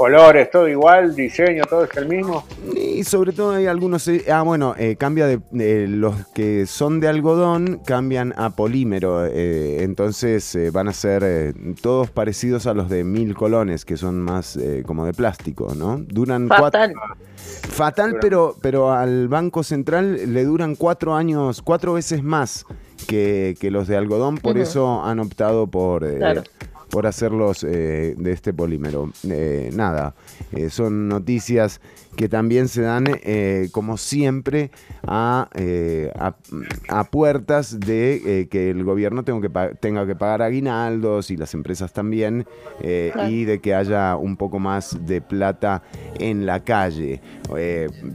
Colores, 0.01 0.51
todo 0.51 0.67
igual, 0.67 1.15
diseño, 1.15 1.63
todo 1.69 1.85
es 1.85 1.95
el 1.99 2.09
mismo. 2.09 2.43
Y 2.75 3.05
sobre 3.05 3.33
todo 3.33 3.51
hay 3.53 3.67
algunos. 3.67 4.09
eh, 4.09 4.25
Ah, 4.33 4.41
bueno, 4.41 4.75
eh, 4.79 4.97
cambia 4.97 5.27
de, 5.27 5.41
de 5.51 5.87
los 5.89 6.15
que 6.29 6.65
son 6.65 7.01
de 7.01 7.09
algodón, 7.09 7.83
cambian 7.85 8.33
a 8.39 8.49
polímero. 8.49 9.27
eh, 9.27 9.83
entonces 9.83 10.55
eh, 10.55 10.71
van 10.71 10.89
a 10.89 10.95
ser 10.95 11.23
eh, 11.23 11.53
todos 11.83 12.11
parecidos 12.11 12.67
a 12.67 12.73
los 12.73 12.89
de 12.89 13.05
mil 13.05 13.35
colones, 13.35 13.85
que 13.85 13.99
son 13.99 14.23
más 14.23 14.57
eh, 14.57 14.85
como 14.87 15.05
de 15.05 15.13
plástico, 15.13 15.75
¿no? 15.77 15.99
Duran 15.99 16.49
cuatro. 16.49 16.81
Fatal. 16.81 16.95
Fatal, 17.69 18.17
pero, 18.23 18.57
pero 18.63 18.93
al 18.93 19.29
Banco 19.29 19.63
Central 19.63 20.33
le 20.33 20.45
duran 20.45 20.77
cuatro 20.77 21.15
años, 21.15 21.61
cuatro 21.61 21.93
veces 21.93 22.23
más 22.23 22.65
que, 23.07 23.55
que 23.61 23.71
los 23.71 23.87
de 23.87 23.99
algodón, 23.99 24.39
por 24.39 24.57
eso 24.57 25.05
han 25.05 25.21
optado 25.21 25.67
por, 25.67 26.05
eh, 26.05 26.17
Claro. 26.17 26.43
Por 26.91 27.07
hacerlos 27.07 27.65
eh, 27.65 28.15
de 28.17 28.33
este 28.33 28.53
polímero. 28.53 29.11
Eh, 29.29 29.71
nada, 29.73 30.15
eh, 30.53 30.71
son 30.71 31.09
noticias 31.09 31.81
que 32.21 32.29
también 32.29 32.69
se 32.69 32.83
dan, 32.83 33.07
eh, 33.09 33.71
como 33.73 33.97
siempre, 33.97 34.71
a, 35.07 35.49
eh, 35.55 36.13
a, 36.17 36.35
a 36.89 37.05
puertas 37.05 37.81
de 37.81 38.41
eh, 38.43 38.49
que 38.49 38.69
el 38.69 38.85
gobierno 38.85 39.23
tenga 39.25 39.41
que, 39.41 39.49
pa- 39.49 39.71
tenga 39.73 40.07
que 40.07 40.15
pagar 40.15 40.43
aguinaldos 40.43 41.31
y 41.31 41.39
las 41.39 41.55
empresas 41.55 41.95
también, 41.95 42.45
y 43.27 43.45
de 43.47 43.61
que 43.63 43.75
haya 43.75 44.17
un 44.17 44.37
poco 44.37 44.59
más 44.59 44.99
de 45.07 45.23
plata 45.23 45.83
en 46.19 46.45
la 46.45 46.61
calle. 46.63 47.23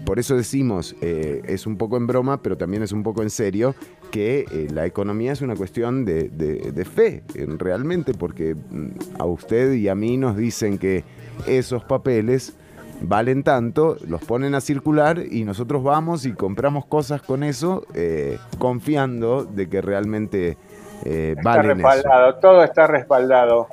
Por 0.05 0.19
eso 0.19 0.37
decimos, 0.37 0.95
es 1.01 1.65
un 1.65 1.75
poco 1.75 1.97
en 1.97 2.05
broma, 2.05 2.43
pero 2.43 2.57
también 2.57 2.83
es 2.83 2.91
un 2.91 3.01
poco 3.01 3.23
en 3.23 3.31
serio, 3.31 3.73
que 4.11 4.45
eh, 4.51 4.67
la 4.71 4.85
economía 4.85 5.31
es 5.31 5.41
una 5.41 5.55
cuestión 5.55 6.05
de, 6.05 6.29
de- 6.29 6.71
de 6.71 6.85
fe, 6.85 7.23
eh, 7.33 7.47
realmente, 7.57 8.13
porque 8.13 8.53
mm, 8.53 8.87
a 9.19 9.25
usted 9.25 9.73
y 9.73 9.87
a 9.87 9.95
mí 9.95 10.15
nos 10.15 10.37
dicen 10.37 10.77
que 10.77 11.03
esos 11.47 11.83
papeles 11.83 12.53
valen 13.01 13.43
tanto, 13.43 13.97
los 14.07 14.23
ponen 14.23 14.55
a 14.55 14.61
circular 14.61 15.19
y 15.29 15.43
nosotros 15.43 15.83
vamos 15.83 16.25
y 16.25 16.33
compramos 16.33 16.85
cosas 16.85 17.21
con 17.21 17.43
eso, 17.43 17.85
eh, 17.93 18.37
confiando 18.59 19.43
de 19.43 19.69
que 19.69 19.81
realmente 19.81 20.57
eh, 21.03 21.35
Está 21.37 21.57
valen 21.57 21.79
eso. 21.79 21.87
respaldado, 21.89 22.35
todo 22.35 22.63
está 22.63 22.87
respaldado. 22.87 23.67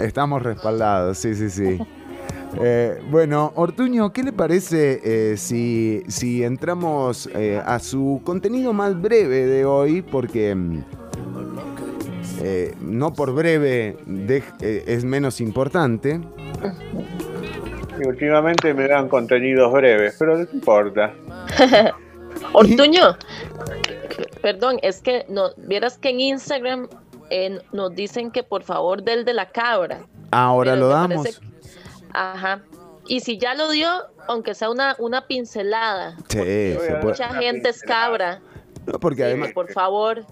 Estamos 0.00 0.42
respaldados, 0.42 1.18
sí, 1.18 1.34
sí, 1.34 1.50
sí. 1.50 1.78
Eh, 2.60 3.00
bueno, 3.10 3.52
Ortuño, 3.54 4.12
¿qué 4.12 4.22
le 4.22 4.32
parece 4.32 5.00
eh, 5.04 5.36
si, 5.36 6.02
si 6.08 6.42
entramos 6.42 7.28
eh, 7.34 7.62
a 7.64 7.78
su 7.78 8.20
contenido 8.24 8.72
más 8.72 9.00
breve 9.00 9.46
de 9.46 9.64
hoy? 9.64 10.02
Porque 10.02 10.54
mm, 10.54 10.82
no 12.80 13.12
por 13.12 13.32
breve 13.34 13.98
es 14.60 15.04
menos 15.04 15.40
importante. 15.40 16.20
Y 18.02 18.06
últimamente 18.06 18.72
me 18.72 18.88
dan 18.88 19.08
contenidos 19.08 19.72
breves, 19.72 20.16
pero 20.18 20.38
no 20.38 20.46
importa. 20.52 21.12
Ortuño, 22.52 23.16
perdón, 24.40 24.78
es 24.82 25.02
que 25.02 25.26
no, 25.28 25.50
vieras 25.56 25.98
que 25.98 26.10
en 26.10 26.20
Instagram 26.20 26.88
eh, 27.30 27.60
nos 27.72 27.94
dicen 27.94 28.30
que 28.30 28.42
por 28.42 28.62
favor 28.62 29.02
del 29.02 29.24
de 29.24 29.34
la 29.34 29.50
cabra. 29.50 30.00
Ahora 30.30 30.76
lo 30.76 30.88
damos. 30.88 31.22
parece 31.26 31.40
Ajá. 32.12 32.62
Y 33.06 33.20
si 33.20 33.38
ya 33.38 33.54
lo 33.54 33.70
dio, 33.70 33.88
aunque 34.28 34.54
sea 34.54 34.70
una, 34.70 34.94
una 34.98 35.26
pincelada. 35.26 36.16
Sí, 36.28 36.38
se 36.38 36.76
puede- 37.00 37.02
Mucha 37.02 37.28
gente 37.34 37.68
es 37.68 37.82
cabra. 37.82 38.40
No, 38.86 38.98
porque 38.98 39.16
Sí, 39.18 39.22
además 39.24 39.52
por 39.52 39.70
favor. 39.72 40.24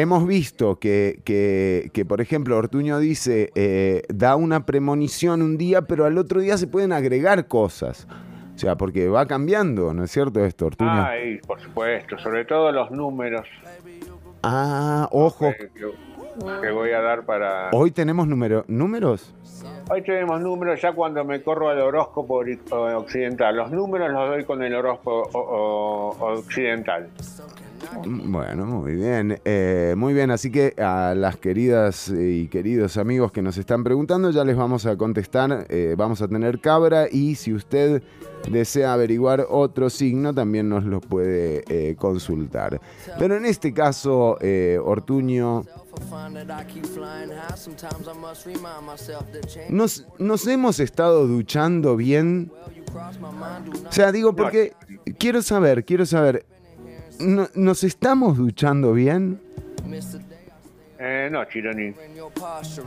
Hemos 0.00 0.26
visto 0.26 0.78
que, 0.78 1.20
que- 1.24 1.90
que, 1.92 2.04
por 2.04 2.20
ejemplo, 2.20 2.56
Ortuño 2.56 2.98
dice, 2.98 3.50
eh, 3.54 4.02
da 4.08 4.36
una 4.36 4.66
premonición 4.66 5.42
un 5.42 5.56
día, 5.58 5.82
pero 5.82 6.04
al 6.04 6.18
otro 6.18 6.40
día 6.40 6.56
se 6.58 6.66
pueden 6.66 6.92
agregar 6.92 7.46
cosas. 7.48 8.06
O 8.54 8.58
sea, 8.58 8.76
porque 8.76 9.08
va 9.08 9.26
cambiando, 9.26 9.92
¿no 9.92 10.04
es 10.04 10.10
cierto 10.10 10.44
esto, 10.44 10.66
Ortuño? 10.66 10.90
Ay, 10.90 11.38
por 11.46 11.60
supuesto, 11.60 12.16
sobre 12.18 12.44
todo 12.46 12.72
los 12.72 12.90
números 12.90 13.46
Ah, 14.42 15.08
ojo. 15.12 15.50
que, 15.58 15.68
que 16.62 16.70
voy 16.70 16.90
a 16.92 17.00
dar 17.00 17.24
para... 17.26 17.70
Hoy 17.72 17.90
tenemos 17.90 18.26
número, 18.28 18.64
números. 18.68 19.34
Hoy 19.90 20.02
tenemos 20.02 20.40
números 20.40 20.80
ya 20.80 20.92
cuando 20.92 21.24
me 21.24 21.42
corro 21.42 21.68
al 21.68 21.80
horóscopo 21.80 22.42
occidental. 22.96 23.56
Los 23.56 23.70
números 23.70 24.10
los 24.10 24.28
doy 24.28 24.44
con 24.44 24.62
el 24.62 24.74
horóscopo 24.74 26.16
occidental. 26.20 27.08
Bueno, 28.04 28.66
muy 28.66 28.94
bien. 28.94 29.40
Eh, 29.44 29.94
muy 29.96 30.14
bien, 30.14 30.30
así 30.30 30.50
que 30.50 30.74
a 30.78 31.14
las 31.16 31.36
queridas 31.36 32.08
y 32.08 32.48
queridos 32.48 32.96
amigos 32.96 33.32
que 33.32 33.42
nos 33.42 33.58
están 33.58 33.84
preguntando, 33.84 34.30
ya 34.30 34.44
les 34.44 34.56
vamos 34.56 34.86
a 34.86 34.96
contestar. 34.96 35.66
Eh, 35.68 35.94
vamos 35.96 36.22
a 36.22 36.28
tener 36.28 36.60
cabra 36.60 37.06
y 37.10 37.34
si 37.34 37.52
usted 37.52 38.02
desea 38.50 38.92
averiguar 38.92 39.46
otro 39.48 39.90
signo, 39.90 40.34
también 40.34 40.68
nos 40.68 40.84
lo 40.84 41.00
puede 41.00 41.64
eh, 41.68 41.96
consultar. 41.96 42.80
Pero 43.18 43.36
en 43.36 43.44
este 43.44 43.72
caso, 43.72 44.38
eh, 44.40 44.78
Ortuño, 44.82 45.64
nos, 49.70 50.06
nos 50.18 50.46
hemos 50.46 50.80
estado 50.80 51.26
duchando 51.26 51.96
bien. 51.96 52.52
O 53.88 53.92
sea, 53.92 54.12
digo, 54.12 54.34
porque 54.34 54.72
quiero 55.18 55.42
saber, 55.42 55.84
quiero 55.84 56.06
saber, 56.06 56.46
¿no- 57.18 57.48
¿nos 57.54 57.84
estamos 57.84 58.36
duchando 58.36 58.92
bien? 58.92 59.40
Eh, 60.98 61.28
no, 61.30 61.44
Chironi. 61.44 61.92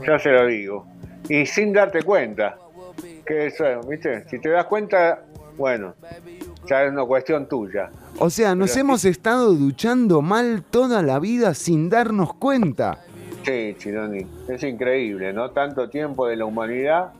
Ya 0.06 0.18
se 0.18 0.30
lo 0.30 0.46
digo. 0.46 0.86
Y 1.28 1.46
sin 1.46 1.72
darte 1.72 2.02
cuenta. 2.02 2.56
Que 3.24 3.46
eso, 3.46 3.64
¿viste? 3.88 4.28
Si 4.28 4.38
te 4.40 4.48
das 4.48 4.66
cuenta, 4.66 5.22
bueno, 5.56 5.94
ya 6.68 6.82
es 6.84 6.92
una 6.92 7.04
cuestión 7.04 7.48
tuya. 7.48 7.90
O 8.18 8.28
sea, 8.30 8.54
nos 8.54 8.70
Pero 8.70 8.80
hemos 8.80 9.04
estado 9.04 9.54
duchando 9.54 10.20
mal 10.22 10.64
toda 10.68 11.02
la 11.02 11.18
vida 11.20 11.54
sin 11.54 11.88
darnos 11.88 12.34
cuenta. 12.34 12.98
Sí, 13.44 13.74
Chironi. 13.78 14.26
Es 14.48 14.62
increíble, 14.64 15.32
¿no? 15.32 15.50
Tanto 15.50 15.88
tiempo 15.88 16.26
de 16.26 16.36
la 16.36 16.44
humanidad 16.44 17.12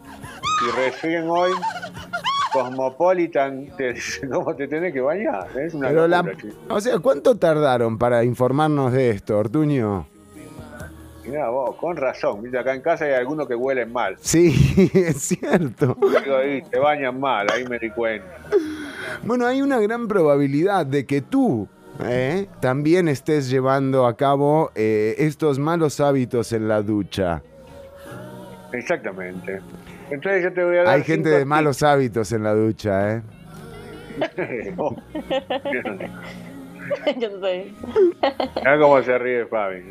y 0.67 0.77
recién 0.77 1.29
hoy 1.29 1.53
Cosmopolitan 2.53 3.67
te 3.77 3.95
cómo 4.31 4.55
te 4.55 4.69
tenés 4.69 4.93
que 4.93 5.01
bañar. 5.01 5.49
Es 5.59 5.75
una 5.75 5.89
Pero 5.89 6.09
locura, 6.09 6.35
o 6.69 6.81
sea, 6.81 6.99
¿cuánto 6.99 7.37
tardaron 7.37 7.99
para 7.99 8.25
informarnos 8.25 8.93
de 8.93 9.11
esto, 9.11 9.39
Ortuño? 9.39 10.07
Mirá 11.25 11.49
vos, 11.51 11.77
con 11.77 11.97
razón. 11.97 12.43
Viste, 12.43 12.59
acá 12.59 12.75
en 12.75 12.81
casa 12.81 13.05
hay 13.05 13.13
algunos 13.13 13.47
que 13.47 13.55
huelen 13.55 13.93
mal. 13.93 14.17
Sí, 14.21 14.91
es 14.95 15.17
cierto. 15.19 15.97
Digo, 16.01 16.37
ahí 16.37 16.63
te 16.63 16.79
bañan 16.79 17.21
mal, 17.21 17.47
ahí 17.53 17.65
me 17.69 17.79
di 17.79 17.91
cuenta. 17.91 18.27
Bueno, 19.23 19.47
hay 19.47 19.63
una 19.63 19.79
gran 19.79 20.09
probabilidad 20.09 20.87
de 20.87 21.07
que 21.07 21.21
tú 21.21 21.69
eh, 22.03 22.49
también 22.61 23.09
estés 23.09 23.51
llevando 23.51 24.07
a 24.07 24.17
cabo 24.17 24.73
eh, 24.75 25.15
estos 25.19 25.59
malos 25.59 26.01
hábitos 26.01 26.53
en 26.53 26.69
la 26.69 26.83
ducha. 26.83 27.43
Exactamente. 28.73 29.61
Entonces 30.11 30.43
yo 30.43 30.53
te 30.53 30.65
voy 30.65 30.77
a 30.77 30.83
dar. 30.85 30.95
Hay 30.95 31.05
gente 31.05 31.29
de 31.29 31.45
malos 31.45 31.83
hábitos 31.83 32.33
en 32.33 32.43
la 32.43 32.55
ducha, 32.55 33.17
¿eh? 33.17 33.23
Yo 37.19 37.31
no 37.31 37.41
sé. 37.41 37.73
Mirá 38.57 38.79
cómo 38.79 39.03
se 39.03 39.19
ríe 39.19 39.47
Fabi. 39.47 39.91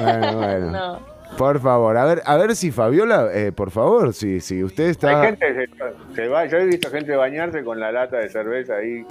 Bueno, 0.00 0.36
bueno. 0.36 0.70
No. 0.70 1.14
Por 1.38 1.60
favor, 1.60 1.96
a 1.96 2.04
ver, 2.04 2.22
a 2.26 2.36
ver 2.36 2.54
si 2.54 2.70
Fabiola, 2.70 3.28
eh, 3.32 3.50
por 3.50 3.72
favor, 3.72 4.12
si, 4.14 4.38
si 4.40 4.62
usted 4.62 4.84
está... 4.84 5.20
Hay 5.20 5.26
gente 5.28 5.46
que 5.46 5.66
se, 5.66 6.14
se 6.14 6.28
va, 6.28 6.44
yo 6.46 6.58
he 6.58 6.66
visto 6.66 6.88
gente 6.90 7.16
bañarse 7.16 7.64
con 7.64 7.80
la 7.80 7.90
lata 7.90 8.18
de 8.18 8.28
cerveza 8.28 8.74
ahí, 8.74 9.04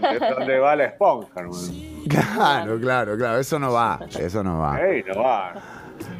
donde, 0.00 0.18
donde 0.30 0.58
va 0.60 0.76
la 0.76 0.84
esponja. 0.84 1.40
hermano. 1.40 1.58
Claro, 2.08 2.78
claro, 2.78 3.16
claro, 3.16 3.38
eso 3.40 3.58
no 3.58 3.72
va, 3.72 3.98
eso 4.20 4.44
no 4.44 4.60
va. 4.60 4.80
Ey, 4.80 5.02
no 5.08 5.22
va. 5.22 5.54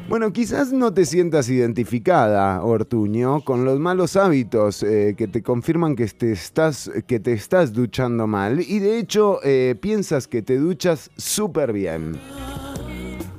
Bueno, 0.07 0.31
quizás 0.31 0.71
no 0.71 0.93
te 0.93 1.03
sientas 1.03 1.49
identificada, 1.49 2.63
Ortuño, 2.63 3.41
con 3.41 3.65
los 3.65 3.79
malos 3.79 4.15
hábitos 4.15 4.83
eh, 4.83 5.15
que 5.17 5.27
te 5.27 5.41
confirman 5.41 5.95
que 5.95 6.05
te, 6.05 6.31
estás, 6.31 6.91
que 7.07 7.19
te 7.19 7.33
estás 7.33 7.73
duchando 7.73 8.27
mal 8.27 8.59
y 8.59 8.77
de 8.77 8.99
hecho 8.99 9.39
eh, 9.43 9.75
piensas 9.81 10.27
que 10.27 10.43
te 10.43 10.57
duchas 10.57 11.09
súper 11.17 11.73
bien. 11.73 12.19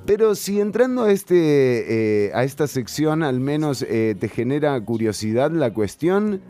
Pero 0.07 0.34
si 0.34 0.61
entrando 0.61 1.05
a, 1.05 1.12
este, 1.12 2.26
eh, 2.26 2.32
a 2.34 2.43
esta 2.43 2.66
sección 2.66 3.22
al 3.22 3.39
menos 3.39 3.78
te 3.78 4.28
genera 4.28 4.80
curiosidad 4.80 5.53
la 5.53 5.72
cuestión, 5.72 6.41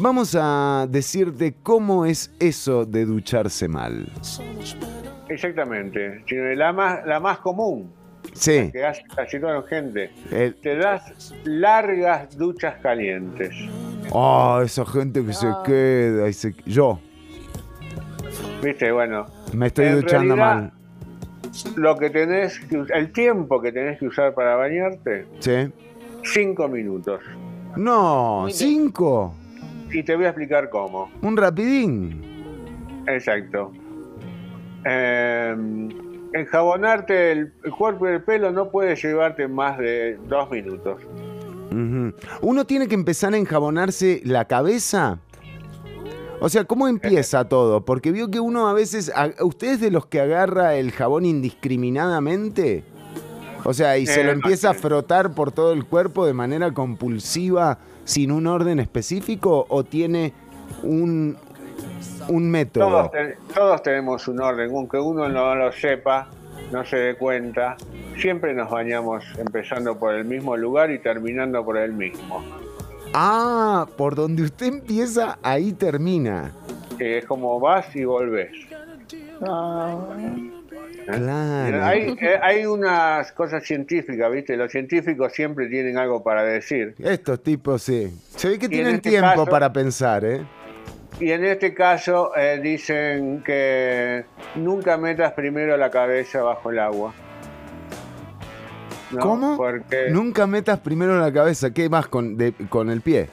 vamos 0.00 0.36
a 0.36 0.88
decirte 0.90 1.54
cómo 1.62 2.04
es 2.04 2.32
eso 2.40 2.84
de 2.84 3.04
ducharse 3.04 3.68
mal. 3.68 4.12
Exactamente, 5.28 6.24
la 6.56 6.72
más, 6.72 7.06
la 7.06 7.20
más 7.20 7.38
común 7.38 8.03
Sí. 8.34 8.70
que 8.72 8.84
hace 8.84 9.02
casi 9.14 9.38
la 9.38 9.62
gente. 9.62 10.10
El- 10.30 10.54
Te 10.56 10.76
das 10.76 11.34
largas 11.44 12.36
duchas 12.36 12.74
calientes. 12.82 13.50
Oh, 14.10 14.60
esa 14.62 14.84
gente 14.84 15.24
que 15.24 15.32
se 15.32 15.46
queda 15.64 16.28
y 16.28 16.32
se... 16.32 16.54
Yo 16.66 17.00
¿Viste? 18.62 18.90
Bueno, 18.92 19.26
me 19.52 19.66
estoy 19.68 19.90
duchando 19.90 20.34
realidad- 20.36 20.72
mal. 20.72 20.72
lo 21.76 21.96
que 21.96 22.10
tenés 22.10 22.58
que 22.60 22.82
el 22.94 23.12
tiempo 23.12 23.60
que 23.60 23.70
tenés 23.72 23.98
que 23.98 24.06
usar 24.06 24.34
para 24.34 24.56
bañarte, 24.56 25.26
¿Sí? 25.40 25.70
cinco 26.24 26.66
minutos. 26.68 27.20
No, 27.76 28.46
cinco. 28.50 29.34
Y 29.92 30.02
te 30.02 30.16
voy 30.16 30.24
a 30.24 30.28
explicar 30.30 30.68
cómo. 30.70 31.10
Un 31.22 31.36
rapidín. 31.36 33.04
Exacto. 33.06 33.70
Eh, 34.84 35.54
enjabonarte 36.34 37.32
el, 37.32 37.52
el 37.64 37.70
cuerpo 37.70 38.06
y 38.08 38.12
el 38.12 38.22
pelo 38.22 38.50
no 38.50 38.70
puede 38.70 38.96
llevarte 38.96 39.48
más 39.48 39.78
de 39.78 40.18
dos 40.28 40.50
minutos. 40.50 41.00
Uno 42.40 42.64
tiene 42.66 42.86
que 42.86 42.94
empezar 42.94 43.34
a 43.34 43.36
enjabonarse 43.36 44.20
la 44.24 44.44
cabeza. 44.44 45.18
O 46.40 46.48
sea, 46.48 46.64
¿cómo 46.64 46.86
empieza 46.88 47.48
todo? 47.48 47.84
Porque 47.84 48.12
vio 48.12 48.30
que 48.30 48.38
uno 48.38 48.68
a 48.68 48.74
veces, 48.74 49.10
a, 49.14 49.30
¿usted 49.42 49.74
es 49.74 49.80
de 49.80 49.90
los 49.90 50.06
que 50.06 50.20
agarra 50.20 50.74
el 50.74 50.92
jabón 50.92 51.24
indiscriminadamente? 51.24 52.84
O 53.64 53.72
sea, 53.72 53.96
y 53.98 54.06
se 54.06 54.20
Eh, 54.20 54.24
lo 54.24 54.32
empieza 54.32 54.70
a 54.70 54.74
frotar 54.74 55.34
por 55.34 55.50
todo 55.50 55.72
el 55.72 55.84
cuerpo 55.84 56.26
de 56.26 56.34
manera 56.34 56.72
compulsiva 56.72 57.78
sin 58.04 58.30
un 58.30 58.46
orden 58.46 58.78
específico 58.78 59.66
o 59.68 59.84
tiene 59.84 60.32
un, 60.82 61.36
un 62.28 62.50
método? 62.50 62.88
Todos, 62.88 63.10
te- 63.12 63.36
todos 63.54 63.82
tenemos 63.82 64.26
un 64.28 64.40
orden, 64.40 64.70
aunque 64.70 64.98
uno 64.98 65.28
no 65.28 65.54
lo 65.54 65.72
sepa, 65.72 66.28
no 66.72 66.84
se 66.84 66.96
dé 66.96 67.14
cuenta. 67.16 67.76
Siempre 68.18 68.54
nos 68.54 68.70
bañamos 68.70 69.24
empezando 69.38 69.98
por 69.98 70.14
el 70.14 70.24
mismo 70.24 70.56
lugar 70.56 70.90
y 70.90 70.98
terminando 70.98 71.64
por 71.64 71.76
el 71.76 71.92
mismo. 71.92 72.44
Ah, 73.12 73.86
por 73.96 74.14
donde 74.14 74.42
usted 74.42 74.66
empieza, 74.66 75.38
ahí 75.42 75.72
termina. 75.72 76.52
Que 76.98 77.18
es 77.18 77.24
como 77.26 77.58
vas 77.60 77.94
y 77.94 78.04
volvés. 78.04 78.50
Claro. 81.06 81.84
Hay, 81.84 82.16
eh, 82.20 82.38
hay 82.42 82.64
unas 82.66 83.30
cosas 83.32 83.62
científicas, 83.64 84.32
¿viste? 84.32 84.56
Los 84.56 84.72
científicos 84.72 85.32
siempre 85.32 85.68
tienen 85.68 85.98
algo 85.98 86.22
para 86.22 86.42
decir. 86.42 86.94
Estos 86.98 87.42
tipos 87.42 87.82
sí. 87.82 88.10
Se 88.36 88.48
ve 88.48 88.58
que 88.58 88.66
Y 88.66 88.70
tienen 88.70 88.94
este 88.96 89.10
tiempo 89.10 89.28
caso- 89.28 89.46
para 89.46 89.72
pensar, 89.72 90.24
¿eh? 90.24 90.40
Y 91.20 91.30
en 91.30 91.44
este 91.44 91.72
caso 91.74 92.32
eh, 92.36 92.58
dicen 92.62 93.42
que 93.44 94.24
nunca 94.56 94.96
metas 94.96 95.32
primero 95.32 95.76
la 95.76 95.90
cabeza 95.90 96.42
bajo 96.42 96.70
el 96.70 96.78
agua. 96.80 97.12
¿No? 99.12 99.20
¿Cómo? 99.20 99.56
Porque 99.56 100.08
Nunca 100.10 100.46
metas 100.46 100.80
primero 100.80 101.16
la 101.18 101.32
cabeza. 101.32 101.72
¿Qué 101.72 101.88
más 101.88 102.08
con, 102.08 102.36
de- 102.36 102.52
con 102.68 102.90
el 102.90 103.00
pie? 103.00 103.28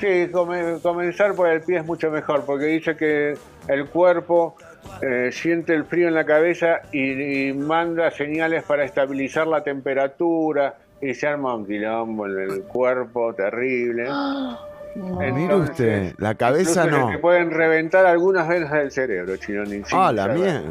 sí, 0.00 0.28
come- 0.32 0.78
comenzar 0.82 1.34
por 1.34 1.48
el 1.48 1.60
pie 1.62 1.78
es 1.78 1.86
mucho 1.86 2.10
mejor, 2.10 2.44
porque 2.44 2.64
dice 2.66 2.96
que 2.96 3.34
el 3.68 3.86
cuerpo 3.86 4.56
eh, 5.00 5.30
siente 5.32 5.74
el 5.74 5.84
frío 5.84 6.08
en 6.08 6.14
la 6.14 6.24
cabeza 6.24 6.80
y, 6.90 7.48
y 7.48 7.52
manda 7.52 8.10
señales 8.10 8.64
para 8.64 8.84
estabilizar 8.84 9.46
la 9.46 9.62
temperatura 9.62 10.74
y 11.00 11.14
se 11.14 11.26
arma 11.28 11.54
un 11.54 11.66
quilombo 11.66 12.26
en 12.26 12.38
el 12.38 12.62
cuerpo 12.64 13.32
terrible. 13.34 14.08
Mire 14.94 15.54
usted, 15.56 16.14
la 16.18 16.34
cabeza 16.34 16.86
no. 16.86 17.08
te 17.08 17.18
pueden 17.18 17.50
reventar 17.50 18.04
algunas 18.06 18.46
venas 18.48 18.70
del 18.72 18.90
cerebro, 18.90 19.36
Chinoni. 19.36 19.82
sin 19.84 19.98
Ah, 19.98 20.12
la 20.12 20.28
mía. 20.28 20.62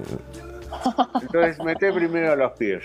Entonces 1.22 1.59
mete 1.63 1.91
primero 1.91 2.36
los 2.36 2.51
pies. 2.53 2.84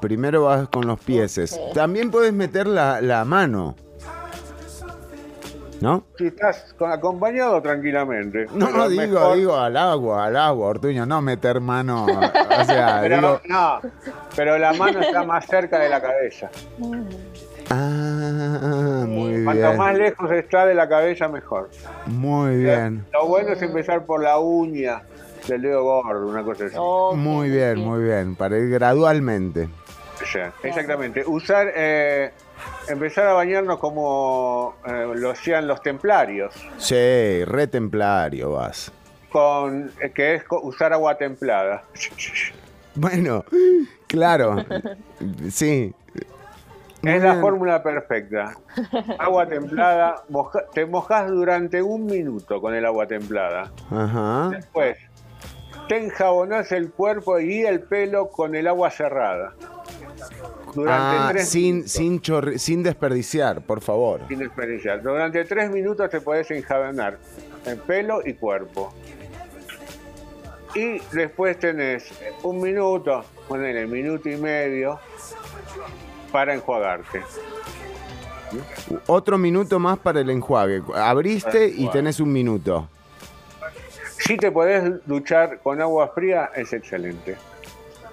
Primero 0.00 0.44
vas 0.44 0.68
con 0.68 0.86
los 0.86 0.98
pieses. 1.00 1.58
También 1.74 2.10
puedes 2.10 2.32
meter 2.32 2.66
la, 2.66 3.00
la 3.00 3.24
mano. 3.24 3.74
¿No? 5.80 6.04
Si 6.18 6.26
estás 6.26 6.74
con- 6.76 6.92
acompañado 6.92 7.62
tranquilamente. 7.62 8.46
No, 8.52 8.70
no, 8.70 8.86
digo, 8.86 9.02
mejor- 9.02 9.36
digo 9.38 9.56
al 9.56 9.76
agua, 9.78 10.26
al 10.26 10.36
agua, 10.36 10.66
Ortuño, 10.68 11.06
no 11.06 11.22
meter 11.22 11.58
mano. 11.60 12.04
O 12.60 12.64
sea, 12.64 12.98
Pero, 13.00 13.16
digo. 13.16 13.40
no, 13.48 13.80
pero 14.36 14.58
la 14.58 14.74
mano 14.74 15.00
está 15.00 15.22
más 15.24 15.46
cerca 15.46 15.78
de 15.78 15.88
la 15.88 16.02
cabeza. 16.02 16.50
Ah, 17.70 19.04
muy 19.06 19.44
Cuanto 19.44 19.62
bien. 19.68 19.76
más 19.76 19.96
lejos 19.96 20.30
está 20.32 20.66
de 20.66 20.74
la 20.74 20.88
cabeza, 20.88 21.28
mejor. 21.28 21.70
Muy 22.06 22.56
bien. 22.56 23.06
Lo 23.12 23.26
bueno 23.26 23.52
es 23.52 23.62
empezar 23.62 24.04
por 24.06 24.22
la 24.22 24.38
uña 24.38 25.02
del 25.46 25.62
dedo 25.62 25.84
gordo, 25.84 26.26
una 26.26 26.42
cosa 26.42 26.64
así. 26.66 26.76
Muy 27.16 27.48
bien, 27.48 27.78
muy 27.78 28.02
bien. 28.02 28.34
Para 28.34 28.58
ir 28.58 28.68
gradualmente. 28.70 29.68
Sí, 30.24 30.38
exactamente. 30.64 31.22
Usar, 31.26 31.72
eh, 31.74 32.32
empezar 32.88 33.26
a 33.28 33.32
bañarnos 33.34 33.78
como 33.78 34.74
eh, 34.86 35.12
lo 35.14 35.30
hacían 35.30 35.66
los 35.66 35.80
templarios, 35.80 36.52
Sí, 36.76 37.44
re 37.44 37.66
templario 37.68 38.52
vas. 38.52 38.92
con, 39.30 39.90
eh, 40.00 40.10
que 40.10 40.34
es 40.34 40.42
usar 40.62 40.92
agua 40.92 41.16
templada. 41.16 41.84
Bueno, 42.96 43.44
claro. 44.08 44.56
Sí. 45.50 45.94
Muy 47.02 47.12
Es 47.12 47.22
la 47.22 47.40
fórmula 47.40 47.82
perfecta. 47.82 48.54
Agua 49.18 49.46
templada, 49.46 50.22
moja- 50.28 50.64
te 50.72 50.84
mojas 50.86 51.30
durante 51.30 51.82
un 51.82 52.04
minuto 52.06 52.60
con 52.60 52.74
el 52.74 52.84
agua 52.84 53.06
templada. 53.06 53.70
Ajá. 53.90 54.50
Después, 54.50 54.98
te 55.88 55.96
enjabonás 56.04 56.70
el 56.72 56.90
cuerpo 56.90 57.40
y 57.40 57.62
el 57.62 57.80
pelo 57.80 58.28
con 58.28 58.54
el 58.54 58.66
agua 58.68 58.90
cerrada. 58.90 59.54
Durante 60.74 61.16
Ah, 61.16 61.28
tres 61.32 61.48
sin, 61.48 61.88
sin 61.88 62.82
desperdiciar, 62.82 63.62
por 63.62 63.80
favor. 63.80 64.20
sin 64.28 64.38
desperdiciar. 64.38 65.02
Durante 65.02 65.44
tres 65.44 65.70
minutos 65.70 66.08
te 66.10 66.20
podés 66.20 66.50
enjabonar 66.50 67.18
el 67.64 67.76
pelo 67.78 68.20
y 68.24 68.34
cuerpo. 68.34 68.92
Y 70.74 71.00
después 71.12 71.58
tenés 71.58 72.12
un 72.44 72.60
minuto, 72.60 73.24
ponele 73.48 73.86
minuto 73.88 74.28
y 74.28 74.36
medio, 74.36 75.00
para 76.30 76.54
enjuagarte. 76.54 77.22
Otro 79.06 79.38
minuto 79.38 79.78
más 79.78 79.98
para 79.98 80.20
el 80.20 80.30
enjuague. 80.30 80.82
Abriste 80.94 81.66
y 81.68 81.88
tenés 81.88 82.18
un 82.20 82.32
minuto. 82.32 82.88
Si 84.18 84.36
te 84.36 84.50
podés 84.50 85.06
duchar 85.06 85.60
con 85.60 85.80
agua 85.80 86.08
fría, 86.14 86.50
es 86.54 86.72
excelente. 86.72 87.36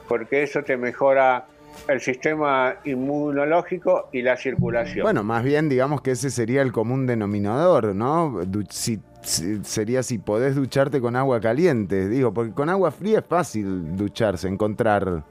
Porque 0.08 0.44
eso 0.44 0.64
te 0.64 0.78
mejora 0.78 1.46
el 1.88 2.00
sistema 2.02 2.76
inmunológico 2.86 4.10
y 4.12 4.22
la 4.22 4.38
circulación. 4.38 5.04
Bueno, 5.04 5.24
más 5.24 5.44
bien 5.44 5.70
digamos 5.70 6.02
que 6.02 6.12
ese 6.12 6.30
sería 6.30 6.62
el 6.62 6.72
común 6.72 7.06
denominador, 7.08 7.94
¿no? 7.96 8.42
Du- 8.46 8.64
si- 8.70 9.00
si- 9.22 9.64
sería 9.64 10.02
si 10.04 10.18
podés 10.18 10.56
ducharte 10.56 11.02
con 11.02 11.16
agua 11.16 11.40
caliente, 11.42 12.08
digo, 12.08 12.34
porque 12.34 12.52
con 12.54 12.70
agua 12.70 12.92
fría 12.92 13.20
es 13.20 13.26
fácil 13.26 13.96
ducharse, 13.98 14.48
encontrar... 14.48 15.24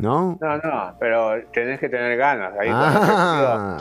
¿No? 0.00 0.38
No, 0.40 0.56
no, 0.58 0.94
pero 1.00 1.32
tenés 1.52 1.80
que 1.80 1.88
tener 1.88 2.16
ganas. 2.16 2.52
Ahí 2.58 2.68
Ah. 2.72 3.78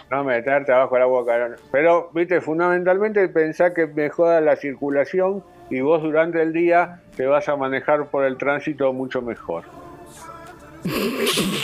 no 0.10 0.24
meterte 0.24 0.72
abajo 0.72 0.96
el 0.96 1.02
agua 1.02 1.26
caliente. 1.26 1.62
Pero, 1.70 2.10
viste, 2.14 2.40
fundamentalmente 2.40 3.28
pensá 3.28 3.74
que 3.74 3.86
mejora 3.86 4.40
la 4.40 4.56
circulación 4.56 5.44
y 5.70 5.80
vos 5.80 6.02
durante 6.02 6.40
el 6.40 6.52
día 6.52 7.00
te 7.16 7.26
vas 7.26 7.48
a 7.48 7.56
manejar 7.56 8.06
por 8.06 8.24
el 8.24 8.38
tránsito 8.38 8.92
mucho 8.92 9.20
mejor. 9.20 9.64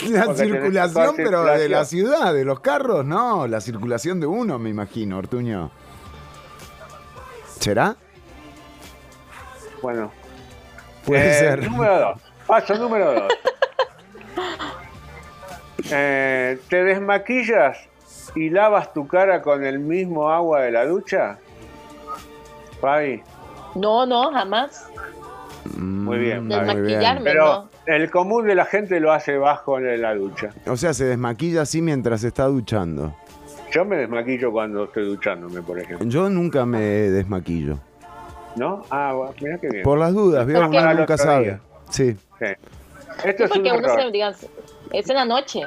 La 0.09 0.25
Porque 0.25 0.43
circulación, 0.43 1.13
pero 1.15 1.39
de 1.45 1.45
la 1.47 1.57
circulación. 1.85 1.85
ciudad, 1.85 2.33
de 2.33 2.45
los 2.45 2.59
carros, 2.59 3.05
no, 3.05 3.47
la 3.47 3.61
circulación 3.61 4.19
de 4.19 4.27
uno, 4.27 4.59
me 4.59 4.69
imagino, 4.69 5.17
Ortuño. 5.17 5.71
¿Será? 7.59 7.95
Bueno. 9.81 10.11
Puede 11.05 11.29
Eh, 11.29 11.33
ser. 11.33 11.69
Número 11.71 11.99
dos. 11.99 12.21
Paso 12.45 12.75
número 12.75 13.13
dos. 13.13 13.33
Eh, 15.91 16.59
¿Te 16.69 16.83
desmaquillas 16.83 17.77
y 18.35 18.49
lavas 18.49 18.93
tu 18.93 19.07
cara 19.07 19.41
con 19.41 19.63
el 19.63 19.79
mismo 19.79 20.29
agua 20.31 20.61
de 20.61 20.71
la 20.71 20.85
ducha? 20.85 21.37
Fabi, 22.81 23.21
No, 23.75 24.05
no, 24.05 24.31
jamás. 24.31 24.87
muy 25.77 26.17
bien. 26.19 26.49
Fabi. 26.49 26.65
Desmaquillarme, 26.65 27.23
Pero 27.23 27.45
no. 27.45 27.69
el 27.93 28.09
común 28.09 28.47
de 28.47 28.55
la 28.55 28.65
gente 28.65 28.99
lo 28.99 29.11
hace 29.11 29.37
bajo 29.37 29.77
en 29.79 30.01
la 30.01 30.15
ducha. 30.15 30.49
O 30.67 30.75
sea, 30.77 30.93
se 30.93 31.05
desmaquilla 31.05 31.61
así 31.61 31.81
mientras 31.81 32.23
está 32.23 32.45
duchando. 32.45 33.15
Yo 33.71 33.83
me 33.83 33.97
desmaquillo 33.97 34.51
cuando 34.51 34.85
estoy 34.85 35.05
duchándome, 35.05 35.61
por 35.61 35.79
ejemplo. 35.79 36.07
Yo 36.07 36.29
nunca 36.29 36.65
me 36.65 36.79
desmaquillo. 36.79 37.77
¿No? 38.55 38.83
Ah, 38.89 39.13
mira 39.41 39.57
qué 39.57 39.67
bien. 39.69 39.83
Por 39.83 39.99
las 39.99 40.13
dudas, 40.13 40.45
¿vio? 40.47 40.61
Porque- 40.61 40.77
Uno 40.77 40.93
nunca 40.93 41.17
sabe. 41.17 41.59
Sí. 41.89 42.15
Sí. 42.39 42.45
Esto 43.23 43.43
es 43.45 43.51
un 43.51 43.57
Porque 43.57 43.71
uno 43.71 43.87
error. 43.87 44.01
se, 44.01 44.11
digamos, 44.11 44.47
es 44.91 45.09
en 45.09 45.15
la 45.15 45.25
noche. 45.25 45.61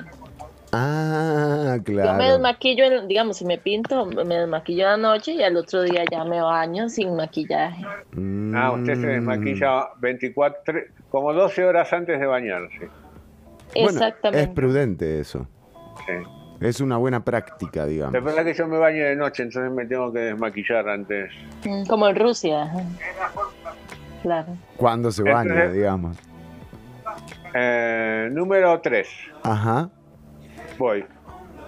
Ah, 0.70 1.76
Yo 1.76 1.78
me 1.78 1.82
claro. 1.82 2.22
desmaquillo, 2.24 2.84
en- 2.84 3.09
digamos, 3.09 3.38
si 3.38 3.44
me 3.46 3.57
pinto, 3.57 4.05
me 4.05 4.36
desmaquillo 4.36 4.90
de 4.90 4.99
noche 4.99 5.32
y 5.32 5.42
al 5.42 5.57
otro 5.57 5.82
día 5.82 6.05
ya 6.11 6.24
me 6.24 6.42
baño 6.42 6.88
sin 6.90 7.16
maquillaje. 7.16 7.82
Ah, 8.55 8.72
usted 8.72 8.94
se 9.01 9.07
desmaquilla 9.07 9.88
24, 9.99 10.61
tre- 10.66 10.88
como 11.11 11.32
12 11.32 11.64
horas 11.64 11.90
antes 11.92 12.20
de 12.20 12.26
bañarse. 12.26 12.90
Bueno, 13.74 13.88
Exactamente. 13.90 14.42
es 14.44 14.49
prudente 14.51 15.20
eso. 15.20 15.46
Sí. 16.07 16.12
Es 16.61 16.80
una 16.80 16.96
buena 16.99 17.24
práctica, 17.24 17.86
digamos. 17.86 18.12
La 18.14 18.20
verdad 18.20 18.44
que 18.44 18.53
yo 18.53 18.66
me 18.66 18.78
baño 18.78 19.05
de 19.05 19.16
noche, 19.16 19.44
entonces 19.44 19.72
me 19.72 19.86
tengo 19.86 20.12
que 20.12 20.18
desmaquillar 20.18 20.88
antes. 20.88 21.30
Mm, 21.64 21.86
Como 21.86 22.09
en 22.09 22.16
Rusia. 22.16 22.70
Claro. 24.22 24.49
Cuando 24.76 25.11
se 25.12 25.22
baña, 25.22 25.42
Entonces- 25.53 25.72
digamos. 25.74 26.16
Eh, 27.55 28.28
número 28.32 28.80
3. 28.80 29.09
Ajá. 29.42 29.90
Voy. 30.78 31.05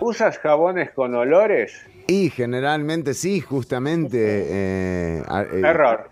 ¿Usas 0.00 0.38
jabones 0.38 0.90
con 0.92 1.14
olores? 1.14 1.86
Y 2.06 2.30
generalmente 2.30 3.14
sí, 3.14 3.40
justamente. 3.40 4.18
eh, 4.18 5.22
eh, 5.22 5.62
Error. 5.64 6.10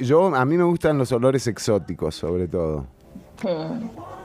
yo, 0.00 0.34
a 0.34 0.44
mí 0.44 0.56
me 0.56 0.64
gustan 0.64 0.98
los 0.98 1.12
olores 1.12 1.46
exóticos, 1.46 2.14
sobre 2.14 2.48
todo. 2.48 2.86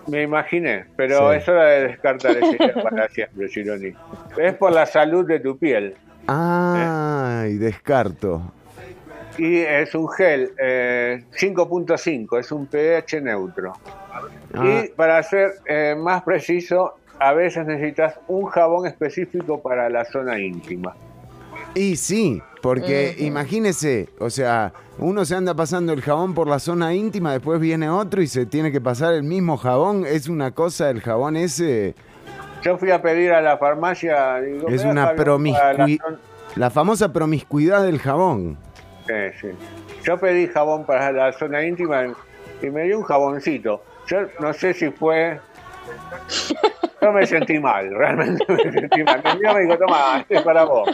Me 0.08 0.24
imaginé, 0.24 0.86
pero 0.96 1.32
Sí. 1.32 1.38
es 1.38 1.48
hora 1.50 1.66
de 1.66 1.88
descartar 1.90 2.38
ese 2.38 2.58
para 2.84 3.08
siempre, 3.10 3.48
Chironi. 3.50 3.94
Es 4.38 4.54
por 4.56 4.72
la 4.72 4.86
salud 4.86 5.26
de 5.28 5.40
tu 5.40 5.58
piel. 5.58 5.96
Ay, 6.28 7.58
descarto. 7.58 8.42
Y 9.38 9.58
es 9.60 9.96
un 9.96 10.10
gel 10.10 10.52
eh, 10.62 11.24
5.5, 11.40 12.40
es 12.40 12.52
un 12.52 12.68
pH 12.68 13.22
neutro. 13.22 13.74
Ah. 14.54 14.84
Y 14.84 14.90
para 14.90 15.22
ser 15.24 15.54
eh, 15.66 15.96
más 15.98 16.24
preciso, 16.24 16.96
a 17.20 17.34
veces 17.34 17.66
necesitas 17.66 18.20
un 18.28 18.46
jabón 18.48 18.88
específico 18.88 19.62
para 19.62 19.90
la 19.90 20.06
zona 20.06 20.40
íntima. 20.40 20.96
Y 21.74 21.96
sí, 21.96 22.42
porque 22.62 23.16
imagínese, 23.20 24.10
o 24.20 24.30
sea, 24.30 24.74
uno 24.98 25.24
se 25.24 25.36
anda 25.36 25.54
pasando 25.54 25.94
el 25.94 26.02
jabón 26.02 26.34
por 26.34 26.48
la 26.48 26.60
zona 26.60 26.94
íntima, 26.94 27.32
después 27.32 27.60
viene 27.62 27.90
otro 27.90 28.22
y 28.22 28.28
se 28.28 28.46
tiene 28.46 28.72
que 28.74 28.82
pasar 28.82 29.14
el 29.14 29.24
mismo 29.24 29.56
jabón. 29.56 30.06
Es 30.06 30.28
una 30.28 30.52
cosa, 30.52 30.90
el 30.90 31.00
jabón 31.02 31.38
ese 31.38 31.96
Yo 32.64 32.78
fui 32.78 32.92
a 32.92 33.02
pedir 33.02 33.32
a 33.32 33.42
la 33.42 33.58
farmacia. 33.58 34.42
digo, 34.42 34.68
es 34.68 34.82
"Me 34.82 34.88
da 34.88 34.92
una 34.92 35.06
la 35.06 35.16
promiscuidad. 35.16 35.76
zona-". 36.04 36.20
La 36.58 36.70
famosa 36.70 37.14
promiscuidad 37.14 37.84
del 37.84 38.00
jabón. 38.00 38.58
Sí. 39.40 39.48
Yo 40.04 40.18
pedí 40.18 40.48
jabón 40.48 40.86
para 40.86 41.12
la 41.12 41.32
zona 41.34 41.64
íntima 41.64 42.06
y 42.62 42.70
me 42.70 42.84
dio 42.84 43.00
un 43.00 43.04
jaboncito. 43.04 43.84
Yo 44.08 44.18
no 44.40 44.54
sé 44.54 44.74
si 44.74 44.90
fue. 44.92 45.40
Yo 47.02 47.12
me 47.12 47.26
sentí 47.26 47.58
mal, 47.60 47.90
realmente 47.96 48.46
me 48.48 48.72
sentí 48.72 49.04
mal. 49.04 49.22
Mi 49.24 49.30
amigo 49.32 49.54
me 49.56 49.62
dijo, 49.62 49.78
toma, 49.80 50.20
este 50.20 50.36
es 50.36 50.42
para 50.44 50.66
vos. 50.66 50.88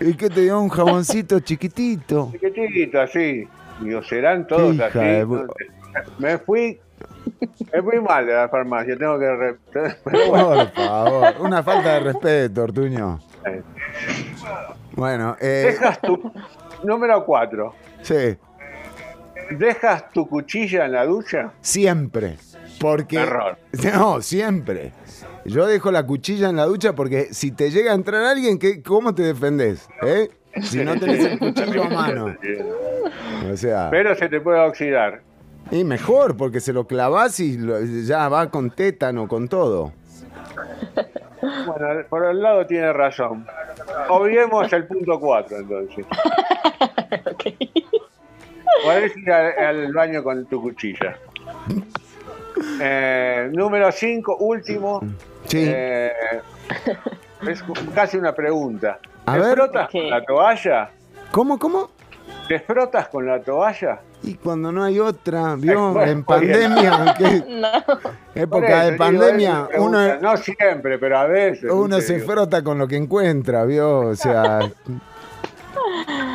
¿Y 0.00 0.14
qué 0.14 0.30
te 0.30 0.40
dio 0.40 0.58
un 0.58 0.70
jaboncito 0.70 1.40
chiquitito? 1.40 2.30
Chiquitito, 2.32 3.00
así. 3.00 3.46
Digo, 3.80 4.02
serán 4.02 4.46
todos 4.46 4.74
Hija 4.74 4.86
así. 4.86 5.26
Me 6.18 6.38
fui. 6.38 6.80
Me 7.72 7.82
fui 7.82 8.00
mal 8.00 8.24
de 8.26 8.32
la 8.32 8.48
farmacia, 8.48 8.96
tengo 8.96 9.18
que. 9.18 9.30
re- 9.30 9.54
Por 10.04 10.72
favor, 10.72 11.34
una 11.40 11.62
falta 11.62 11.94
de 11.94 12.00
respeto, 12.00 12.62
Ortuño. 12.62 13.20
Bueno, 14.92 15.36
eh, 15.40 15.64
dejas 15.78 16.00
tu. 16.00 16.32
Número 16.84 17.24
4. 17.24 17.74
sí, 18.02 18.36
¿Dejas 19.50 20.08
tu 20.10 20.26
cuchilla 20.28 20.86
en 20.86 20.92
la 20.92 21.04
ducha? 21.04 21.52
siempre. 21.60 22.36
Porque. 22.80 23.16
Error. 23.18 23.58
No, 23.94 24.20
siempre. 24.22 24.92
Yo 25.44 25.66
dejo 25.66 25.90
la 25.90 26.04
cuchilla 26.06 26.48
en 26.48 26.56
la 26.56 26.64
ducha 26.66 26.94
porque 26.94 27.28
si 27.32 27.50
te 27.50 27.70
llega 27.70 27.92
a 27.92 27.94
entrar 27.94 28.24
alguien, 28.24 28.58
¿qué, 28.58 28.82
¿cómo 28.82 29.14
te 29.14 29.22
defendés? 29.22 29.88
¿Eh? 30.02 30.30
Si 30.62 30.84
no 30.84 30.98
tenés 30.98 31.24
el 31.24 31.38
cuchillo 31.38 31.84
a 31.84 31.88
mano. 31.90 32.36
O 33.52 33.56
sea. 33.56 33.88
Pero 33.90 34.14
se 34.14 34.28
te 34.28 34.40
puede 34.40 34.60
oxidar. 34.60 35.20
Y 35.70 35.84
mejor, 35.84 36.36
porque 36.36 36.60
se 36.60 36.72
lo 36.72 36.86
clavás 36.86 37.38
y 37.40 37.56
lo- 37.58 37.80
ya 37.82 38.28
va 38.28 38.50
con 38.50 38.70
tétano, 38.70 39.28
con 39.28 39.48
todo. 39.48 39.92
Bueno, 41.66 42.04
por 42.08 42.24
el 42.26 42.40
lado 42.40 42.64
tiene 42.66 42.92
razón. 42.92 43.44
Obviemos 44.08 44.72
el 44.72 44.86
punto 44.86 45.18
4 45.18 45.56
entonces. 45.56 46.06
Podés 48.84 49.16
ir 49.16 49.30
al, 49.32 49.58
al 49.58 49.92
baño 49.92 50.22
con 50.22 50.46
tu 50.46 50.62
cuchilla. 50.62 51.16
Eh, 52.80 53.50
número 53.52 53.90
5, 53.90 54.36
último. 54.36 55.00
Sí. 55.46 55.64
Eh, 55.66 56.12
es 57.48 57.64
casi 57.94 58.16
una 58.18 58.32
pregunta. 58.32 58.98
A 59.26 59.34
¿Te 59.34 59.40
ver. 59.40 59.54
frotas 59.54 59.90
con 59.90 60.10
la 60.10 60.24
toalla? 60.24 60.90
¿Cómo, 61.32 61.58
cómo? 61.58 61.90
¿Te 62.46 62.60
frotas 62.60 63.08
con 63.08 63.26
la 63.26 63.40
toalla? 63.40 63.98
Y 64.24 64.34
cuando 64.34 64.70
no 64.70 64.84
hay 64.84 64.98
otra, 65.00 65.56
¿vio? 65.56 65.92
Bueno, 65.92 66.12
en 66.12 66.24
pandemia, 66.24 67.14
¿qué? 67.18 67.44
No. 67.48 67.68
Época 68.34 68.82
eso, 68.82 68.92
de 68.92 68.96
pandemia, 68.98 69.68
uno. 69.78 70.20
No 70.20 70.36
siempre, 70.36 70.98
pero 70.98 71.18
a 71.18 71.26
veces. 71.26 71.70
uno 71.70 72.00
se 72.00 72.14
Digo, 72.14 72.32
frota 72.32 72.62
con 72.62 72.78
lo 72.78 72.88
que 72.88 72.96
encuentra, 72.96 73.64
¿vio? 73.64 74.00
O 74.00 74.16
sea, 74.16 74.60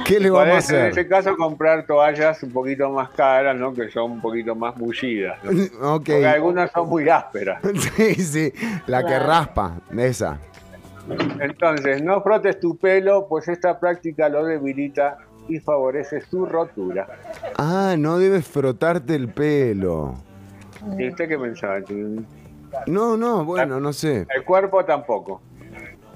¿qué 0.06 0.20
le 0.20 0.30
vamos 0.30 0.48
a 0.48 0.50
podés, 0.52 0.70
En 0.70 0.76
hacer? 0.76 0.92
ese 0.92 1.08
caso 1.08 1.36
comprar 1.36 1.86
toallas 1.86 2.44
un 2.44 2.52
poquito 2.52 2.90
más 2.92 3.10
caras, 3.12 3.56
¿no? 3.56 3.74
Que 3.74 3.90
son 3.90 4.12
un 4.12 4.22
poquito 4.22 4.54
más 4.56 4.76
mullidas. 4.78 5.40
¿no? 5.44 5.52
Ok. 5.96 6.06
Porque 6.06 6.28
algunas 6.28 6.72
son 6.72 6.90
muy 6.90 7.10
ásperas. 7.10 7.62
Sí, 7.96 8.16
sí, 8.16 8.54
la 8.86 9.06
que 9.06 9.18
raspa, 9.18 9.80
esa. 9.98 10.40
Entonces, 11.40 12.04
no 12.04 12.22
frotes 12.22 12.60
tu 12.60 12.78
pelo, 12.78 13.28
pues 13.30 13.48
esta 13.48 13.80
práctica 13.80 14.28
lo 14.28 14.44
debilita 14.44 15.18
y 15.48 15.60
favorece 15.60 16.22
su 16.22 16.46
rotura. 16.46 17.08
Ah, 17.58 17.96
no 17.98 18.18
debes 18.18 18.48
frotarte 18.48 19.16
el 19.16 19.30
pelo. 19.30 20.16
¿Y 20.98 21.10
usted 21.10 21.28
qué 21.28 21.38
pensaba? 21.38 21.80
No, 22.88 23.18
no, 23.18 23.46
bueno, 23.46 23.80
no 23.80 23.94
sé. 23.94 24.28
El 24.36 24.44
cuerpo 24.44 24.84
tampoco, 24.86 25.42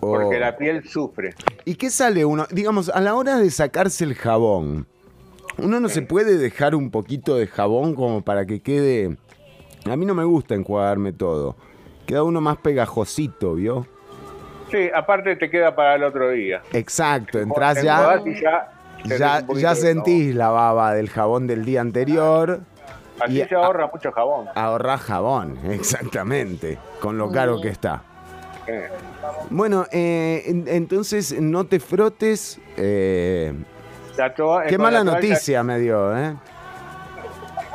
Oh. 0.04 0.14
porque 0.14 0.40
la 0.40 0.58
piel 0.58 0.84
sufre. 0.88 1.36
¿Y 1.64 1.76
qué 1.76 1.90
sale 1.92 2.26
uno? 2.26 2.48
Digamos, 2.50 2.90
a 2.90 3.00
la 3.02 3.14
hora 3.16 3.38
de 3.38 3.52
sacarse 3.52 4.04
el 4.04 4.16
jabón, 4.16 4.88
uno 5.58 5.80
no 5.80 5.90
se 5.90 6.02
puede 6.02 6.38
dejar 6.38 6.74
un 6.74 6.90
poquito 6.90 7.36
de 7.36 7.46
jabón 7.48 7.94
como 7.96 8.22
para 8.24 8.46
que 8.46 8.62
quede... 8.62 9.18
A 9.90 9.96
mí 9.96 10.06
no 10.06 10.14
me 10.16 10.24
gusta 10.24 10.56
enjuagarme 10.56 11.14
todo. 11.14 11.56
Queda 12.06 12.24
uno 12.24 12.42
más 12.42 12.58
pegajosito, 12.58 13.56
¿vio? 13.56 13.86
Sí, 14.72 14.90
aparte 14.94 15.36
te 15.36 15.50
queda 15.50 15.76
para 15.76 15.96
el 15.96 16.04
otro 16.04 16.30
día. 16.30 16.62
Exacto, 16.72 17.40
entras 17.40 17.82
ya... 17.84 18.22
y 18.26 18.42
ya, 18.42 18.72
Ya, 19.04 19.44
ya 19.56 19.76
sentís 19.76 20.36
la 20.36 20.50
baba 20.50 20.94
del 20.94 21.10
jabón 21.10 21.48
del 21.48 21.66
día 21.66 21.82
anterior. 21.82 22.62
Así 23.20 23.42
y 23.42 23.46
se 23.46 23.56
ahorra 23.56 23.88
mucho 23.94 24.12
jabón. 24.12 24.48
Ahorrás 24.56 25.02
jabón, 25.02 25.58
exactamente, 25.70 26.78
con 27.00 27.18
lo 27.18 27.32
caro 27.32 27.60
que 27.62 27.70
está. 27.70 28.02
Eh, 28.68 28.90
Bueno, 29.50 29.86
eh, 29.92 30.44
en- 30.46 30.68
entonces 30.68 31.40
no 31.40 31.66
te 31.66 31.80
frotes. 31.80 32.60
eh, 32.78 33.54
toa- 34.36 34.66
qué 34.68 34.78
mala 34.78 35.04
noticia 35.04 35.64
me 35.64 35.80
dio, 35.80 36.16
¿eh? 36.18 36.36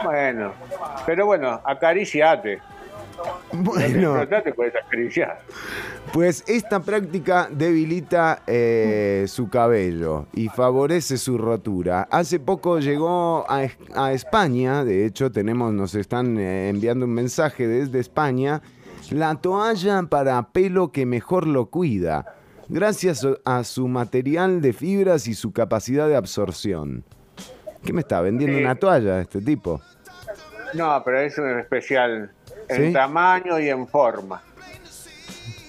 Bueno, 0.05 0.53
pero 1.07 1.27
bueno, 1.27 1.61
acariciate. 1.65 2.61
Bueno, 3.63 4.25
No 4.25 4.43
te 4.43 4.53
puedes 4.53 4.75
acariciar. 4.77 5.39
pues 6.13 6.45
esta 6.47 6.81
práctica 6.81 7.49
debilita 7.51 8.43
eh, 8.47 9.25
su 9.29 9.49
cabello 9.49 10.27
y 10.35 10.49
favorece 10.49 11.17
su 11.17 11.39
rotura. 11.39 12.09
Hace 12.11 12.39
poco 12.41 12.79
llegó 12.81 13.45
a, 13.51 13.65
Es- 13.65 13.77
a 13.95 14.13
España, 14.13 14.85
de 14.85 15.07
hecho 15.07 15.31
tenemos, 15.31 15.73
nos 15.73 15.95
están 15.95 16.39
eh, 16.39 16.69
enviando 16.69 17.07
un 17.07 17.15
mensaje 17.15 17.67
desde 17.67 18.01
España, 18.01 18.63
la 19.11 19.35
toalla 19.37 20.03
para 20.09 20.43
pelo 20.51 20.91
que 20.93 21.07
mejor 21.07 21.47
lo 21.47 21.67
cuida, 21.67 22.35
gracias 22.69 23.27
a 23.45 23.63
su 23.65 23.87
material 23.89 24.61
de 24.61 24.73
fibras 24.73 25.29
y 25.29 25.35
su 25.35 25.53
capacidad 25.53 26.09
de 26.09 26.17
absorción. 26.17 27.05
¿Qué 27.85 27.93
me 27.93 28.01
está 28.01 28.21
vendiendo 28.21 28.57
Sí. 28.59 28.65
una 28.65 28.75
toalla 28.75 29.21
este 29.21 29.41
tipo? 29.41 29.81
No, 30.75 31.01
pero 31.05 31.21
es 31.21 31.39
un 31.39 31.59
especial 31.61 32.33
en 32.69 32.87
¿Sí? 32.89 32.93
tamaño 32.93 33.59
y 33.59 33.69
en 33.69 33.87
forma. 33.87 34.43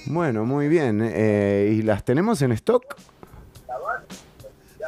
Bueno, 0.06 0.46
muy 0.46 0.68
bien. 0.68 1.02
eh, 1.04 1.74
¿Y 1.78 1.82
las 1.82 2.04
tenemos 2.04 2.42
en 2.42 2.52
stock? 2.54 2.96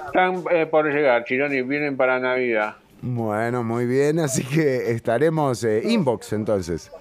Están 0.08 0.44
eh, 0.52 0.66
por 0.66 0.86
llegar, 0.92 1.24
Chironi, 1.26 1.62
vienen 1.62 1.96
para 1.98 2.20
Navidad. 2.20 2.76
Bueno, 3.02 3.64
muy 3.64 3.86
bien, 3.86 4.20
así 4.20 4.44
que 4.44 4.92
estaremos 4.92 5.64
eh, 5.64 5.82
inbox 5.86 6.34
entonces. 6.34 6.92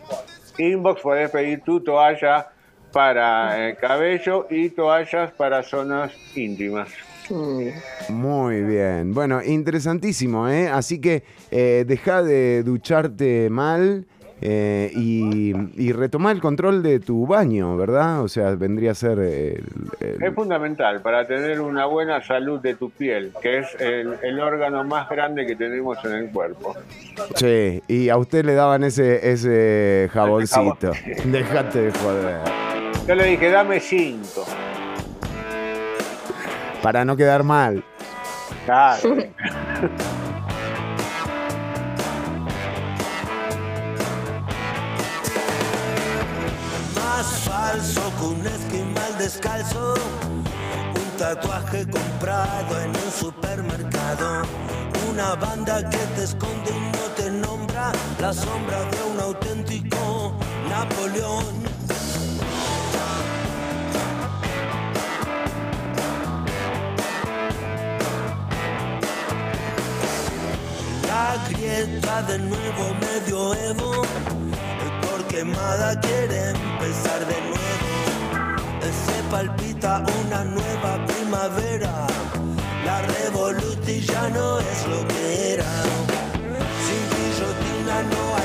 Inbox 0.58 1.00
podés 1.00 1.30
pedir 1.30 1.60
tu 1.62 1.80
toalla 1.80 2.48
para 2.92 3.68
eh, 3.68 3.76
cabello 3.80 4.46
y 4.50 4.70
toallas 4.70 5.32
para 5.32 5.62
zonas 5.62 6.12
íntimas. 6.34 6.88
Muy 8.08 8.62
bien, 8.62 9.12
bueno, 9.12 9.42
interesantísimo, 9.42 10.48
¿eh? 10.48 10.68
Así 10.68 11.00
que 11.00 11.24
eh, 11.50 11.84
deja 11.86 12.22
de 12.22 12.62
ducharte 12.62 13.50
mal 13.50 14.06
eh, 14.40 14.90
y, 14.94 15.52
y 15.76 15.92
retomar 15.92 16.34
el 16.36 16.40
control 16.42 16.82
de 16.82 17.00
tu 17.00 17.26
baño, 17.26 17.76
¿verdad? 17.76 18.22
O 18.22 18.28
sea, 18.28 18.54
vendría 18.54 18.92
a 18.92 18.94
ser 18.94 19.18
el- 19.18 19.64
el- 20.00 20.22
Es 20.22 20.34
fundamental 20.34 21.00
para 21.02 21.26
tener 21.26 21.60
una 21.60 21.86
buena 21.86 22.22
salud 22.22 22.60
de 22.60 22.74
tu 22.74 22.90
piel, 22.90 23.32
que 23.42 23.58
es 23.58 23.66
el, 23.80 24.14
el 24.22 24.38
órgano 24.40 24.84
más 24.84 25.08
grande 25.08 25.46
que 25.46 25.56
tenemos 25.56 25.98
en 26.04 26.12
el 26.12 26.30
cuerpo. 26.30 26.74
Che, 27.34 27.82
y 27.88 28.08
a 28.08 28.16
usted 28.16 28.44
le 28.44 28.54
daban 28.54 28.84
ese, 28.84 29.30
ese 29.30 30.08
jaboncito. 30.12 30.92
Déjate 31.24 31.82
de 31.82 31.92
joder. 31.92 32.38
Yo 33.06 33.14
le 33.14 33.24
dije, 33.24 33.50
dame 33.50 33.80
cinco. 33.80 34.44
Para 36.82 37.04
no 37.04 37.16
quedar 37.16 37.42
mal. 37.42 37.82
Claro. 38.66 39.00
Más 47.18 47.40
falso 47.40 48.00
que 48.16 48.26
un 48.26 48.46
esquimal 48.46 49.18
descalzo. 49.18 49.94
Un 50.94 51.18
tatuaje 51.18 51.84
comprado 51.90 52.80
en 52.80 52.90
un 52.90 53.10
supermercado. 53.10 54.42
Una 55.10 55.34
banda 55.34 55.82
que 55.90 55.98
te 56.14 56.22
esconde 56.22 56.70
y 56.70 56.96
no 56.96 57.04
te 57.16 57.28
nombra. 57.28 57.90
La 58.20 58.32
sombra 58.32 58.78
de 58.92 59.02
un 59.02 59.18
auténtico 59.18 60.32
Napoleón. 60.68 61.56
La 71.08 71.48
grieta 71.48 72.22
de 72.22 72.38
nuevo 72.38 72.94
medioevo. 73.00 74.02
Quemada 75.38 75.94
quiere 76.00 76.50
empezar 76.50 77.20
de 77.24 77.40
nuevo. 77.42 78.88
Se 79.06 79.22
palpita 79.30 80.02
una 80.24 80.42
nueva 80.42 81.06
primavera. 81.06 82.08
La 82.84 83.02
revolución 83.02 84.00
ya 84.00 84.28
no 84.30 84.58
es 84.58 84.86
lo 84.88 85.06
que 85.06 85.52
era. 85.54 85.70
Sin 86.84 87.02
guillotina 87.14 88.02
no 88.10 88.22
hay 88.34 88.37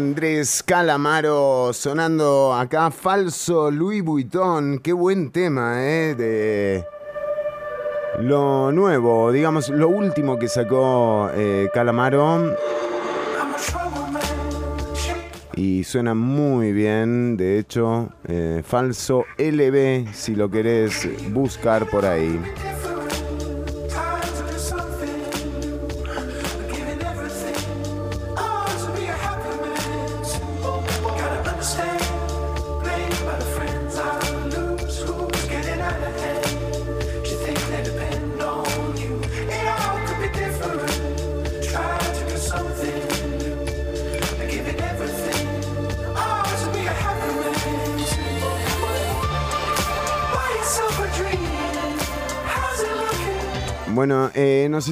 Andrés 0.00 0.62
Calamaro 0.62 1.74
sonando 1.74 2.54
acá, 2.54 2.90
falso 2.90 3.70
Louis 3.70 4.02
Vuitton. 4.02 4.78
Qué 4.78 4.94
buen 4.94 5.30
tema, 5.30 5.74
¿eh? 5.84 6.14
De 6.14 6.86
lo 8.18 8.72
nuevo, 8.72 9.30
digamos, 9.30 9.68
lo 9.68 9.90
último 9.90 10.38
que 10.38 10.48
sacó 10.48 11.28
eh, 11.34 11.68
Calamaro. 11.74 12.56
Y 15.54 15.84
suena 15.84 16.14
muy 16.14 16.72
bien, 16.72 17.36
de 17.36 17.58
hecho, 17.58 18.08
eh, 18.26 18.62
falso 18.64 19.26
LB, 19.36 20.14
si 20.14 20.34
lo 20.34 20.50
querés 20.50 21.10
buscar 21.30 21.84
por 21.90 22.06
ahí. 22.06 22.40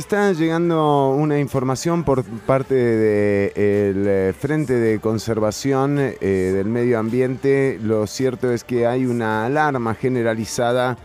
Está 0.09 0.33
llegando 0.33 1.11
una 1.11 1.39
información 1.39 2.03
por 2.03 2.25
parte 2.25 2.75
del 2.75 4.33
Frente 4.33 4.73
de 4.73 5.01
Conservación 5.01 5.99
eh, 5.99 6.15
del 6.55 6.67
Medio 6.67 6.99
Ambiente. 6.99 7.79
Lo 7.83 8.07
cierto 8.07 8.51
es 8.51 8.65
que 8.65 8.87
hay 8.87 9.05
una 9.05 9.45
alarma 9.45 9.95
generalizada 9.95 10.97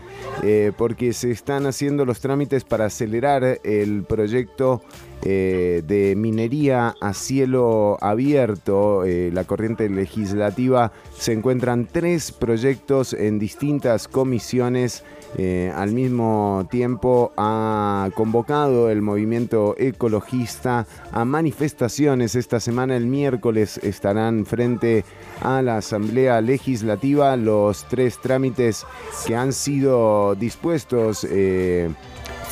eh, 0.42 0.72
porque 0.78 1.12
se 1.12 1.30
están 1.30 1.66
haciendo 1.66 2.06
los 2.06 2.20
trámites 2.20 2.64
para 2.64 2.86
acelerar 2.86 3.60
el 3.62 4.04
proyecto 4.04 4.80
eh, 5.26 5.82
de 5.86 6.16
minería 6.16 6.94
a 7.00 7.14
cielo 7.14 7.96
abierto. 8.02 9.04
Eh, 9.04 9.30
la 9.32 9.44
corriente 9.44 9.88
legislativa 9.88 10.92
se 11.16 11.32
encuentran 11.32 11.88
tres 11.90 12.30
proyectos 12.30 13.14
en 13.14 13.38
distintas 13.38 14.06
comisiones. 14.06 15.02
Eh, 15.36 15.72
al 15.74 15.92
mismo 15.92 16.66
tiempo 16.70 17.32
ha 17.36 18.08
convocado 18.14 18.90
el 18.90 19.02
movimiento 19.02 19.74
ecologista 19.78 20.86
a 21.10 21.24
manifestaciones. 21.24 22.34
Esta 22.34 22.60
semana, 22.60 22.96
el 22.96 23.06
miércoles, 23.06 23.78
estarán 23.82 24.46
frente 24.46 25.04
a 25.40 25.62
la 25.62 25.78
Asamblea 25.78 26.40
Legislativa 26.40 27.36
los 27.36 27.84
tres 27.88 28.20
trámites 28.20 28.86
que 29.26 29.34
han 29.34 29.52
sido 29.52 30.34
dispuestos. 30.34 31.26
eh, 31.28 31.90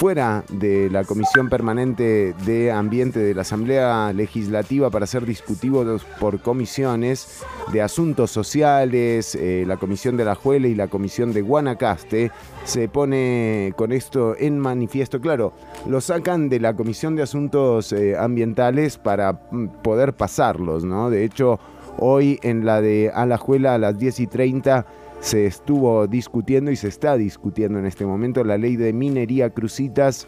fuera 0.03 0.42
de 0.48 0.90
la 0.90 1.05
Comisión 1.05 1.48
Permanente 1.48 2.34
de 2.44 2.72
Ambiente 2.72 3.20
de 3.20 3.36
la 3.36 3.42
Asamblea 3.42 4.12
Legislativa 4.12 4.90
para 4.90 5.07
ser 5.07 5.24
discutidos 5.24 6.05
por 6.18 6.40
comisiones 6.40 7.44
de 7.72 7.82
asuntos 7.82 8.32
sociales, 8.32 9.36
eh, 9.36 9.62
la 9.64 9.76
Comisión 9.76 10.16
de 10.16 10.24
la 10.24 10.34
Juele 10.34 10.70
y 10.70 10.74
la 10.74 10.88
Comisión 10.88 11.32
de 11.32 11.42
Guanacaste, 11.42 12.32
se 12.64 12.88
pone 12.88 13.74
con 13.76 13.92
esto 13.92 14.34
en 14.36 14.59
manifiesto. 14.59 15.20
Claro, 15.20 15.53
lo 15.86 16.00
sacan 16.00 16.48
de 16.48 16.59
la 16.59 16.74
Comisión 16.74 17.14
de 17.14 17.22
Asuntos 17.22 17.92
eh, 17.92 18.16
Ambientales 18.18 18.98
para 18.98 19.34
mm, 19.53 19.66
poder 19.84 20.14
pasarlos, 20.14 20.82
¿no? 20.82 21.11
De 21.11 21.22
hecho, 21.22 21.61
hoy 21.96 22.40
en 22.42 22.66
la 22.66 22.80
de 22.80 23.12
Alajuela 23.14 23.74
a 23.74 23.78
las 23.78 23.96
10 24.00 24.18
y 24.18 24.26
30 24.26 24.84
se 25.22 25.46
estuvo 25.46 26.08
discutiendo 26.08 26.72
y 26.72 26.76
se 26.76 26.88
está 26.88 27.16
discutiendo 27.16 27.78
en 27.78 27.86
este 27.86 28.04
momento 28.04 28.42
la 28.42 28.58
ley 28.58 28.74
de 28.74 28.92
minería 28.92 29.50
Crucitas, 29.50 30.26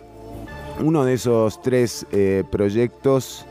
uno 0.81 1.05
de 1.05 1.15
esos 1.15 1.61
tres 1.61 2.07
eh, 2.13 2.45
proyectos. 2.51 3.45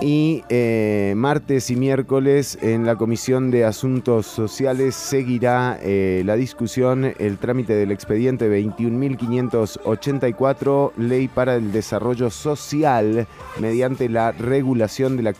Y 0.00 0.44
eh, 0.48 1.14
martes 1.16 1.70
y 1.70 1.76
miércoles 1.76 2.56
en 2.62 2.86
la 2.86 2.94
Comisión 2.94 3.50
de 3.50 3.64
Asuntos 3.64 4.26
Sociales 4.26 4.94
seguirá 4.94 5.76
eh, 5.82 6.22
la 6.24 6.36
discusión, 6.36 7.12
el 7.18 7.38
trámite 7.38 7.74
del 7.74 7.90
expediente 7.90 8.48
21.584, 8.48 10.92
Ley 10.96 11.26
para 11.26 11.56
el 11.56 11.72
Desarrollo 11.72 12.30
Social, 12.30 13.26
mediante 13.58 14.08
la 14.08 14.30
regulación 14.30 15.16
de 15.16 15.24
la, 15.24 15.34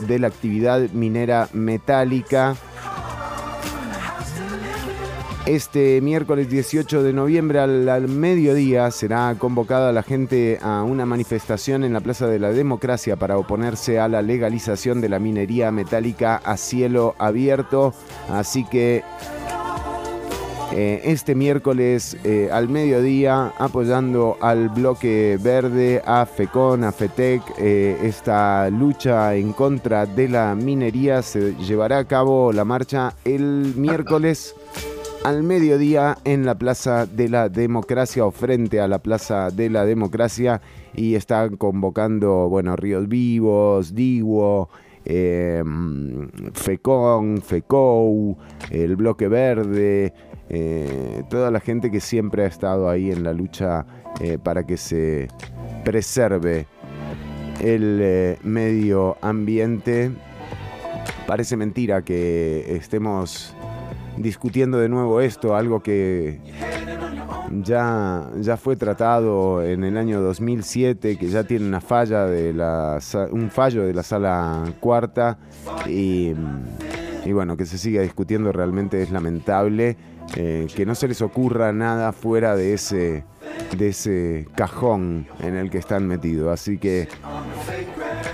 de 0.00 0.18
la 0.18 0.26
actividad 0.26 0.90
minera 0.90 1.48
metálica. 1.54 2.54
Este 5.46 6.00
miércoles 6.00 6.48
18 6.48 7.02
de 7.02 7.12
noviembre 7.12 7.58
al, 7.58 8.06
mediodía 8.06 8.88
será 8.92 9.34
convocada 9.36 9.90
la 9.90 10.04
gente 10.04 10.60
a 10.62 10.84
una 10.84 11.04
manifestación 11.04 11.82
en 11.82 11.92
la 11.92 12.00
Plaza 12.00 12.28
de 12.28 12.38
la 12.38 12.52
Democracia 12.52 13.16
para 13.16 13.36
oponerse 13.36 13.98
a 13.98 14.06
la 14.06 14.22
legalización 14.22 15.00
de 15.00 15.08
la 15.08 15.18
minería 15.18 15.72
metálica 15.72 16.36
a 16.36 16.56
cielo 16.56 17.16
abierto. 17.18 17.92
Así 18.30 18.64
que 18.64 19.02
eh, 20.74 21.00
este 21.04 21.34
miércoles 21.34 22.16
eh, 22.22 22.48
al 22.52 22.68
mediodía 22.68 23.52
apoyando 23.58 24.38
al 24.40 24.68
bloque 24.68 25.40
verde, 25.42 26.02
a 26.06 26.24
FECON, 26.24 26.84
a 26.84 26.92
FETEC. 26.92 27.42
eh, 27.58 27.98
esta 28.04 28.70
lucha 28.70 29.34
en 29.34 29.52
contra 29.52 30.06
de 30.06 30.28
la 30.28 30.54
minería 30.54 31.20
se 31.20 31.56
llevará 31.56 31.98
a 31.98 32.04
cabo 32.04 32.52
la 32.52 32.64
marcha 32.64 33.14
el 33.24 33.74
miércoles 33.76 34.54
al 35.24 35.44
mediodía 35.44 36.18
en 36.24 36.44
la 36.44 36.56
Plaza 36.56 37.06
de 37.06 37.28
la 37.28 37.48
Democracia 37.48 38.24
o 38.24 38.32
frente 38.32 38.80
a 38.80 38.88
la 38.88 38.98
Plaza 38.98 39.50
de 39.50 39.70
la 39.70 39.84
Democracia 39.84 40.60
y 40.94 41.14
están 41.14 41.56
convocando, 41.56 42.48
bueno, 42.48 42.74
Ríos 42.74 43.08
Vivos, 43.08 43.94
Digo, 43.94 44.68
eh, 45.04 45.62
FECON, 46.54 47.40
FECOU, 47.40 48.36
el 48.70 48.96
Bloque 48.96 49.28
Verde, 49.28 50.12
eh, 50.48 51.22
toda 51.30 51.50
la 51.50 51.60
gente 51.60 51.90
que 51.90 52.00
siempre 52.00 52.44
ha 52.44 52.48
estado 52.48 52.88
ahí 52.88 53.10
en 53.10 53.22
la 53.22 53.32
lucha 53.32 53.86
eh, 54.20 54.38
para 54.42 54.66
que 54.66 54.76
se 54.76 55.28
preserve 55.84 56.66
el 57.60 58.38
medio 58.42 59.16
ambiente. 59.20 60.10
Parece 61.26 61.56
mentira 61.56 62.02
que 62.02 62.74
estemos 62.76 63.54
discutiendo 64.22 64.78
de 64.78 64.88
nuevo 64.88 65.20
esto, 65.20 65.56
algo 65.56 65.82
que 65.82 66.40
ya, 67.62 68.30
ya 68.40 68.56
fue 68.56 68.76
tratado 68.76 69.62
en 69.62 69.84
el 69.84 69.96
año 69.96 70.20
2007, 70.20 71.18
que 71.18 71.28
ya 71.28 71.44
tiene 71.44 71.66
una 71.66 71.80
falla 71.80 72.26
de 72.26 72.52
la, 72.52 72.98
un 73.30 73.50
fallo 73.50 73.84
de 73.84 73.94
la 73.94 74.02
sala 74.02 74.64
cuarta 74.80 75.38
y, 75.86 76.32
y 77.24 77.32
bueno, 77.32 77.56
que 77.56 77.66
se 77.66 77.78
siga 77.78 78.02
discutiendo 78.02 78.52
realmente 78.52 79.02
es 79.02 79.10
lamentable, 79.10 79.96
eh, 80.36 80.66
que 80.74 80.86
no 80.86 80.94
se 80.94 81.08
les 81.08 81.20
ocurra 81.20 81.72
nada 81.72 82.12
fuera 82.12 82.56
de 82.56 82.74
ese, 82.74 83.24
de 83.76 83.88
ese 83.88 84.46
cajón 84.54 85.26
en 85.40 85.56
el 85.56 85.70
que 85.70 85.78
están 85.78 86.06
metidos. 86.06 86.52
Así 86.52 86.78
que 86.78 87.08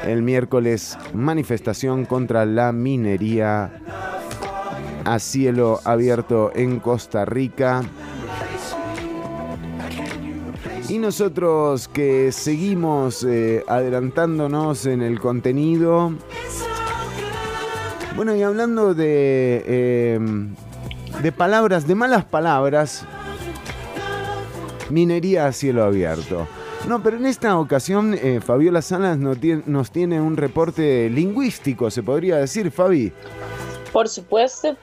el 0.06 0.22
miércoles 0.22 0.96
manifestación 1.12 2.04
contra 2.04 2.46
la 2.46 2.72
minería 2.72 3.72
a 5.14 5.18
cielo 5.18 5.80
abierto 5.84 6.50
en 6.54 6.80
Costa 6.80 7.24
Rica. 7.24 7.82
Y 10.88 10.98
nosotros 10.98 11.88
que 11.88 12.32
seguimos 12.32 13.22
eh, 13.24 13.62
adelantándonos 13.68 14.86
en 14.86 15.02
el 15.02 15.20
contenido. 15.20 16.12
Bueno, 18.16 18.34
y 18.34 18.42
hablando 18.42 18.94
de, 18.94 19.62
eh, 19.66 20.18
de 21.22 21.32
palabras, 21.32 21.86
de 21.86 21.94
malas 21.94 22.24
palabras, 22.24 23.04
minería 24.90 25.46
a 25.46 25.52
cielo 25.52 25.84
abierto. 25.84 26.48
No, 26.88 27.02
pero 27.02 27.18
en 27.18 27.26
esta 27.26 27.58
ocasión 27.58 28.14
eh, 28.14 28.40
Fabiola 28.44 28.80
Salas 28.82 29.18
no 29.18 29.34
tie- 29.36 29.62
nos 29.66 29.90
tiene 29.90 30.20
un 30.20 30.36
reporte 30.36 31.10
lingüístico, 31.10 31.90
se 31.90 32.02
podría 32.02 32.36
decir, 32.36 32.70
Fabi. 32.70 33.12
Por 33.92 34.08
supuesto, 34.08 34.76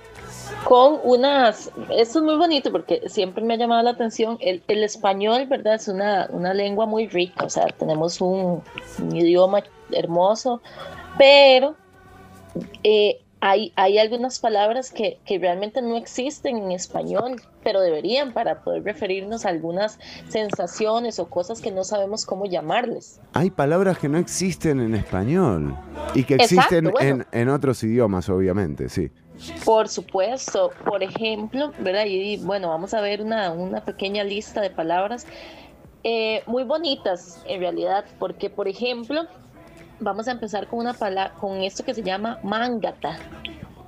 con 0.64 1.00
unas, 1.04 1.72
esto 1.92 2.20
es 2.20 2.26
muy 2.26 2.36
bonito 2.36 2.72
porque 2.72 3.04
siempre 3.08 3.44
me 3.44 3.54
ha 3.54 3.58
llamado 3.58 3.84
la 3.84 3.92
atención, 3.92 4.38
el, 4.42 4.64
el 4.68 4.84
español, 4.84 5.46
¿verdad? 5.48 5.76
Es 5.76 5.88
una, 5.88 6.28
una 6.32 6.54
lengua 6.54 6.86
muy 6.86 7.08
rica, 7.08 7.46
o 7.46 7.50
sea, 7.50 7.68
tenemos 7.68 8.22
un, 8.22 8.62
un 9.00 9.16
idioma 9.16 9.64
hermoso, 9.92 10.62
pero 11.18 11.76
eh, 12.84 13.22
hay, 13.42 13.74
hay 13.76 14.00
algunas 14.00 14.40
palabras 14.40 14.92
que, 14.92 15.20
que 15.26 15.38
realmente 15.38 15.82
no 15.82 15.98
existen 15.98 16.58
en 16.58 16.72
español, 16.72 17.42
pero 17.64 17.80
deberían 17.82 18.34
para 18.34 18.64
poder 18.64 18.84
referirnos 18.84 19.46
a 19.46 19.50
algunas 19.50 20.00
sensaciones 20.30 21.20
o 21.20 21.30
cosas 21.30 21.62
que 21.62 21.72
no 21.72 21.84
sabemos 21.84 22.26
cómo 22.26 22.46
llamarles. 22.46 23.20
Hay 23.34 23.52
palabras 23.52 24.00
que 24.00 24.10
no 24.10 24.18
existen 24.18 24.80
en 24.80 24.96
español 24.96 25.76
y 26.16 26.24
que 26.24 26.36
Exacto, 26.36 26.76
existen 26.76 26.92
bueno. 26.92 27.26
en, 27.32 27.42
en 27.42 27.50
otros 27.50 27.84
idiomas, 27.84 28.30
obviamente, 28.30 28.90
sí. 28.90 29.12
Por 29.64 29.88
supuesto, 29.90 30.72
por 30.86 31.04
ejemplo, 31.04 31.72
¿verdad? 31.80 32.06
Y 32.06 32.38
bueno, 32.38 32.70
vamos 32.70 32.94
a 32.94 33.02
ver 33.02 33.22
una, 33.22 33.52
una 33.52 33.84
pequeña 33.84 34.24
lista 34.24 34.62
de 34.62 34.70
palabras 34.70 35.28
eh, 36.04 36.44
muy 36.46 36.64
bonitas 36.64 37.44
en 37.48 37.60
realidad, 37.60 38.06
porque 38.20 38.50
por 38.50 38.68
ejemplo, 38.68 39.24
vamos 40.00 40.28
a 40.28 40.32
empezar 40.32 40.68
con 40.68 40.80
una 40.80 40.94
palabra, 40.94 41.34
con 41.34 41.64
esto 41.64 41.84
que 41.84 41.94
se 41.94 42.04
llama 42.04 42.40
mangata. 42.44 43.18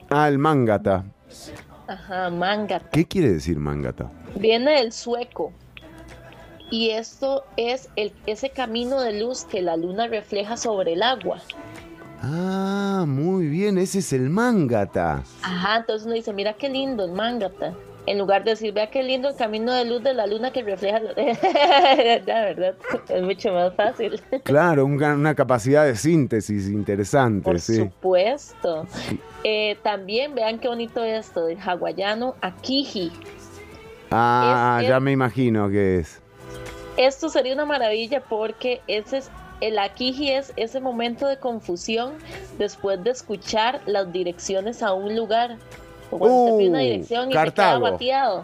Ah, 0.09 0.27
el 0.27 0.37
mangata. 0.37 1.05
Ajá, 1.87 2.29
mangata. 2.29 2.89
¿Qué 2.89 3.05
quiere 3.05 3.33
decir 3.33 3.59
mangata? 3.59 4.11
Viene 4.35 4.71
del 4.71 4.91
sueco. 4.91 5.53
Y 6.69 6.89
esto 6.89 7.45
es 7.55 7.89
el, 7.95 8.11
ese 8.25 8.49
camino 8.49 8.99
de 8.99 9.19
luz 9.19 9.45
que 9.45 9.61
la 9.61 9.77
luna 9.77 10.07
refleja 10.07 10.57
sobre 10.57 10.93
el 10.93 11.03
agua. 11.03 11.39
Ah, 12.21 13.05
muy 13.07 13.47
bien, 13.47 13.77
ese 13.77 13.99
es 13.99 14.11
el 14.13 14.29
mangata. 14.29 15.23
Ajá, 15.43 15.77
entonces 15.77 16.05
uno 16.05 16.15
dice, 16.15 16.33
mira 16.33 16.53
qué 16.53 16.69
lindo 16.69 17.05
el 17.05 17.11
mangata. 17.11 17.73
En 18.05 18.17
lugar 18.19 18.45
de 18.45 18.51
decir, 18.51 18.73
vea 18.73 18.89
qué 18.89 19.03
lindo 19.03 19.27
el 19.27 19.35
camino 19.35 19.73
de 19.73 19.83
luz 19.83 20.01
de 20.01 20.13
la 20.13 20.25
luna 20.27 20.51
que 20.51 20.63
refleja. 20.63 20.99
la-". 20.99 21.13
Verdad, 22.25 22.75
es 23.09 23.21
mucho 23.21 23.51
más 23.51 23.73
fácil. 23.75 24.21
Claro, 24.43 24.85
una 24.85 25.35
capacidad 25.35 25.85
de 25.85 25.95
síntesis 25.97 26.67
interesante, 26.69 27.43
Por 27.43 27.59
sí. 27.59 27.75
supuesto. 27.75 28.87
Eh, 29.43 29.77
también 29.83 30.33
vean 30.35 30.57
qué 30.59 30.69
bonito 30.69 31.03
esto 31.03 31.45
del 31.45 31.57
hawaiano 31.59 32.35
akiji. 32.41 33.11
Ah, 34.09 34.79
Es- 34.81 34.87
ya 34.89 34.99
me 35.01 35.11
imagino 35.11 35.69
que 35.69 35.97
es. 35.99 36.21
Esto 36.95 37.27
sería 37.29 37.53
una 37.53 37.65
maravilla 37.65 38.21
porque 38.21 38.81
ese 38.87 39.17
es 39.17 39.29
el 39.61 39.79
akiji 39.79 40.31
es 40.31 40.53
ese 40.55 40.79
momento 40.79 41.27
de 41.27 41.37
confusión 41.37 42.13
después 42.57 43.03
de 43.03 43.09
escuchar 43.11 43.81
las 43.85 44.11
direcciones 44.11 44.83
a 44.83 44.93
un 44.93 45.15
lugar. 45.15 45.57
O 46.11 46.19
cuando 46.19 46.37
usted 46.45 46.57
pide 46.59 46.69
una 46.69 46.79
Uh, 46.79 46.81
dirección 46.83 47.31
y 47.31 47.33
Cartago. 47.33 47.77
se 47.77 47.81
queda 47.81 47.91
bateado. 47.91 48.43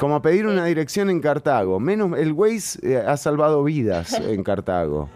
Como 0.00 0.20
pedir 0.20 0.46
una 0.46 0.64
dirección 0.64 1.10
en 1.10 1.20
Cartago. 1.20 1.78
Menos 1.78 2.18
el 2.18 2.32
Waze 2.32 2.78
eh, 2.82 2.96
ha 3.06 3.16
salvado 3.16 3.62
vidas 3.62 4.12
en 4.20 4.42
Cartago. 4.42 5.08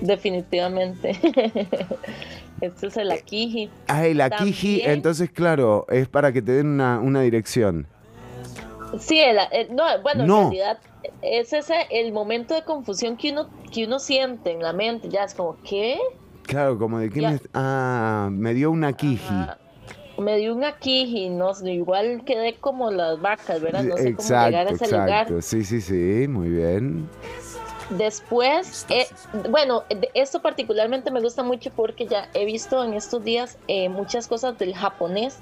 Definitivamente. 0.00 1.10
este 2.60 2.86
es 2.86 2.96
el 2.96 3.10
akiji. 3.10 3.70
Ah, 3.88 4.06
el 4.06 4.20
Akiji, 4.20 4.78
También- 4.78 4.90
entonces 4.92 5.30
claro, 5.30 5.86
es 5.90 6.08
para 6.08 6.32
que 6.32 6.40
te 6.42 6.52
den 6.52 6.66
una, 6.68 7.00
una 7.00 7.20
dirección. 7.22 7.86
Sí, 8.98 9.20
el- 9.20 9.38
el- 9.52 9.74
no, 9.74 9.84
bueno, 10.02 10.26
No. 10.26 10.36
en 10.36 10.42
realidad 10.52 10.78
es 11.22 11.52
ese 11.52 11.86
el 11.90 12.12
momento 12.12 12.54
de 12.54 12.62
confusión 12.64 13.16
que 13.16 13.30
uno 13.32 13.48
que 13.72 13.84
uno 13.86 13.98
siente 13.98 14.50
en 14.52 14.62
la 14.62 14.72
mente, 14.72 15.08
ya 15.08 15.24
es 15.24 15.34
como 15.34 15.56
¿qué? 15.62 15.98
Claro, 16.42 16.78
como 16.78 16.98
de 16.98 17.08
Ya. 17.10 17.30
me... 17.32 17.40
Ah, 17.54 18.28
me 18.32 18.54
dio 18.54 18.70
una. 18.70 18.88
Ajá. 18.88 19.58
me 20.18 20.36
dio 20.36 20.54
un 20.54 20.64
aquí 20.64 21.02
y 21.24 21.30
no 21.30 21.54
sé, 21.54 21.72
igual 21.72 22.24
quedé 22.24 22.54
como 22.54 22.90
las 22.90 23.20
vacas, 23.20 23.60
¿verdad? 23.60 23.84
No 23.84 23.96
sé 23.96 24.14
cómo 24.14 24.28
llegar 24.28 24.54
a 24.54 24.60
Exacto, 24.62 24.84
ese 24.84 24.94
lugar. 24.94 25.08
exacto. 25.22 25.42
Sí, 25.42 25.64
sí, 25.64 25.80
sí, 25.80 26.28
muy 26.28 26.48
bien. 26.50 27.08
Después, 27.90 28.86
eh, 28.88 29.06
bueno, 29.50 29.82
esto 30.14 30.40
particularmente 30.40 31.10
me 31.10 31.20
gusta 31.20 31.42
mucho 31.42 31.70
porque 31.74 32.06
ya 32.06 32.28
he 32.34 32.44
visto 32.44 32.84
en 32.84 32.94
estos 32.94 33.24
días 33.24 33.58
eh, 33.66 33.88
muchas 33.88 34.28
cosas 34.28 34.56
del 34.58 34.74
japonés 34.76 35.38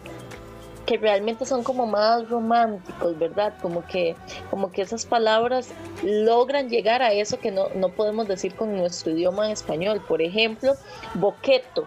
que 0.89 0.97
realmente 0.97 1.45
son 1.45 1.63
como 1.63 1.85
más 1.87 2.27
románticos, 2.31 3.19
¿verdad? 3.19 3.53
Como 3.61 3.85
que, 3.87 4.17
como 4.51 4.73
que 4.73 4.81
esas 4.81 5.05
palabras 5.05 5.69
logran 6.03 6.71
llegar 6.71 7.03
a 7.03 7.13
eso 7.13 7.39
que 7.39 7.51
no, 7.51 7.67
no 7.75 7.91
podemos 7.91 8.27
decir 8.27 8.55
con 8.57 8.75
nuestro 8.75 9.13
idioma 9.13 9.45
en 9.45 9.53
español. 9.53 10.01
Por 10.09 10.23
ejemplo, 10.23 10.73
boqueto. 11.13 11.87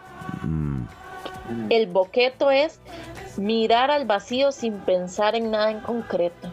El 1.69 1.87
boqueto 1.87 2.51
es 2.51 2.79
mirar 3.37 3.89
al 3.89 4.05
vacío 4.05 4.51
sin 4.51 4.73
pensar 4.81 5.33
en 5.33 5.49
nada 5.49 5.71
en 5.71 5.79
concreto. 5.79 6.47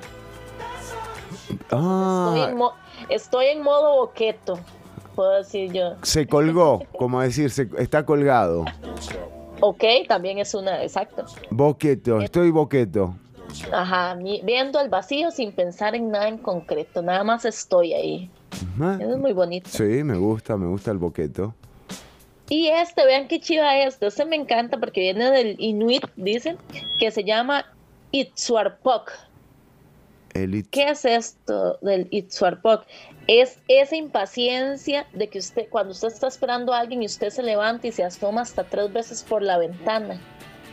Estoy 1.51 1.69
Ah, 1.71 2.47
en, 2.49 2.57
mo- 2.57 2.73
estoy 3.11 3.47
en 3.49 3.63
modo 3.63 3.97
boqueto, 3.97 4.59
puedo 5.15 5.33
decir 5.33 5.71
yo. 5.73 5.97
se 6.03 6.27
colgó, 6.27 6.83
como 6.99 7.21
decir, 7.21 7.51
se- 7.51 7.69
está 7.77 8.07
colgado. 8.07 8.65
Ok, 9.61 9.85
también 10.09 10.39
es 10.39 10.55
una, 10.55 10.83
exacto. 10.83 11.25
Boqueto, 11.51 12.21
estoy 12.21 12.51
boqueto. 12.51 13.15
Ajá, 13.73 14.15
viendo 14.45 14.79
al 14.79 14.89
vacío 14.89 15.31
sin 15.31 15.53
pensar 15.53 15.95
en 15.95 16.11
nada 16.11 16.29
en 16.29 16.39
concreto, 16.39 17.03
nada 17.03 17.25
más 17.25 17.45
estoy 17.45 17.95
ahí. 17.95 18.31
Ah, 18.81 18.99
Eso 19.01 19.13
es 19.13 19.19
muy 19.19 19.33
bonito. 19.33 19.69
Sí, 19.71 19.83
me 20.05 20.17
gusta, 20.17 20.57
me 20.57 20.67
gusta 20.67 20.91
el 20.91 20.99
boqueto. 20.99 21.55
Y 22.51 22.69
este, 22.69 23.05
vean 23.05 23.27
qué 23.29 23.41
chiva 23.41 23.77
este, 23.79 24.07
este 24.07 24.25
me 24.25 24.37
encanta 24.37 24.79
porque 24.79 25.01
viene 25.01 25.31
del 25.31 25.57
Inuit, 25.59 26.05
dicen, 26.17 26.57
que 26.99 27.11
se 27.11 27.25
llama 27.25 27.67
Itzuarpok. 28.13 29.11
El 30.35 30.55
it- 30.55 30.69
¿Qué 30.71 30.91
es 30.91 31.05
esto 31.05 31.79
del 31.83 32.07
Itzuarpok? 32.11 32.85
Es 33.29 33.59
esa 33.69 33.95
impaciencia 33.95 35.07
de 35.13 35.29
que 35.29 35.39
usted, 35.39 35.69
cuando 35.69 35.93
usted 35.93 36.09
está 36.09 36.29
esperando 36.29 36.73
a 36.73 36.81
alguien 36.81 37.03
y 37.03 37.07
usted 37.07 37.29
se 37.29 37.43
levanta 37.43 37.87
y 37.87 37.93
se 37.93 38.03
asoma 38.03 38.41
hasta 38.41 38.65
tres 38.65 38.91
veces 38.91 39.23
por 39.23 39.43
la 39.43 39.59
ventana. 39.59 40.19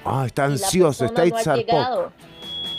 Ah, 0.06 0.24
está 0.26 0.46
ansioso, 0.46 1.04
está 1.04 1.26
no 1.26 1.36
ha. 1.36 2.12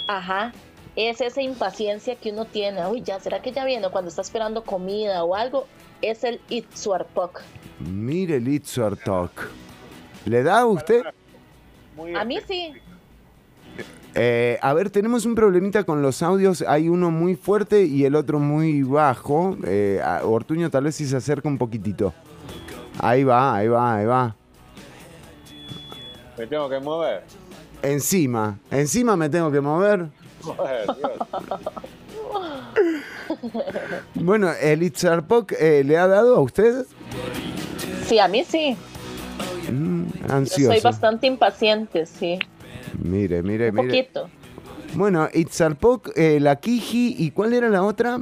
Ajá. 0.08 0.52
Es 0.96 1.20
esa 1.20 1.42
impaciencia 1.42 2.16
que 2.16 2.30
uno 2.30 2.46
tiene. 2.46 2.86
Uy, 2.86 3.02
ya, 3.02 3.20
¿será 3.20 3.42
que 3.42 3.52
ya 3.52 3.66
viene? 3.66 3.90
Cuando 3.90 4.08
está 4.08 4.22
esperando 4.22 4.64
comida 4.64 5.22
o 5.24 5.34
algo, 5.34 5.66
es 6.00 6.24
el 6.24 6.40
Itzuarpok. 6.48 7.42
Mire 7.80 8.36
el 8.36 8.48
Itzartok. 8.48 9.50
¿Le 10.24 10.42
da 10.42 10.60
a 10.60 10.66
usted? 10.66 11.04
A 12.16 12.24
mí 12.24 12.38
sí. 12.48 12.72
Eh, 14.14 14.58
a 14.62 14.72
ver, 14.72 14.88
tenemos 14.90 15.26
un 15.26 15.34
problemita 15.34 15.84
con 15.84 16.00
los 16.00 16.22
audios. 16.22 16.62
Hay 16.66 16.88
uno 16.88 17.10
muy 17.10 17.36
fuerte 17.36 17.84
y 17.84 18.04
el 18.04 18.14
otro 18.14 18.38
muy 18.38 18.82
bajo. 18.82 19.56
Eh, 19.64 20.00
Ortuño 20.24 20.70
tal 20.70 20.84
vez 20.84 20.94
si 20.94 21.06
se 21.06 21.16
acerca 21.16 21.48
un 21.48 21.58
poquitito. 21.58 22.14
Ahí 22.98 23.24
va, 23.24 23.54
ahí 23.54 23.68
va, 23.68 23.94
ahí 23.96 24.06
va. 24.06 24.34
Me 26.38 26.46
tengo 26.46 26.68
que 26.68 26.80
mover. 26.80 27.24
Encima, 27.82 28.58
encima 28.70 29.16
me 29.16 29.28
tengo 29.28 29.50
que 29.50 29.60
mover. 29.60 30.06
Joder. 30.42 30.86
Bueno, 34.14 34.50
el 34.60 34.82
Itzarpok 34.82 35.52
eh, 35.58 35.82
le 35.84 35.98
ha 35.98 36.06
dado 36.06 36.36
a 36.36 36.40
usted 36.40 36.86
Sí, 38.06 38.18
a 38.18 38.28
mí 38.28 38.44
sí. 38.44 38.76
Mm, 39.70 40.04
Yo 40.28 40.34
ansioso. 40.34 40.72
soy 40.72 40.80
bastante 40.80 41.26
impaciente, 41.26 42.06
sí. 42.06 42.38
Mire, 43.02 43.42
mire, 43.42 43.70
Un 43.70 43.74
mire. 43.76 43.88
poquito. 44.04 44.28
Bueno, 44.94 45.28
Itzarpok, 45.32 46.10
eh, 46.16 46.38
la 46.40 46.56
Kiji 46.56 47.16
y 47.18 47.30
¿cuál 47.30 47.52
era 47.52 47.68
la 47.68 47.82
otra? 47.82 48.20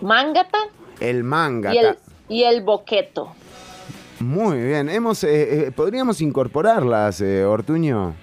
Mangata 0.00 0.58
El 1.00 1.24
manga. 1.24 1.74
y 1.74 1.78
el, 1.78 1.98
y 2.28 2.42
el 2.44 2.62
boqueto. 2.62 3.32
Muy 4.20 4.58
bien, 4.60 4.88
hemos, 4.88 5.22
eh, 5.24 5.66
eh, 5.66 5.70
podríamos 5.70 6.20
incorporarlas, 6.20 7.20
eh, 7.20 7.44
Ortuño. 7.44 8.14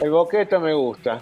El 0.00 0.10
boqueto 0.10 0.60
me 0.60 0.72
gusta. 0.72 1.20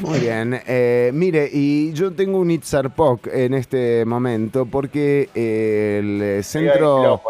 Muy 0.00 0.20
bien, 0.20 0.60
eh, 0.66 1.10
mire, 1.12 1.48
y 1.52 1.92
yo 1.92 2.12
tengo 2.12 2.38
un 2.38 2.50
Itzarpok 2.52 3.26
en 3.32 3.54
este 3.54 4.04
momento 4.04 4.64
porque 4.66 5.28
eh, 5.34 5.96
el 6.00 6.22
eh, 6.22 6.42
centro, 6.44 7.20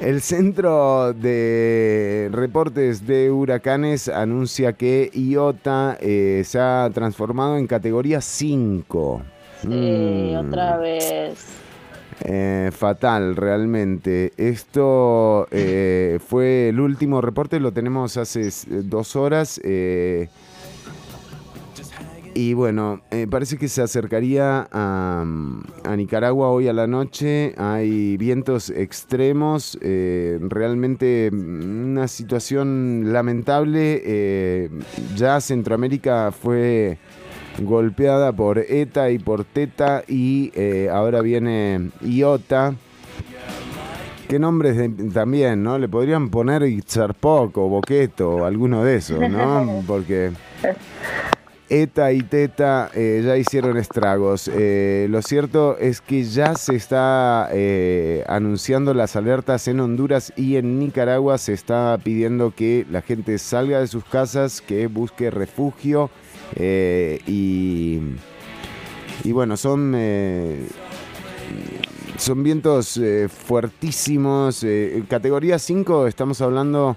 el 0.00 0.20
centro 0.22 1.12
de 1.12 2.28
reportes 2.32 3.06
de 3.06 3.30
huracanes 3.30 4.08
anuncia 4.08 4.72
que 4.72 5.10
IOTA 5.12 5.98
eh, 6.00 6.42
se 6.44 6.58
ha 6.58 6.90
transformado 6.92 7.56
en 7.58 7.66
categoría 7.66 8.20
5. 8.20 9.22
Sí, 9.62 9.68
Mm. 9.68 10.36
otra 10.48 10.78
vez. 10.78 11.44
Eh, 12.24 12.70
fatal, 12.72 13.36
realmente. 13.36 14.32
Esto 14.36 15.46
eh, 15.50 16.18
fue 16.26 16.68
el 16.70 16.80
último 16.80 17.20
reporte, 17.20 17.60
lo 17.60 17.72
tenemos 17.72 18.16
hace 18.16 18.48
dos 18.68 19.16
horas. 19.16 19.60
eh, 19.64 20.28
y 22.42 22.54
bueno, 22.54 23.02
eh, 23.10 23.26
parece 23.28 23.58
que 23.58 23.68
se 23.68 23.82
acercaría 23.82 24.66
a, 24.72 25.24
a 25.84 25.96
Nicaragua 25.96 26.48
hoy 26.48 26.68
a 26.68 26.72
la 26.72 26.86
noche. 26.86 27.54
Hay 27.58 28.16
vientos 28.16 28.70
extremos, 28.70 29.76
eh, 29.82 30.38
realmente 30.40 31.28
una 31.32 32.08
situación 32.08 33.12
lamentable. 33.12 34.00
eh, 34.04 34.70
ya 35.16 35.38
Centroamérica 35.42 36.32
fue 36.32 36.96
golpeada 37.62 38.32
por 38.32 38.56
ETA 38.58 39.10
y 39.10 39.18
por 39.18 39.44
TETA 39.44 40.04
y 40.08 40.50
ahora 40.90 41.20
viene 41.20 41.90
IOTA. 42.00 42.74
¿Qué 44.28 44.38
nombres 44.38 44.76
de- 44.78 44.88
también, 45.10 45.62
no? 45.62 45.76
Le 45.78 45.88
podrían 45.88 46.30
poner 46.30 46.62
Itzarpok 46.62 47.58
o 47.58 47.68
Boqueto 47.68 48.30
o 48.30 48.44
alguno 48.46 48.82
de 48.82 48.96
esos, 48.96 49.18
¿no? 49.28 49.82
Porque 49.86 50.30
ETA 51.70 52.12
y 52.12 52.22
TETA 52.22 52.90
eh, 52.94 53.22
ya 53.24 53.36
hicieron 53.36 53.76
estragos. 53.76 54.50
Eh, 54.52 55.06
lo 55.08 55.22
cierto 55.22 55.78
es 55.78 56.00
que 56.00 56.24
ya 56.24 56.56
se 56.56 56.74
está 56.74 57.48
eh, 57.52 58.24
anunciando 58.26 58.92
las 58.92 59.14
alertas 59.14 59.68
en 59.68 59.78
Honduras 59.78 60.32
y 60.36 60.56
en 60.56 60.80
Nicaragua. 60.80 61.38
Se 61.38 61.52
está 61.52 61.96
pidiendo 62.02 62.52
que 62.52 62.84
la 62.90 63.02
gente 63.02 63.38
salga 63.38 63.78
de 63.78 63.86
sus 63.86 64.04
casas, 64.04 64.60
que 64.60 64.88
busque 64.88 65.30
refugio. 65.30 66.10
y, 66.58 68.00
y 69.22 69.32
bueno, 69.32 69.56
son, 69.56 69.96
son 72.16 72.42
vientos 72.42 73.00
fuertísimos. 73.46 74.64
eh, 74.64 75.04
categoría 75.08 75.60
5 75.60 76.08
estamos 76.08 76.40
hablando... 76.40 76.96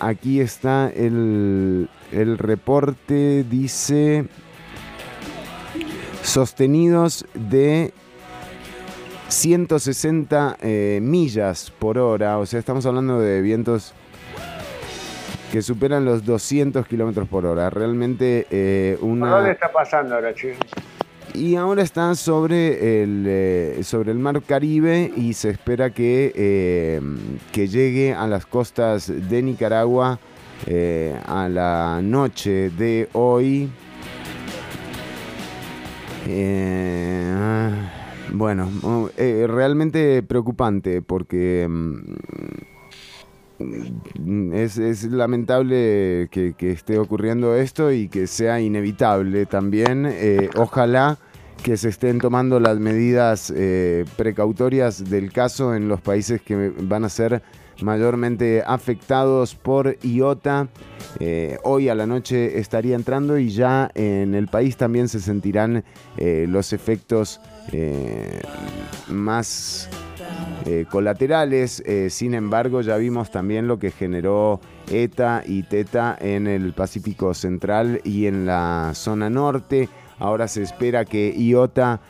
aquí 0.00 0.40
está 0.40 0.90
el, 0.96 1.88
el 2.12 2.38
reporte, 2.38 3.44
dice 3.48 4.26
sostenidos 6.22 7.26
de 7.34 7.92
160 9.28 10.56
eh, 10.60 10.98
millas 11.02 11.70
por 11.70 11.98
hora, 11.98 12.38
o 12.38 12.46
sea, 12.46 12.58
estamos 12.58 12.84
hablando 12.86 13.20
de 13.20 13.40
vientos 13.40 13.94
que 15.50 15.62
superan 15.62 16.04
los 16.04 16.24
200 16.24 16.86
kilómetros 16.86 17.28
por 17.28 17.44
hora. 17.44 17.70
Realmente 17.70 18.46
eh, 18.50 18.96
¿Por 19.00 19.08
dónde 19.08 19.26
una... 19.26 19.50
está 19.50 19.72
pasando 19.72 20.14
ahora, 20.14 20.32
che? 20.34 20.54
Y 21.34 21.56
ahora 21.56 21.82
está 21.82 22.14
sobre 22.14 23.02
el, 23.02 23.24
eh, 23.26 23.80
sobre 23.84 24.10
el 24.10 24.18
mar 24.18 24.42
Caribe 24.42 25.12
y 25.16 25.34
se 25.34 25.50
espera 25.50 25.90
que, 25.90 26.32
eh, 26.34 27.00
que 27.52 27.68
llegue 27.68 28.14
a 28.14 28.26
las 28.26 28.46
costas 28.46 29.12
de 29.28 29.42
Nicaragua 29.42 30.18
eh, 30.66 31.18
a 31.26 31.48
la 31.48 32.00
noche 32.02 32.70
de 32.70 33.08
hoy. 33.12 33.70
Eh, 36.28 37.72
bueno, 38.32 38.68
eh, 39.16 39.46
realmente 39.48 40.22
preocupante 40.22 41.00
porque 41.02 41.66
mm, 41.68 42.12
es, 44.52 45.04
lamentable 45.04 46.28
que, 46.30 46.54
esté 46.60 46.98
ocurriendo 46.98 47.56
esto 47.56 47.90
y 47.90 48.08
que 48.08 48.26
sea 48.26 48.60
inevitable 48.60 49.46
también. 49.46 50.12
Ojalá 50.56 51.18
que 51.62 51.76
se 51.76 51.88
estén 51.88 52.18
tomando 52.18 52.60
las 52.60 52.78
medidas 52.78 53.52
precautorias 54.16 55.10
del 55.10 55.32
caso 55.32 55.74
en 55.74 55.88
los 55.88 56.00
países 56.00 56.40
que 56.42 56.72
van 56.80 57.04
a 57.04 57.08
ser 57.08 57.42
mayormente 57.82 58.62
afectados 58.66 59.54
por 59.54 59.96
IOTA. 60.02 60.68
Eh, 61.18 61.58
hoy 61.64 61.88
a 61.88 61.94
la 61.94 62.06
noche 62.06 62.58
estaría 62.58 62.94
entrando 62.94 63.38
y 63.38 63.50
ya 63.50 63.90
en 63.94 64.34
el 64.34 64.48
país 64.48 64.76
también 64.76 65.08
se 65.08 65.20
sentirán 65.20 65.84
eh, 66.16 66.46
los 66.48 66.72
efectos 66.72 67.40
eh, 67.72 68.40
más 69.08 69.88
colaterales. 70.90 71.82
Sin 72.10 72.34
embargo, 72.34 72.80
ya 72.82 72.96
vimos 72.96 73.30
también 73.30 73.66
lo 73.66 73.78
que 73.78 73.90
generó 73.90 74.60
ETA 74.88 75.42
y 75.44 75.64
TETA 75.64 76.16
en 76.20 76.46
el 76.46 76.74
Pacífico 76.74 77.34
Central 77.34 78.00
y 78.04 78.26
en 78.26 78.46
la 78.46 78.92
zona 78.94 79.30
norte. 79.30 79.88
Ahora 80.18 80.46
se 80.46 80.62
espera 80.62 81.04
que 81.04 81.34
IOTA 81.36 82.00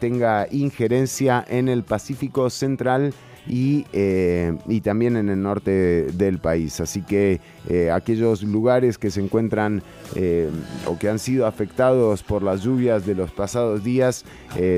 tenga 0.00 0.46
injerencia 0.50 1.44
en 1.48 1.68
el 1.68 1.84
Pacífico 1.84 2.50
Central 2.50 3.14
y, 3.46 3.84
eh, 3.92 4.56
y 4.68 4.80
también 4.80 5.16
en 5.16 5.28
el 5.28 5.42
norte 5.42 6.06
del 6.12 6.38
país. 6.38 6.80
Así 6.80 7.02
que 7.02 7.40
eh, 7.68 7.90
aquellos 7.90 8.42
lugares 8.42 8.98
que 8.98 9.10
se 9.10 9.20
encuentran 9.20 9.82
eh, 10.14 10.48
o 10.86 10.98
que 10.98 11.08
han 11.08 11.18
sido 11.18 11.46
afectados 11.46 12.22
por 12.22 12.42
las 12.42 12.62
lluvias 12.62 13.06
de 13.06 13.14
los 13.14 13.30
pasados 13.30 13.84
días, 13.84 14.24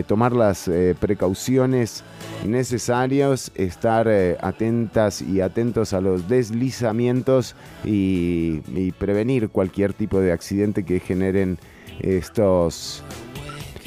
tomar 0.06 0.32
las 0.32 0.70
precauciones 1.00 2.02
necesarias, 2.46 3.52
estar 3.54 4.08
atentas 4.40 5.20
y 5.20 5.40
atentos 5.40 5.92
a 5.92 6.00
los 6.00 6.28
deslizamientos 6.28 7.54
y, 7.84 8.60
prevenir 8.98 9.50
cualquier 9.50 9.92
tipo 9.92 10.20
de 10.20 10.32
accidente 10.32 10.84
que 10.84 11.00
generen 11.00 11.58
estos, 12.00 13.02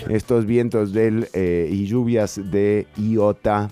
estos 0.10 0.46
vientos 0.46 0.94
del, 0.94 1.28
y 1.34 1.86
lluvias 1.86 2.40
de 2.52 2.86
Iota. 2.98 3.70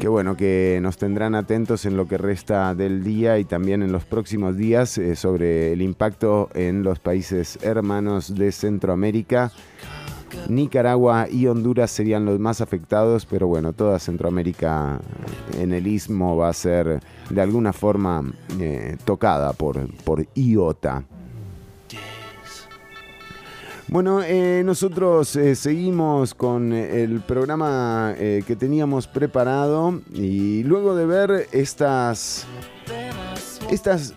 Qué 0.00 0.06
bueno 0.06 0.36
que 0.36 0.78
nos 0.80 0.96
tendrán 0.96 1.34
atentos 1.34 1.84
en 1.84 1.96
lo 1.96 2.06
que 2.06 2.18
resta 2.18 2.72
del 2.76 3.02
día 3.02 3.40
y 3.40 3.44
también 3.44 3.82
en 3.82 3.90
los 3.90 4.04
próximos 4.04 4.56
días 4.56 4.96
eh, 4.96 5.16
sobre 5.16 5.72
el 5.72 5.82
impacto 5.82 6.50
en 6.54 6.84
los 6.84 7.00
países 7.00 7.58
hermanos 7.62 8.36
de 8.36 8.52
Centroamérica. 8.52 9.50
Nicaragua 10.48 11.26
y 11.28 11.48
Honduras 11.48 11.90
serían 11.90 12.24
los 12.26 12.38
más 12.38 12.60
afectados, 12.60 13.26
pero 13.26 13.48
bueno, 13.48 13.72
toda 13.72 13.98
Centroamérica 13.98 15.00
en 15.58 15.72
el 15.72 15.88
istmo 15.88 16.36
va 16.36 16.50
a 16.50 16.52
ser 16.52 17.00
de 17.28 17.40
alguna 17.40 17.72
forma 17.72 18.22
eh, 18.60 18.96
tocada 19.04 19.52
por 19.52 19.80
IOTA. 20.34 21.04
Bueno, 23.90 24.20
eh, 24.22 24.62
nosotros 24.66 25.34
eh, 25.36 25.54
seguimos 25.54 26.34
con 26.34 26.74
el 26.74 27.20
programa 27.20 28.14
eh, 28.18 28.42
que 28.46 28.54
teníamos 28.54 29.06
preparado 29.06 30.02
y 30.12 30.62
luego 30.64 30.94
de 30.94 31.06
ver 31.06 31.46
estas, 31.52 32.46
estas 33.70 34.12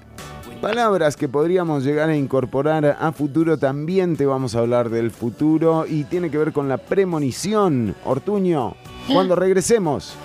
palabras 0.60 1.15
que 1.15 1.30
podríamos 1.30 1.85
llegar 1.85 2.10
a 2.10 2.18
incorporar 2.18 2.98
a 2.99 3.14
futuro, 3.14 3.57
también 3.57 4.18
te 4.18 4.26
vamos 4.26 4.56
a 4.56 4.60
hablar 4.60 4.89
del 4.89 5.10
futuro 5.10 5.85
y 5.88 6.03
tiene 6.03 6.30
que 6.30 6.38
ver 6.38 6.52
con 6.52 6.68
la 6.68 6.77
premonición. 6.77 7.95
Ortuño, 8.03 8.76
cuando 9.07 9.38
regresemos. 9.38 10.18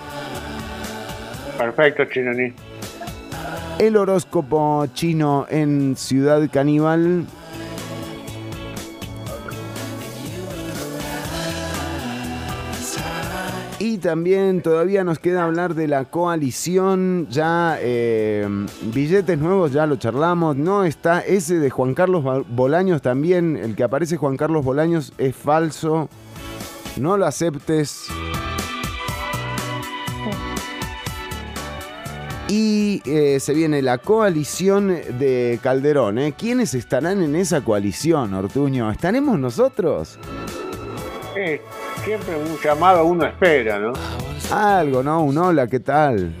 Perfecto, 1.57 2.03
Chinoni. 2.03 2.53
El 3.79 3.95
horóscopo 3.95 4.87
chino 4.93 5.45
en 5.49 5.95
Ciudad 5.95 6.49
Caníbal. 6.51 7.25
También 14.07 14.61
todavía 14.61 15.03
nos 15.03 15.19
queda 15.19 15.43
hablar 15.43 15.75
de 15.75 15.85
la 15.85 16.05
coalición. 16.05 17.27
Ya 17.29 17.77
eh, 17.81 18.47
billetes 18.93 19.37
nuevos, 19.37 19.73
ya 19.73 19.85
lo 19.85 19.97
charlamos. 19.97 20.55
No 20.55 20.85
está 20.85 21.19
ese 21.19 21.59
de 21.59 21.69
Juan 21.69 21.93
Carlos 21.93 22.23
Bolaños 22.47 23.01
también. 23.01 23.57
El 23.57 23.75
que 23.75 23.83
aparece 23.83 24.15
Juan 24.15 24.37
Carlos 24.37 24.63
Bolaños 24.63 25.11
es 25.17 25.35
falso. 25.35 26.07
No 26.95 27.17
lo 27.17 27.25
aceptes. 27.25 28.05
Y 32.47 33.01
eh, 33.05 33.41
se 33.41 33.53
viene 33.53 33.81
la 33.81 33.97
coalición 33.97 34.87
de 34.87 35.59
Calderón. 35.61 36.17
¿eh? 36.17 36.33
¿Quiénes 36.37 36.73
estarán 36.75 37.21
en 37.21 37.35
esa 37.35 37.59
coalición, 37.59 38.33
Ortuño? 38.33 38.89
¿Estaremos 38.89 39.37
nosotros? 39.37 40.17
Eh, 41.39 41.61
siempre 42.03 42.35
un 42.35 42.57
llamado 42.57 43.05
uno 43.05 43.27
espera, 43.27 43.77
¿no? 43.77 43.93
Algo, 44.51 45.03
¿no? 45.03 45.21
Un 45.21 45.37
hola, 45.37 45.67
¿qué 45.67 45.79
tal? 45.79 46.33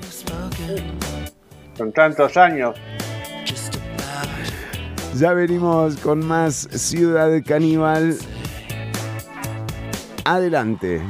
Con 1.77 1.91
tantos 1.91 2.35
años. 2.35 2.75
Ya 5.13 5.33
venimos 5.33 5.97
con 5.97 6.25
más 6.25 6.55
Ciudad 6.55 7.29
Caníbal. 7.45 8.17
Adelante. 10.25 11.03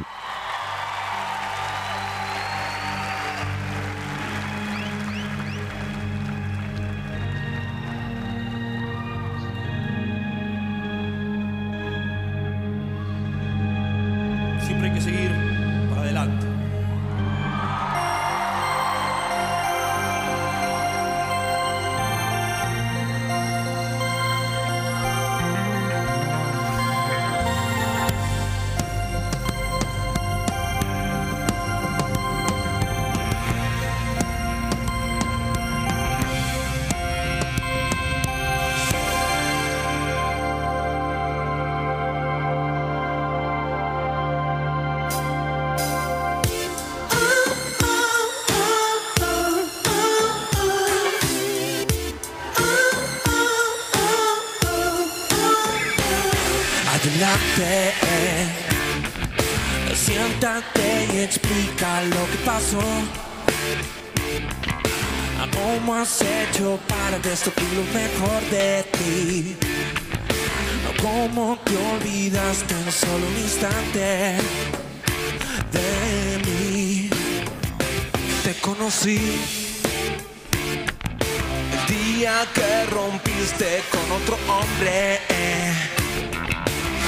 Que 82.19 82.85
rompiste 82.89 83.83
con 83.91 84.11
otro 84.11 84.39
hombre. 84.49 85.19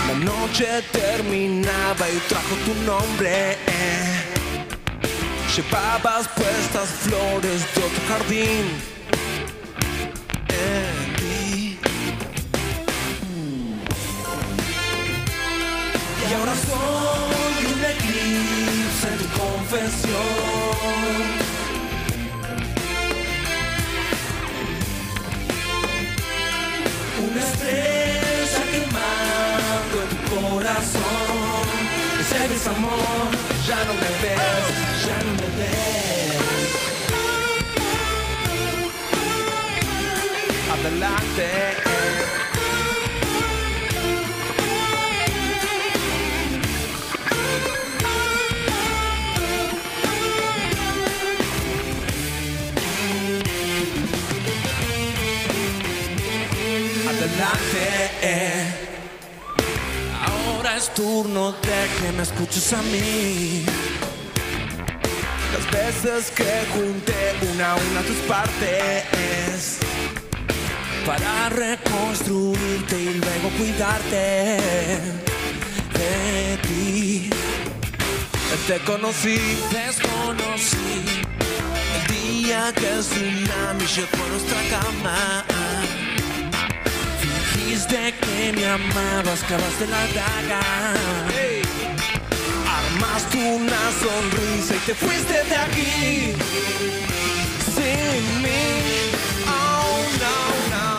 La 0.08 0.14
noche 0.14 0.84
terminaba 0.92 2.08
y 2.08 2.20
trajo 2.28 2.56
tu 2.64 2.76
nombre. 2.86 3.58
Llevabas 5.56 6.28
puestas 6.28 6.90
flores 7.02 7.66
de 7.74 7.84
otro 7.84 8.02
jardín. 8.08 8.66
Y 16.30 16.34
ahora 16.34 16.54
soy 16.68 17.66
un 17.66 17.84
eclipse 17.84 19.08
en 19.08 19.18
tu 19.18 19.28
confesión. 19.40 21.49
Ese 32.40 32.48
desamor, 32.48 33.30
ya 33.68 33.84
no 33.84 33.94
me 33.96 34.10
ves, 34.22 34.66
ya 35.06 35.18
no 35.26 35.32
me 35.34 35.48
ves. 35.58 36.38
Adelante. 40.72 41.44
Adelante. 41.44 41.89
Es 60.80 60.94
turno 60.94 61.52
de 61.52 61.80
que 62.00 62.12
me 62.14 62.24
escuches 62.24 62.72
a 62.72 62.82
mí. 62.84 63.66
las 65.54 65.72
veces 65.72 66.32
que 66.32 66.52
junté 66.74 67.36
una 67.52 67.72
a 67.72 67.76
una 67.76 68.02
tus 68.02 68.18
partes 68.28 69.80
para 71.06 71.50
reconstruirte 71.50 72.98
y 72.98 73.14
luego 73.16 73.50
cuidarte 73.58 74.58
de 75.98 76.58
ti. 76.62 77.30
Te 78.68 78.80
conocí, 78.80 79.38
desconocí 79.72 81.04
el 81.96 82.04
día 82.16 82.72
que 82.74 82.90
el 82.90 83.02
tsunami 83.02 83.86
llegó 83.86 84.24
a 84.24 84.30
nuestra 84.30 84.62
cama. 84.70 85.49
Fingiste 87.80 88.14
que 88.20 88.52
me 88.54 88.66
amabas, 88.66 89.40
clavaste 89.48 89.88
la 89.88 90.06
daga. 90.08 90.60
Armaste 92.68 93.38
una 93.38 93.92
sonrisa 94.02 94.76
y 94.76 94.80
te 94.80 94.94
fuiste 94.96 95.34
de 95.34 95.56
aquí. 95.56 96.34
Sin 97.74 98.42
mí, 98.42 98.66
oh 99.48 100.02
no, 100.24 100.38
no. 100.74 100.90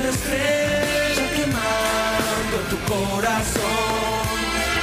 Una 0.00 0.08
estrella 0.08 0.71
corazón. 2.92 4.36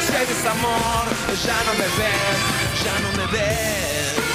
Si 0.06 0.16
hay 0.16 0.26
desamor, 0.26 1.06
ya 1.46 1.58
no 1.66 1.74
me 1.74 1.88
ves, 2.00 2.84
ya 2.84 3.00
no 3.04 3.10
me 3.18 3.26
ves. 3.32 4.29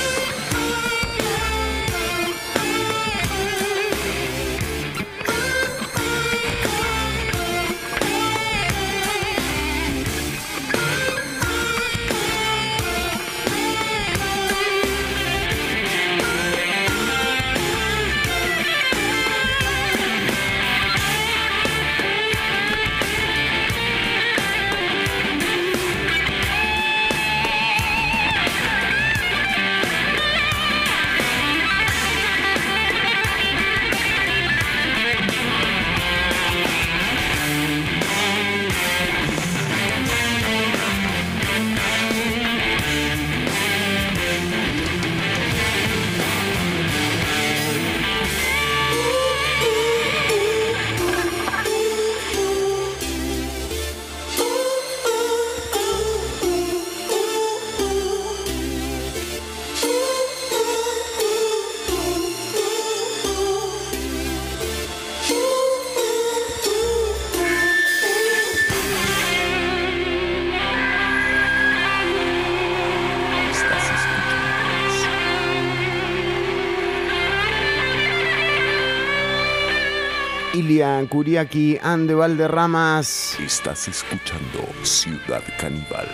Ilian 80.74 81.06
Kuriaki, 81.06 81.78
Ande 81.80 82.16
Valderramas. 82.16 83.38
Estás 83.38 83.86
escuchando 83.86 84.58
Ciudad 84.82 85.40
Caníbal. 85.56 86.08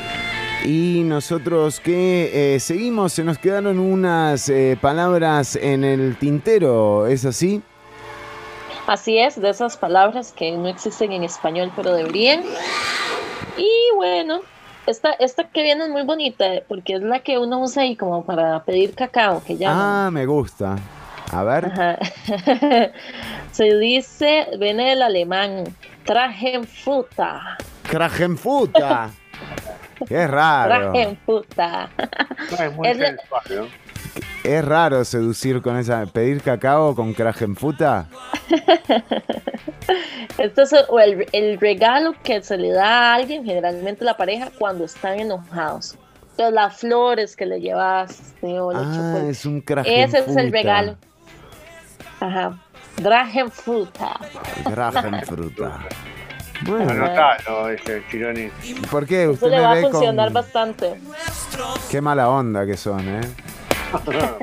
Y 0.66 1.00
nosotros 1.02 1.80
que 1.80 2.54
eh, 2.54 2.60
seguimos, 2.60 3.14
se 3.14 3.24
nos 3.24 3.38
quedaron 3.38 3.78
unas 3.78 4.50
eh, 4.50 4.76
palabras 4.78 5.56
en 5.56 5.82
el 5.82 6.18
tintero, 6.18 7.06
¿es 7.06 7.24
así? 7.24 7.62
Así 8.86 9.16
es, 9.16 9.40
de 9.40 9.48
esas 9.48 9.78
palabras 9.78 10.30
que 10.32 10.52
no 10.52 10.68
existen 10.68 11.12
en 11.12 11.24
español, 11.24 11.72
pero 11.74 11.94
deberían. 11.94 12.42
Y 13.56 13.96
bueno, 13.96 14.40
esta, 14.86 15.12
esta 15.12 15.44
que 15.48 15.62
viene 15.62 15.84
es 15.84 15.90
muy 15.90 16.02
bonita, 16.02 16.44
porque 16.68 16.96
es 16.96 17.00
la 17.00 17.20
que 17.20 17.38
uno 17.38 17.60
usa 17.62 17.84
ahí 17.84 17.96
como 17.96 18.26
para 18.26 18.62
pedir 18.64 18.94
cacao, 18.94 19.42
que 19.42 19.56
llaman. 19.56 20.06
Ah, 20.06 20.10
me 20.10 20.26
gusta. 20.26 20.76
A 21.32 21.44
ver. 21.44 21.66
Ajá. 21.66 21.98
Se 23.52 23.76
dice, 23.78 24.46
viene 24.58 24.90
del 24.90 25.02
alemán, 25.02 25.64
Tragenfuta. 26.04 27.56
Kragenfuta. 27.88 29.10
Qué 30.08 30.26
raro. 30.26 30.92
Tragenfuta. 30.92 31.88
es 32.58 32.72
muy 32.74 32.88
Es 32.88 32.96
sensual, 32.98 33.42
¿no? 33.50 33.66
Es 34.42 34.64
raro 34.64 35.04
seducir 35.04 35.60
con 35.60 35.76
esa. 35.76 36.06
Pedir 36.06 36.40
cacao 36.42 36.94
con 36.94 37.12
Kragenfuta. 37.12 38.06
Esto 40.38 40.62
es 40.62 40.72
el, 40.72 41.26
el 41.32 41.60
regalo 41.60 42.14
que 42.22 42.42
se 42.42 42.56
le 42.56 42.70
da 42.70 43.12
a 43.12 43.14
alguien, 43.16 43.44
generalmente 43.44 44.04
la 44.04 44.16
pareja, 44.16 44.50
cuando 44.58 44.84
están 44.84 45.20
enojados. 45.20 45.96
Entonces, 46.30 46.54
las 46.54 46.76
flores 46.78 47.36
que 47.36 47.44
le 47.44 47.60
llevas, 47.60 48.34
los 48.40 48.74
Ah, 48.74 49.22
es 49.28 49.44
un. 49.44 49.62
Ese 49.84 50.18
es 50.20 50.36
el 50.36 50.50
regalo. 50.50 50.96
Ajá. 52.20 52.58
Dragenfuta. 52.98 54.20
Kragenfuta. 54.64 55.80
Bueno, 56.62 56.90
Anotalo, 56.90 57.70
ese 57.70 58.02
Chironi. 58.10 58.50
¿por 58.90 59.06
qué? 59.06 59.22
Eso 59.22 59.32
Usted 59.32 59.48
le 59.48 59.56
me 59.56 59.62
va 59.62 59.72
a 59.72 59.80
funcionar 59.80 60.26
con... 60.26 60.34
bastante. 60.34 61.00
Qué 61.90 62.00
mala 62.02 62.28
onda 62.28 62.66
que 62.66 62.76
son, 62.76 63.00
¿eh? 63.08 63.20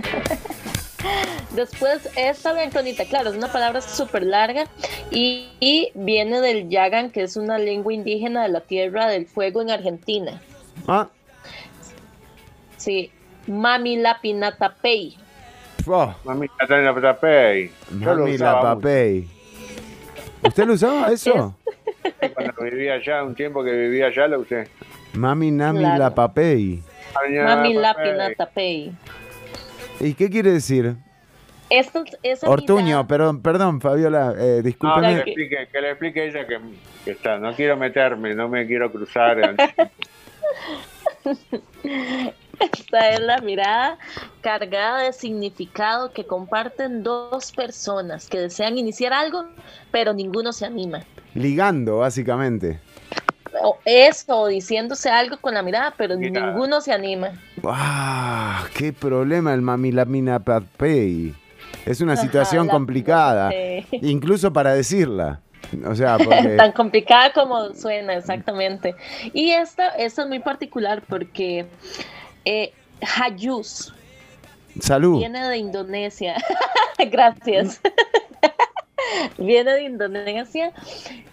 Después, 1.52 2.10
esta 2.16 2.54
ventonita, 2.54 3.06
claro, 3.06 3.30
es 3.30 3.38
una 3.38 3.52
palabra 3.52 3.82
súper 3.82 4.24
larga 4.24 4.66
y, 5.12 5.50
y 5.60 5.92
viene 5.96 6.42
del 6.42 6.70
Yagan, 6.70 7.12
que 7.12 7.24
es 7.24 7.38
una 7.38 7.58
lengua 7.58 7.94
indígena 7.94 8.44
de 8.44 8.50
la 8.50 8.62
Tierra 8.62 9.08
del 9.08 9.28
Fuego 9.28 9.62
en 9.62 9.72
Argentina. 9.72 10.42
Ah, 10.88 11.08
Sí, 12.78 13.12
Mami 13.48 13.98
Lapinatapei. 13.98 15.18
Oh, 15.88 16.16
Mami. 16.24 16.48
Yo 16.68 18.14
lo 18.16 18.24
mami 18.24 18.38
la 18.38 18.62
papey. 18.62 19.28
¿Usted 20.44 20.66
lo 20.66 20.74
usaba 20.74 21.12
eso? 21.12 21.56
Cuando 22.34 22.64
vivía 22.64 22.94
allá, 22.96 23.24
un 23.24 23.36
tiempo 23.36 23.64
que 23.64 23.72
vivía 23.72 24.08
allá, 24.08 24.28
lo 24.28 24.40
usé. 24.40 24.68
Mami 25.14 25.52
nami 25.52 25.80
Claro. 25.80 26.00
la 26.00 26.16
papey. 26.16 26.84
Mami 27.14 27.38
Papey. 27.38 27.74
Lapinatapei. 27.74 28.92
¿Y 30.00 30.14
qué 30.14 30.30
quiere 30.30 30.52
decir? 30.52 30.96
Esa 31.70 32.50
Ortuño, 32.50 33.08
perdón, 33.08 33.42
perdón, 33.42 33.82
Fabiola, 33.82 34.34
eh, 34.38 34.58
No, 34.58 34.62
que 34.62 34.62
discúlpeme. 34.62 35.12
le 35.16 35.18
explique, 35.22 35.68
que 35.72 35.82
le 35.82 35.90
explique 35.90 36.26
ella 36.28 36.48
que, 36.48 36.60
que 37.04 37.12
está. 37.12 37.40
No 37.40 37.54
quiero 37.54 37.76
meterme, 37.76 38.34
no 38.36 38.48
me 38.48 38.66
quiero 38.66 38.92
cruzar. 38.92 39.38
Esta 42.74 43.12
es 43.12 43.20
la 43.20 43.40
mirada 43.42 43.98
cargada 44.42 45.04
de 45.04 45.14
significado 45.14 46.12
que 46.12 46.26
comparten 46.26 47.04
dos 47.04 47.52
personas 47.52 48.28
que 48.28 48.40
desean 48.40 48.78
iniciar 48.78 49.14
algo, 49.14 49.46
pero 49.92 50.14
ninguno 50.14 50.54
se 50.54 50.66
anima. 50.66 51.04
Ligando, 51.34 51.98
básicamente. 51.98 52.80
O 53.62 53.78
eso, 53.86 54.42
o 54.42 54.48
diciéndose 54.48 55.10
algo 55.10 55.38
con 55.38 55.54
la 55.54 55.62
mirada, 55.64 55.94
pero 55.98 56.18
Mirada. 56.18 56.48
ninguno 56.48 56.82
se 56.82 56.94
anima. 56.94 57.32
¡Ah! 57.64 58.66
¡Qué 58.76 58.94
problema 58.94 59.54
el 59.54 59.62
mami 59.62 59.92
la 59.92 60.06
mina 60.06 60.40
papey! 60.40 61.34
Es 61.86 62.02
una 62.02 62.14
Ajá, 62.14 62.22
situación 62.22 62.68
complicada, 62.68 63.52
incluso 63.92 64.52
para 64.52 64.74
decirla. 64.74 65.42
O 65.86 65.96
sea, 65.96 66.18
porque... 66.24 66.56
Tan 66.56 66.72
complicada 66.72 67.32
como 67.34 67.74
suena, 67.74 68.16
exactamente. 68.16 68.96
Y 69.34 69.52
esta, 69.52 69.90
esta 69.90 70.24
es 70.24 70.28
muy 70.28 70.40
particular 70.40 71.02
porque 71.08 71.66
eh, 72.48 72.74
Hayus 73.02 73.94
Salud. 74.80 75.20
viene 75.20 75.48
de 75.50 75.58
Indonesia. 75.58 76.36
Gracias. 77.12 77.82
viene 79.38 79.74
de 79.74 79.84
Indonesia 79.84 80.72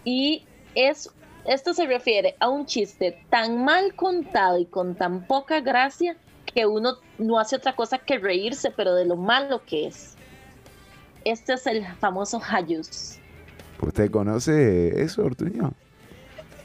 y 0.04 0.44
es 0.74 1.10
esto 1.44 1.74
se 1.74 1.86
refiere 1.86 2.34
a 2.40 2.48
un 2.48 2.66
chiste 2.66 3.22
tan 3.30 3.64
mal 3.64 3.94
contado 3.94 4.58
y 4.58 4.64
con 4.64 4.94
tan 4.94 5.26
poca 5.26 5.60
gracia 5.60 6.16
que 6.46 6.66
uno 6.66 6.96
no 7.18 7.38
hace 7.38 7.56
otra 7.56 7.76
cosa 7.76 7.98
que 7.98 8.18
reírse, 8.18 8.70
pero 8.70 8.94
de 8.94 9.04
lo 9.04 9.16
malo 9.16 9.62
que 9.66 9.86
es. 9.86 10.16
Este 11.24 11.52
es 11.52 11.66
el 11.66 11.86
famoso 11.98 12.40
Hayus. 12.48 13.18
¿Usted 13.80 14.10
conoce 14.10 15.02
eso, 15.02 15.24
Ortuño? 15.24 15.72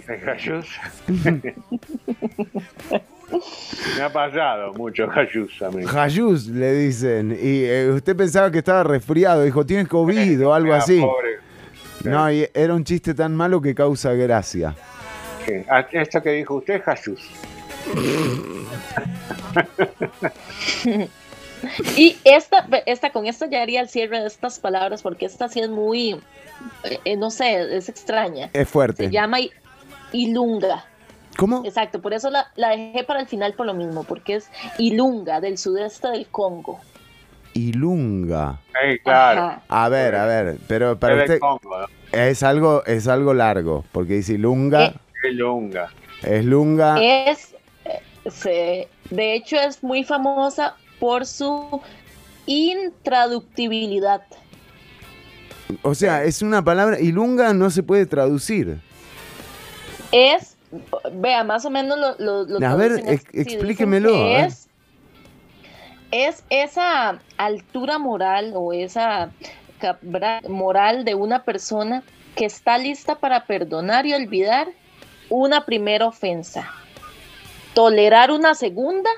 ¿El 0.08 0.20
Jesús? 0.22 0.68
Me 3.98 4.02
ha 4.04 4.12
pasado 4.12 4.74
mucho 4.74 5.08
Jesús 5.10 5.62
a 5.62 5.70
mí. 5.72 5.84
Jayus, 5.86 6.48
le 6.48 6.74
dicen. 6.74 7.32
Y 7.32 7.64
eh, 7.66 7.90
usted 7.92 8.16
pensaba 8.16 8.52
que 8.52 8.60
estaba 8.60 8.84
resfriado. 8.84 9.44
Dijo, 9.44 9.66
tienes 9.66 9.88
COVID 9.88 10.46
o 10.48 10.54
algo 10.54 10.74
Ah, 10.74 10.78
así. 10.78 11.00
pobre. 11.00 11.40
No, 12.04 12.32
y 12.32 12.48
era 12.54 12.74
un 12.74 12.84
chiste 12.84 13.14
tan 13.14 13.36
malo 13.36 13.62
que 13.62 13.76
causa 13.76 14.14
gracia. 14.14 14.76
Sí. 15.46 15.54
Ah, 15.70 15.86
Esto 15.92 16.22
que 16.22 16.32
dijo 16.32 16.56
usted, 16.56 16.82
Jesús. 16.84 17.22
Y 21.98 22.16
esta, 22.24 22.66
esta, 22.86 23.12
con 23.12 23.26
esto 23.26 23.46
ya 23.46 23.62
haría 23.62 23.82
el 23.82 23.90
cierre 23.90 24.22
de 24.22 24.28
estas 24.28 24.60
palabras, 24.60 25.02
porque 25.02 25.26
esta 25.26 25.50
sí 25.50 25.60
es 25.60 25.70
muy, 25.70 26.12
eh, 26.86 27.00
eh, 27.04 27.18
no 27.18 27.30
sé, 27.32 27.76
es 27.76 27.90
extraña. 27.90 28.50
Es 28.54 28.70
fuerte. 28.70 29.06
Se 29.08 29.12
llama 29.12 29.40
Ilunga. 30.14 30.86
¿Cómo? 31.40 31.64
Exacto, 31.66 32.02
por 32.02 32.14
eso 32.14 32.30
la, 32.30 32.52
la 32.56 32.70
dejé 32.70 33.04
para 33.06 33.22
el 33.22 33.28
final 33.28 33.54
por 33.54 33.66
lo 33.66 33.74
mismo, 33.74 34.04
porque 34.04 34.36
es 34.36 34.50
Ilunga, 34.78 35.40
del 35.42 35.58
sudeste 35.58 36.10
del 36.10 36.28
Congo. 36.28 36.80
Ilunga. 37.54 38.60
Sí, 38.74 39.00
claro. 39.04 39.42
Ajá. 39.42 39.62
A 39.70 39.90
ver, 39.90 40.16
a 40.16 40.26
ver, 40.26 40.58
pero 40.68 41.00
para 41.00 41.16
Es 41.16 41.22
usted 41.22 41.40
Congo, 41.40 41.80
¿no? 41.80 41.86
es 42.12 42.44
algo, 42.44 42.84
es 42.86 43.08
algo 43.08 43.34
largo, 43.34 43.86
porque 43.92 44.14
dice 44.16 44.34
Ilunga, 44.34 44.86
Eh. 44.88 44.94
Qué 45.22 45.32
lunga. 45.32 45.90
es 46.24 46.46
lunga. 46.46 46.98
Es, 47.02 47.56
eh, 47.86 48.02
se- 48.30 48.88
de 49.10 49.34
hecho, 49.36 49.58
es 49.58 49.84
muy 49.84 50.04
famosa 50.04 50.76
por 51.00 51.26
su 51.26 51.82
intraductibilidad. 52.46 54.22
O 55.82 55.94
sea, 55.96 56.24
es 56.24 56.42
una 56.42 56.64
palabra, 56.64 57.00
Ilunga 57.00 57.54
no 57.54 57.70
se 57.70 57.84
puede 57.84 58.06
traducir. 58.06 58.80
Es, 60.12 60.49
vea, 61.14 61.44
más 61.44 61.66
o 61.66 61.70
menos 61.70 61.98
lo, 61.98 62.16
lo, 62.18 62.60
lo 62.60 62.68
A 62.68 62.76
ver, 62.76 63.04
ex- 63.08 63.26
explíquemelo. 63.34 64.10
Es, 64.38 64.68
es 66.12 66.44
esa 66.50 67.20
altura 67.38 67.98
moral 67.98 68.54
o 68.56 68.74
esa 68.74 69.32
moral 70.48 71.06
de 71.06 71.16
una 71.16 71.44
persona 71.44 72.04
que 72.36 72.46
está 72.46 72.78
lista 72.78 73.16
para 73.16 73.46
perdonar 73.46 74.06
y 74.06 74.14
olvidar 74.14 74.68
una 75.30 75.66
primera 75.66 76.08
ofensa, 76.08 76.70
tolerar 77.74 78.32
una 78.32 78.56
segunda, 78.56 79.10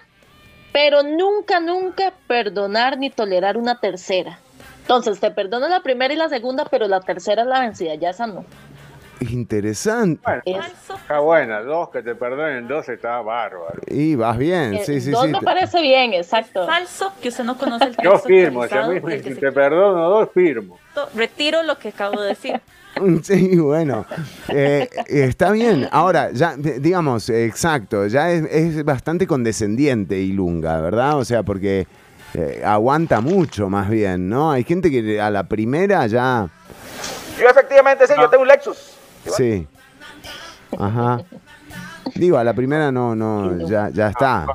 pero 0.72 1.04
nunca, 1.04 1.60
nunca 1.60 2.14
perdonar 2.28 2.98
ni 2.98 3.10
tolerar 3.10 3.58
una 3.58 3.80
tercera. 3.80 4.40
Entonces, 4.82 5.20
te 5.20 5.32
perdono 5.32 5.68
la 5.70 5.82
primera 5.82 6.14
y 6.14 6.18
la 6.18 6.30
segunda, 6.30 6.66
pero 6.66 6.88
la 6.88 7.02
tercera 7.02 7.44
es 7.44 7.48
la 7.48 7.60
vencida, 7.62 7.96
ya 7.96 8.10
esa 8.10 8.28
no. 8.28 8.46
Interesante. 9.22 10.20
Bueno, 10.46 10.64
está 11.00 11.20
buena. 11.20 11.62
Dos 11.62 11.90
que 11.90 12.02
te 12.02 12.16
perdonen, 12.16 12.68
dos 12.68 12.90
está 12.90 13.22
bárbaro. 13.22 13.80
Y 13.88 14.16
vas 14.16 14.38
bien, 14.38 14.74
Eh, 14.76 14.84
sí, 14.86 15.00
sí, 15.00 15.12
dos 15.12 15.22
sí. 15.26 15.28
me 15.32 15.40
te- 15.40 15.46
parece 15.46 15.82
bien, 15.82 16.14
exacto. 16.14 16.66
Falso, 16.66 17.14
que 17.22 17.30
usted 17.30 17.44
no 17.44 17.56
conoce 17.58 17.86
el 17.86 17.96
Yo 18.04 18.14
texto 18.14 18.28
firmo, 18.28 18.68
si 18.68 18.76
a 18.76 18.88
mí 18.88 19.00
me- 19.00 19.22
se 19.22 19.36
te 19.36 19.52
perdono 19.52 20.10
dos, 20.10 20.30
firmo. 20.34 20.80
Retiro 21.16 21.62
lo 21.64 21.78
que 21.78 21.90
acabo 21.90 22.22
de 22.22 22.30
decir. 22.30 22.62
Sí, 23.24 23.58
bueno, 23.58 24.06
eh, 24.50 24.90
está 25.08 25.52
bien. 25.54 25.88
Ahora, 25.94 26.32
ya, 26.34 26.56
digamos, 26.58 27.30
exacto, 27.30 28.06
ya 28.08 28.30
es, 28.32 28.44
es 28.52 28.84
bastante 28.84 29.26
condescendiente 29.26 30.20
Ilunga, 30.20 30.82
¿verdad? 30.82 31.18
O 31.18 31.24
sea, 31.24 31.42
porque 31.42 31.88
eh, 32.34 32.62
aguanta 32.66 33.22
mucho 33.22 33.70
más 33.70 33.90
bien, 33.90 34.28
¿no? 34.28 34.52
Hay 34.52 34.66
gente 34.66 34.92
que 34.92 35.22
a 35.22 35.30
la 35.30 35.44
primera 35.44 36.06
ya, 36.08 36.50
Yo 37.40 37.48
efectivamente 37.48 38.06
sí, 38.08 38.14
yo 38.20 38.30
tengo 38.30 38.42
un 38.44 38.50
Lexus. 38.50 38.91
Sí. 39.38 39.68
Ajá. 40.78 41.22
Digo, 42.16 42.38
a 42.38 42.44
la 42.44 42.54
primera 42.54 42.92
no, 42.92 43.16
no, 43.16 43.68
ya, 43.68 43.90
ya 43.90 44.10
está. 44.10 44.46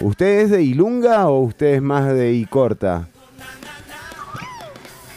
¿Usted 0.00 0.40
es 0.40 0.50
de 0.50 0.62
Ilunga 0.62 1.28
o 1.28 1.40
usted 1.40 1.74
es 1.74 1.82
más 1.82 2.06
de 2.12 2.32
Icorta? 2.32 3.06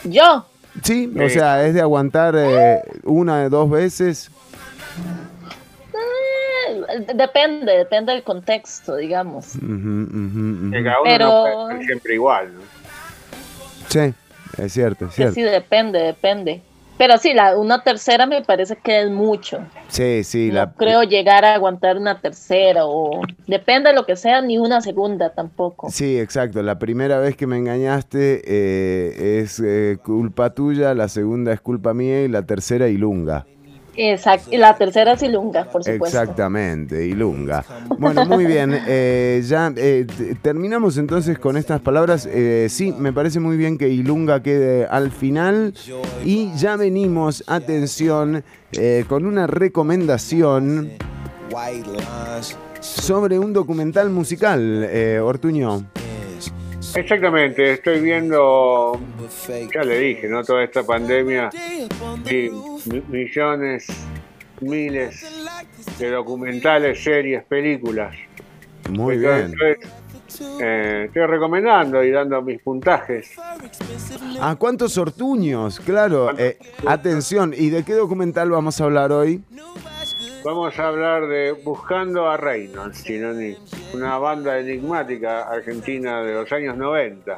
Yo, 0.03 0.45
Sí, 0.84 1.11
o 1.19 1.27
sea, 1.30 1.65
es 1.65 1.73
de 1.73 1.81
aguantar 1.81 2.35
eh, 2.38 2.84
una, 3.03 3.49
dos 3.49 3.68
veces. 3.69 4.30
eh, 6.89 7.05
depende, 7.15 7.72
depende 7.77 8.11
del 8.14 8.23
contexto, 8.23 8.95
digamos. 8.95 9.53
Cada 9.53 9.61
uno 9.64 11.03
Pero- 11.03 11.69
no 11.73 11.81
siempre 11.81 12.14
igual, 12.14 12.53
¿no? 12.53 12.61
Sí, 13.89 14.14
es 14.57 14.72
cierto, 14.73 15.05
es 15.05 15.11
Que 15.11 15.15
cierto. 15.15 15.34
sí, 15.35 15.41
depende, 15.41 15.99
depende. 15.99 16.61
Pero 16.97 17.17
sí, 17.17 17.33
la, 17.33 17.57
una 17.57 17.83
tercera 17.83 18.25
me 18.25 18.41
parece 18.43 18.75
que 18.77 19.01
es 19.01 19.09
mucho. 19.09 19.59
Sí, 19.87 20.23
sí, 20.23 20.47
No 20.47 20.55
la, 20.55 20.73
creo 20.73 21.03
llegar 21.03 21.45
a 21.45 21.53
aguantar 21.53 21.97
una 21.97 22.19
tercera 22.19 22.85
o 22.85 23.21
depende 23.45 23.89
de 23.89 23.95
lo 23.95 24.05
que 24.05 24.15
sea, 24.15 24.41
ni 24.41 24.57
una 24.57 24.81
segunda 24.81 25.33
tampoco. 25.33 25.89
sí, 25.91 26.19
exacto. 26.19 26.61
La 26.63 26.79
primera 26.79 27.19
vez 27.19 27.35
que 27.35 27.47
me 27.47 27.57
engañaste 27.57 28.41
eh, 28.45 29.39
es 29.41 29.59
eh, 29.59 29.97
culpa 30.03 30.49
tuya, 30.51 30.93
la 30.93 31.07
segunda 31.07 31.53
es 31.53 31.61
culpa 31.61 31.93
mía 31.93 32.23
y 32.23 32.27
la 32.27 32.43
tercera 32.43 32.87
ilunga. 32.87 33.45
Exacto. 33.97 34.49
La 34.53 34.77
tercera 34.77 35.13
es 35.13 35.23
Ilunga, 35.23 35.65
por 35.65 35.83
supuesto. 35.83 36.19
Exactamente, 36.19 37.05
ilunga. 37.07 37.65
Bueno, 37.97 38.25
muy 38.25 38.45
bien. 38.45 38.79
eh, 38.87 39.41
ya 39.43 39.73
eh, 39.75 40.05
terminamos 40.41 40.97
entonces 40.97 41.39
con 41.39 41.57
estas 41.57 41.81
palabras. 41.81 42.29
Eh, 42.31 42.67
sí, 42.69 42.93
me 42.97 43.11
parece 43.11 43.39
muy 43.39 43.57
bien 43.57 43.77
que 43.77 43.89
ilunga 43.89 44.43
quede 44.43 44.85
al 44.85 45.11
final. 45.11 45.73
Y 46.23 46.51
ya 46.55 46.75
venimos, 46.75 47.43
atención, 47.47 48.43
eh, 48.71 49.03
con 49.09 49.25
una 49.25 49.47
recomendación 49.47 50.91
sobre 52.79 53.39
un 53.39 53.51
documental 53.53 54.09
musical, 54.11 54.85
eh, 54.89 55.19
Ortuño. 55.19 55.85
Exactamente, 56.95 57.73
estoy 57.73 57.99
viendo, 58.01 58.99
ya 59.73 59.84
le 59.84 59.99
dije, 59.99 60.27
¿no? 60.27 60.43
Toda 60.43 60.64
esta 60.64 60.84
pandemia 60.84 61.49
y 62.30 62.49
mi- 62.89 63.01
millones, 63.07 63.88
miles 64.61 65.26
de 65.99 66.09
documentales, 66.09 67.03
series, 67.03 67.43
películas. 67.45 68.15
Muy 68.89 69.18
bien. 69.18 69.53
Eh, 70.59 71.03
estoy 71.07 71.26
recomendando 71.26 72.03
y 72.03 72.11
dando 72.11 72.41
mis 72.41 72.61
puntajes. 72.61 73.31
¿A 74.41 74.55
cuántos 74.55 74.97
Ortuños? 74.97 75.80
Claro, 75.80 76.38
eh, 76.38 76.57
atención. 76.85 77.53
¿Y 77.55 77.69
de 77.69 77.84
qué 77.84 77.93
documental 77.93 78.49
vamos 78.51 78.80
a 78.81 78.85
hablar 78.85 79.11
hoy? 79.11 79.41
Vamos 80.47 80.79
a 80.79 80.87
hablar 80.87 81.27
de 81.27 81.51
Buscando 81.51 82.29
a 82.29 82.37
Reynolds, 82.37 83.03
Chinoni, 83.03 83.57
una 83.93 84.17
banda 84.17 84.57
enigmática 84.57 85.41
argentina 85.41 86.21
de 86.23 86.35
los 86.35 86.49
años 86.53 86.77
90. 86.77 87.37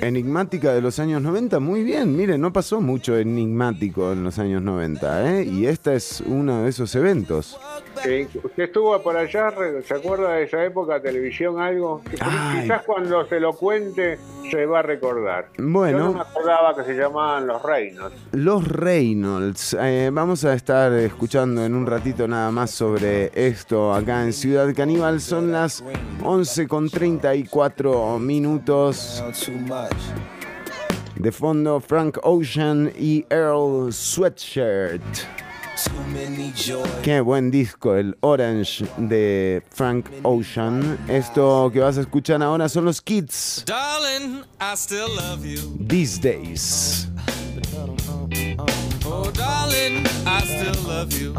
Enigmática 0.00 0.74
de 0.74 0.80
los 0.80 0.98
años 0.98 1.22
90, 1.22 1.60
muy 1.60 1.84
bien, 1.84 2.16
mire, 2.16 2.36
no 2.36 2.52
pasó 2.52 2.80
mucho 2.80 3.16
enigmático 3.16 4.10
en 4.10 4.24
los 4.24 4.40
años 4.40 4.60
90, 4.60 5.38
¿eh? 5.38 5.44
Y 5.44 5.66
esta 5.66 5.94
es 5.94 6.20
uno 6.26 6.64
de 6.64 6.70
esos 6.70 6.92
eventos. 6.96 7.60
Sí, 8.02 8.28
¿Usted 8.42 8.64
estuvo 8.64 9.00
por 9.02 9.16
allá? 9.16 9.52
¿Se 9.86 9.94
acuerda 9.94 10.32
de 10.32 10.44
esa 10.44 10.64
época, 10.64 11.00
televisión, 11.00 11.60
algo? 11.60 12.02
Que 12.04 12.16
Quizás 12.16 12.82
cuando 12.84 13.26
se 13.26 13.40
lo 13.40 13.52
cuente 13.54 14.18
se 14.50 14.66
va 14.66 14.80
a 14.80 14.82
recordar. 14.82 15.48
Bueno. 15.58 15.98
Yo 15.98 16.04
no 16.04 16.12
me 16.14 16.20
acordaba 16.20 16.74
que 16.74 16.84
se 16.84 16.94
llamaban 16.94 17.46
Los 17.46 17.62
Reynolds. 17.62 18.16
Los 18.32 18.68
Reynolds, 18.68 19.76
eh, 19.80 20.10
vamos 20.12 20.44
a 20.44 20.54
estar 20.54 20.92
escuchando 20.92 21.64
en 21.64 21.74
un 21.74 21.86
ratito 21.86 22.28
nada 22.28 22.50
más 22.50 22.70
sobre 22.70 23.30
esto 23.34 23.92
acá 23.94 24.22
en 24.22 24.32
Ciudad 24.32 24.72
Caníbal. 24.74 25.20
Son 25.20 25.52
las 25.52 25.82
11 26.22 26.68
con 26.68 26.88
34 26.88 28.18
minutos. 28.18 29.22
De 31.16 31.32
fondo, 31.32 31.80
Frank 31.80 32.18
Ocean 32.22 32.92
y 32.98 33.24
Earl 33.30 33.92
Sweatshirt. 33.92 35.02
Qué 37.02 37.20
buen 37.20 37.50
disco, 37.50 37.94
el 37.96 38.16
Orange 38.20 38.86
de 38.96 39.62
Frank 39.70 40.08
Ocean. 40.22 40.98
Esto 41.08 41.70
que 41.72 41.80
vas 41.80 41.98
a 41.98 42.02
escuchar 42.02 42.42
ahora 42.42 42.68
son 42.68 42.84
los 42.86 43.00
Kids 43.00 43.64
Darling, 43.66 44.44
I 44.60 44.74
still 44.76 45.08
love 45.14 45.44
you. 45.44 45.60
These 45.78 46.20
Days. 46.20 47.08
Oh, 49.06 49.30
darling, 49.32 50.06
I 50.26 50.40
still 50.44 50.82
love 50.88 51.12
you. 51.12 51.34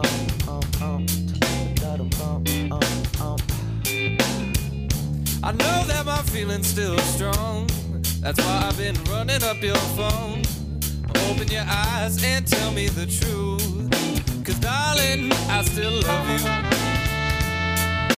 I 5.43 5.51
know 5.51 5.83
that 5.87 6.05
my 6.05 6.21
feeling's 6.31 6.67
still 6.67 6.97
strong. 6.99 7.67
That's 8.21 8.39
why 8.39 8.67
I've 8.67 8.77
been 8.77 8.95
running 9.11 9.43
up 9.43 9.61
your 9.61 9.75
phone. 9.95 10.41
Open 11.29 11.47
your 11.47 11.65
eyes 11.67 12.23
and 12.23 12.47
tell 12.47 12.71
me 12.71 12.87
the 12.87 13.05
truth. 13.05 14.24
Cause 14.45 14.59
darling, 14.59 15.31
I 15.49 15.63
still 15.63 16.01
love 16.01 16.29
you. 16.29 16.84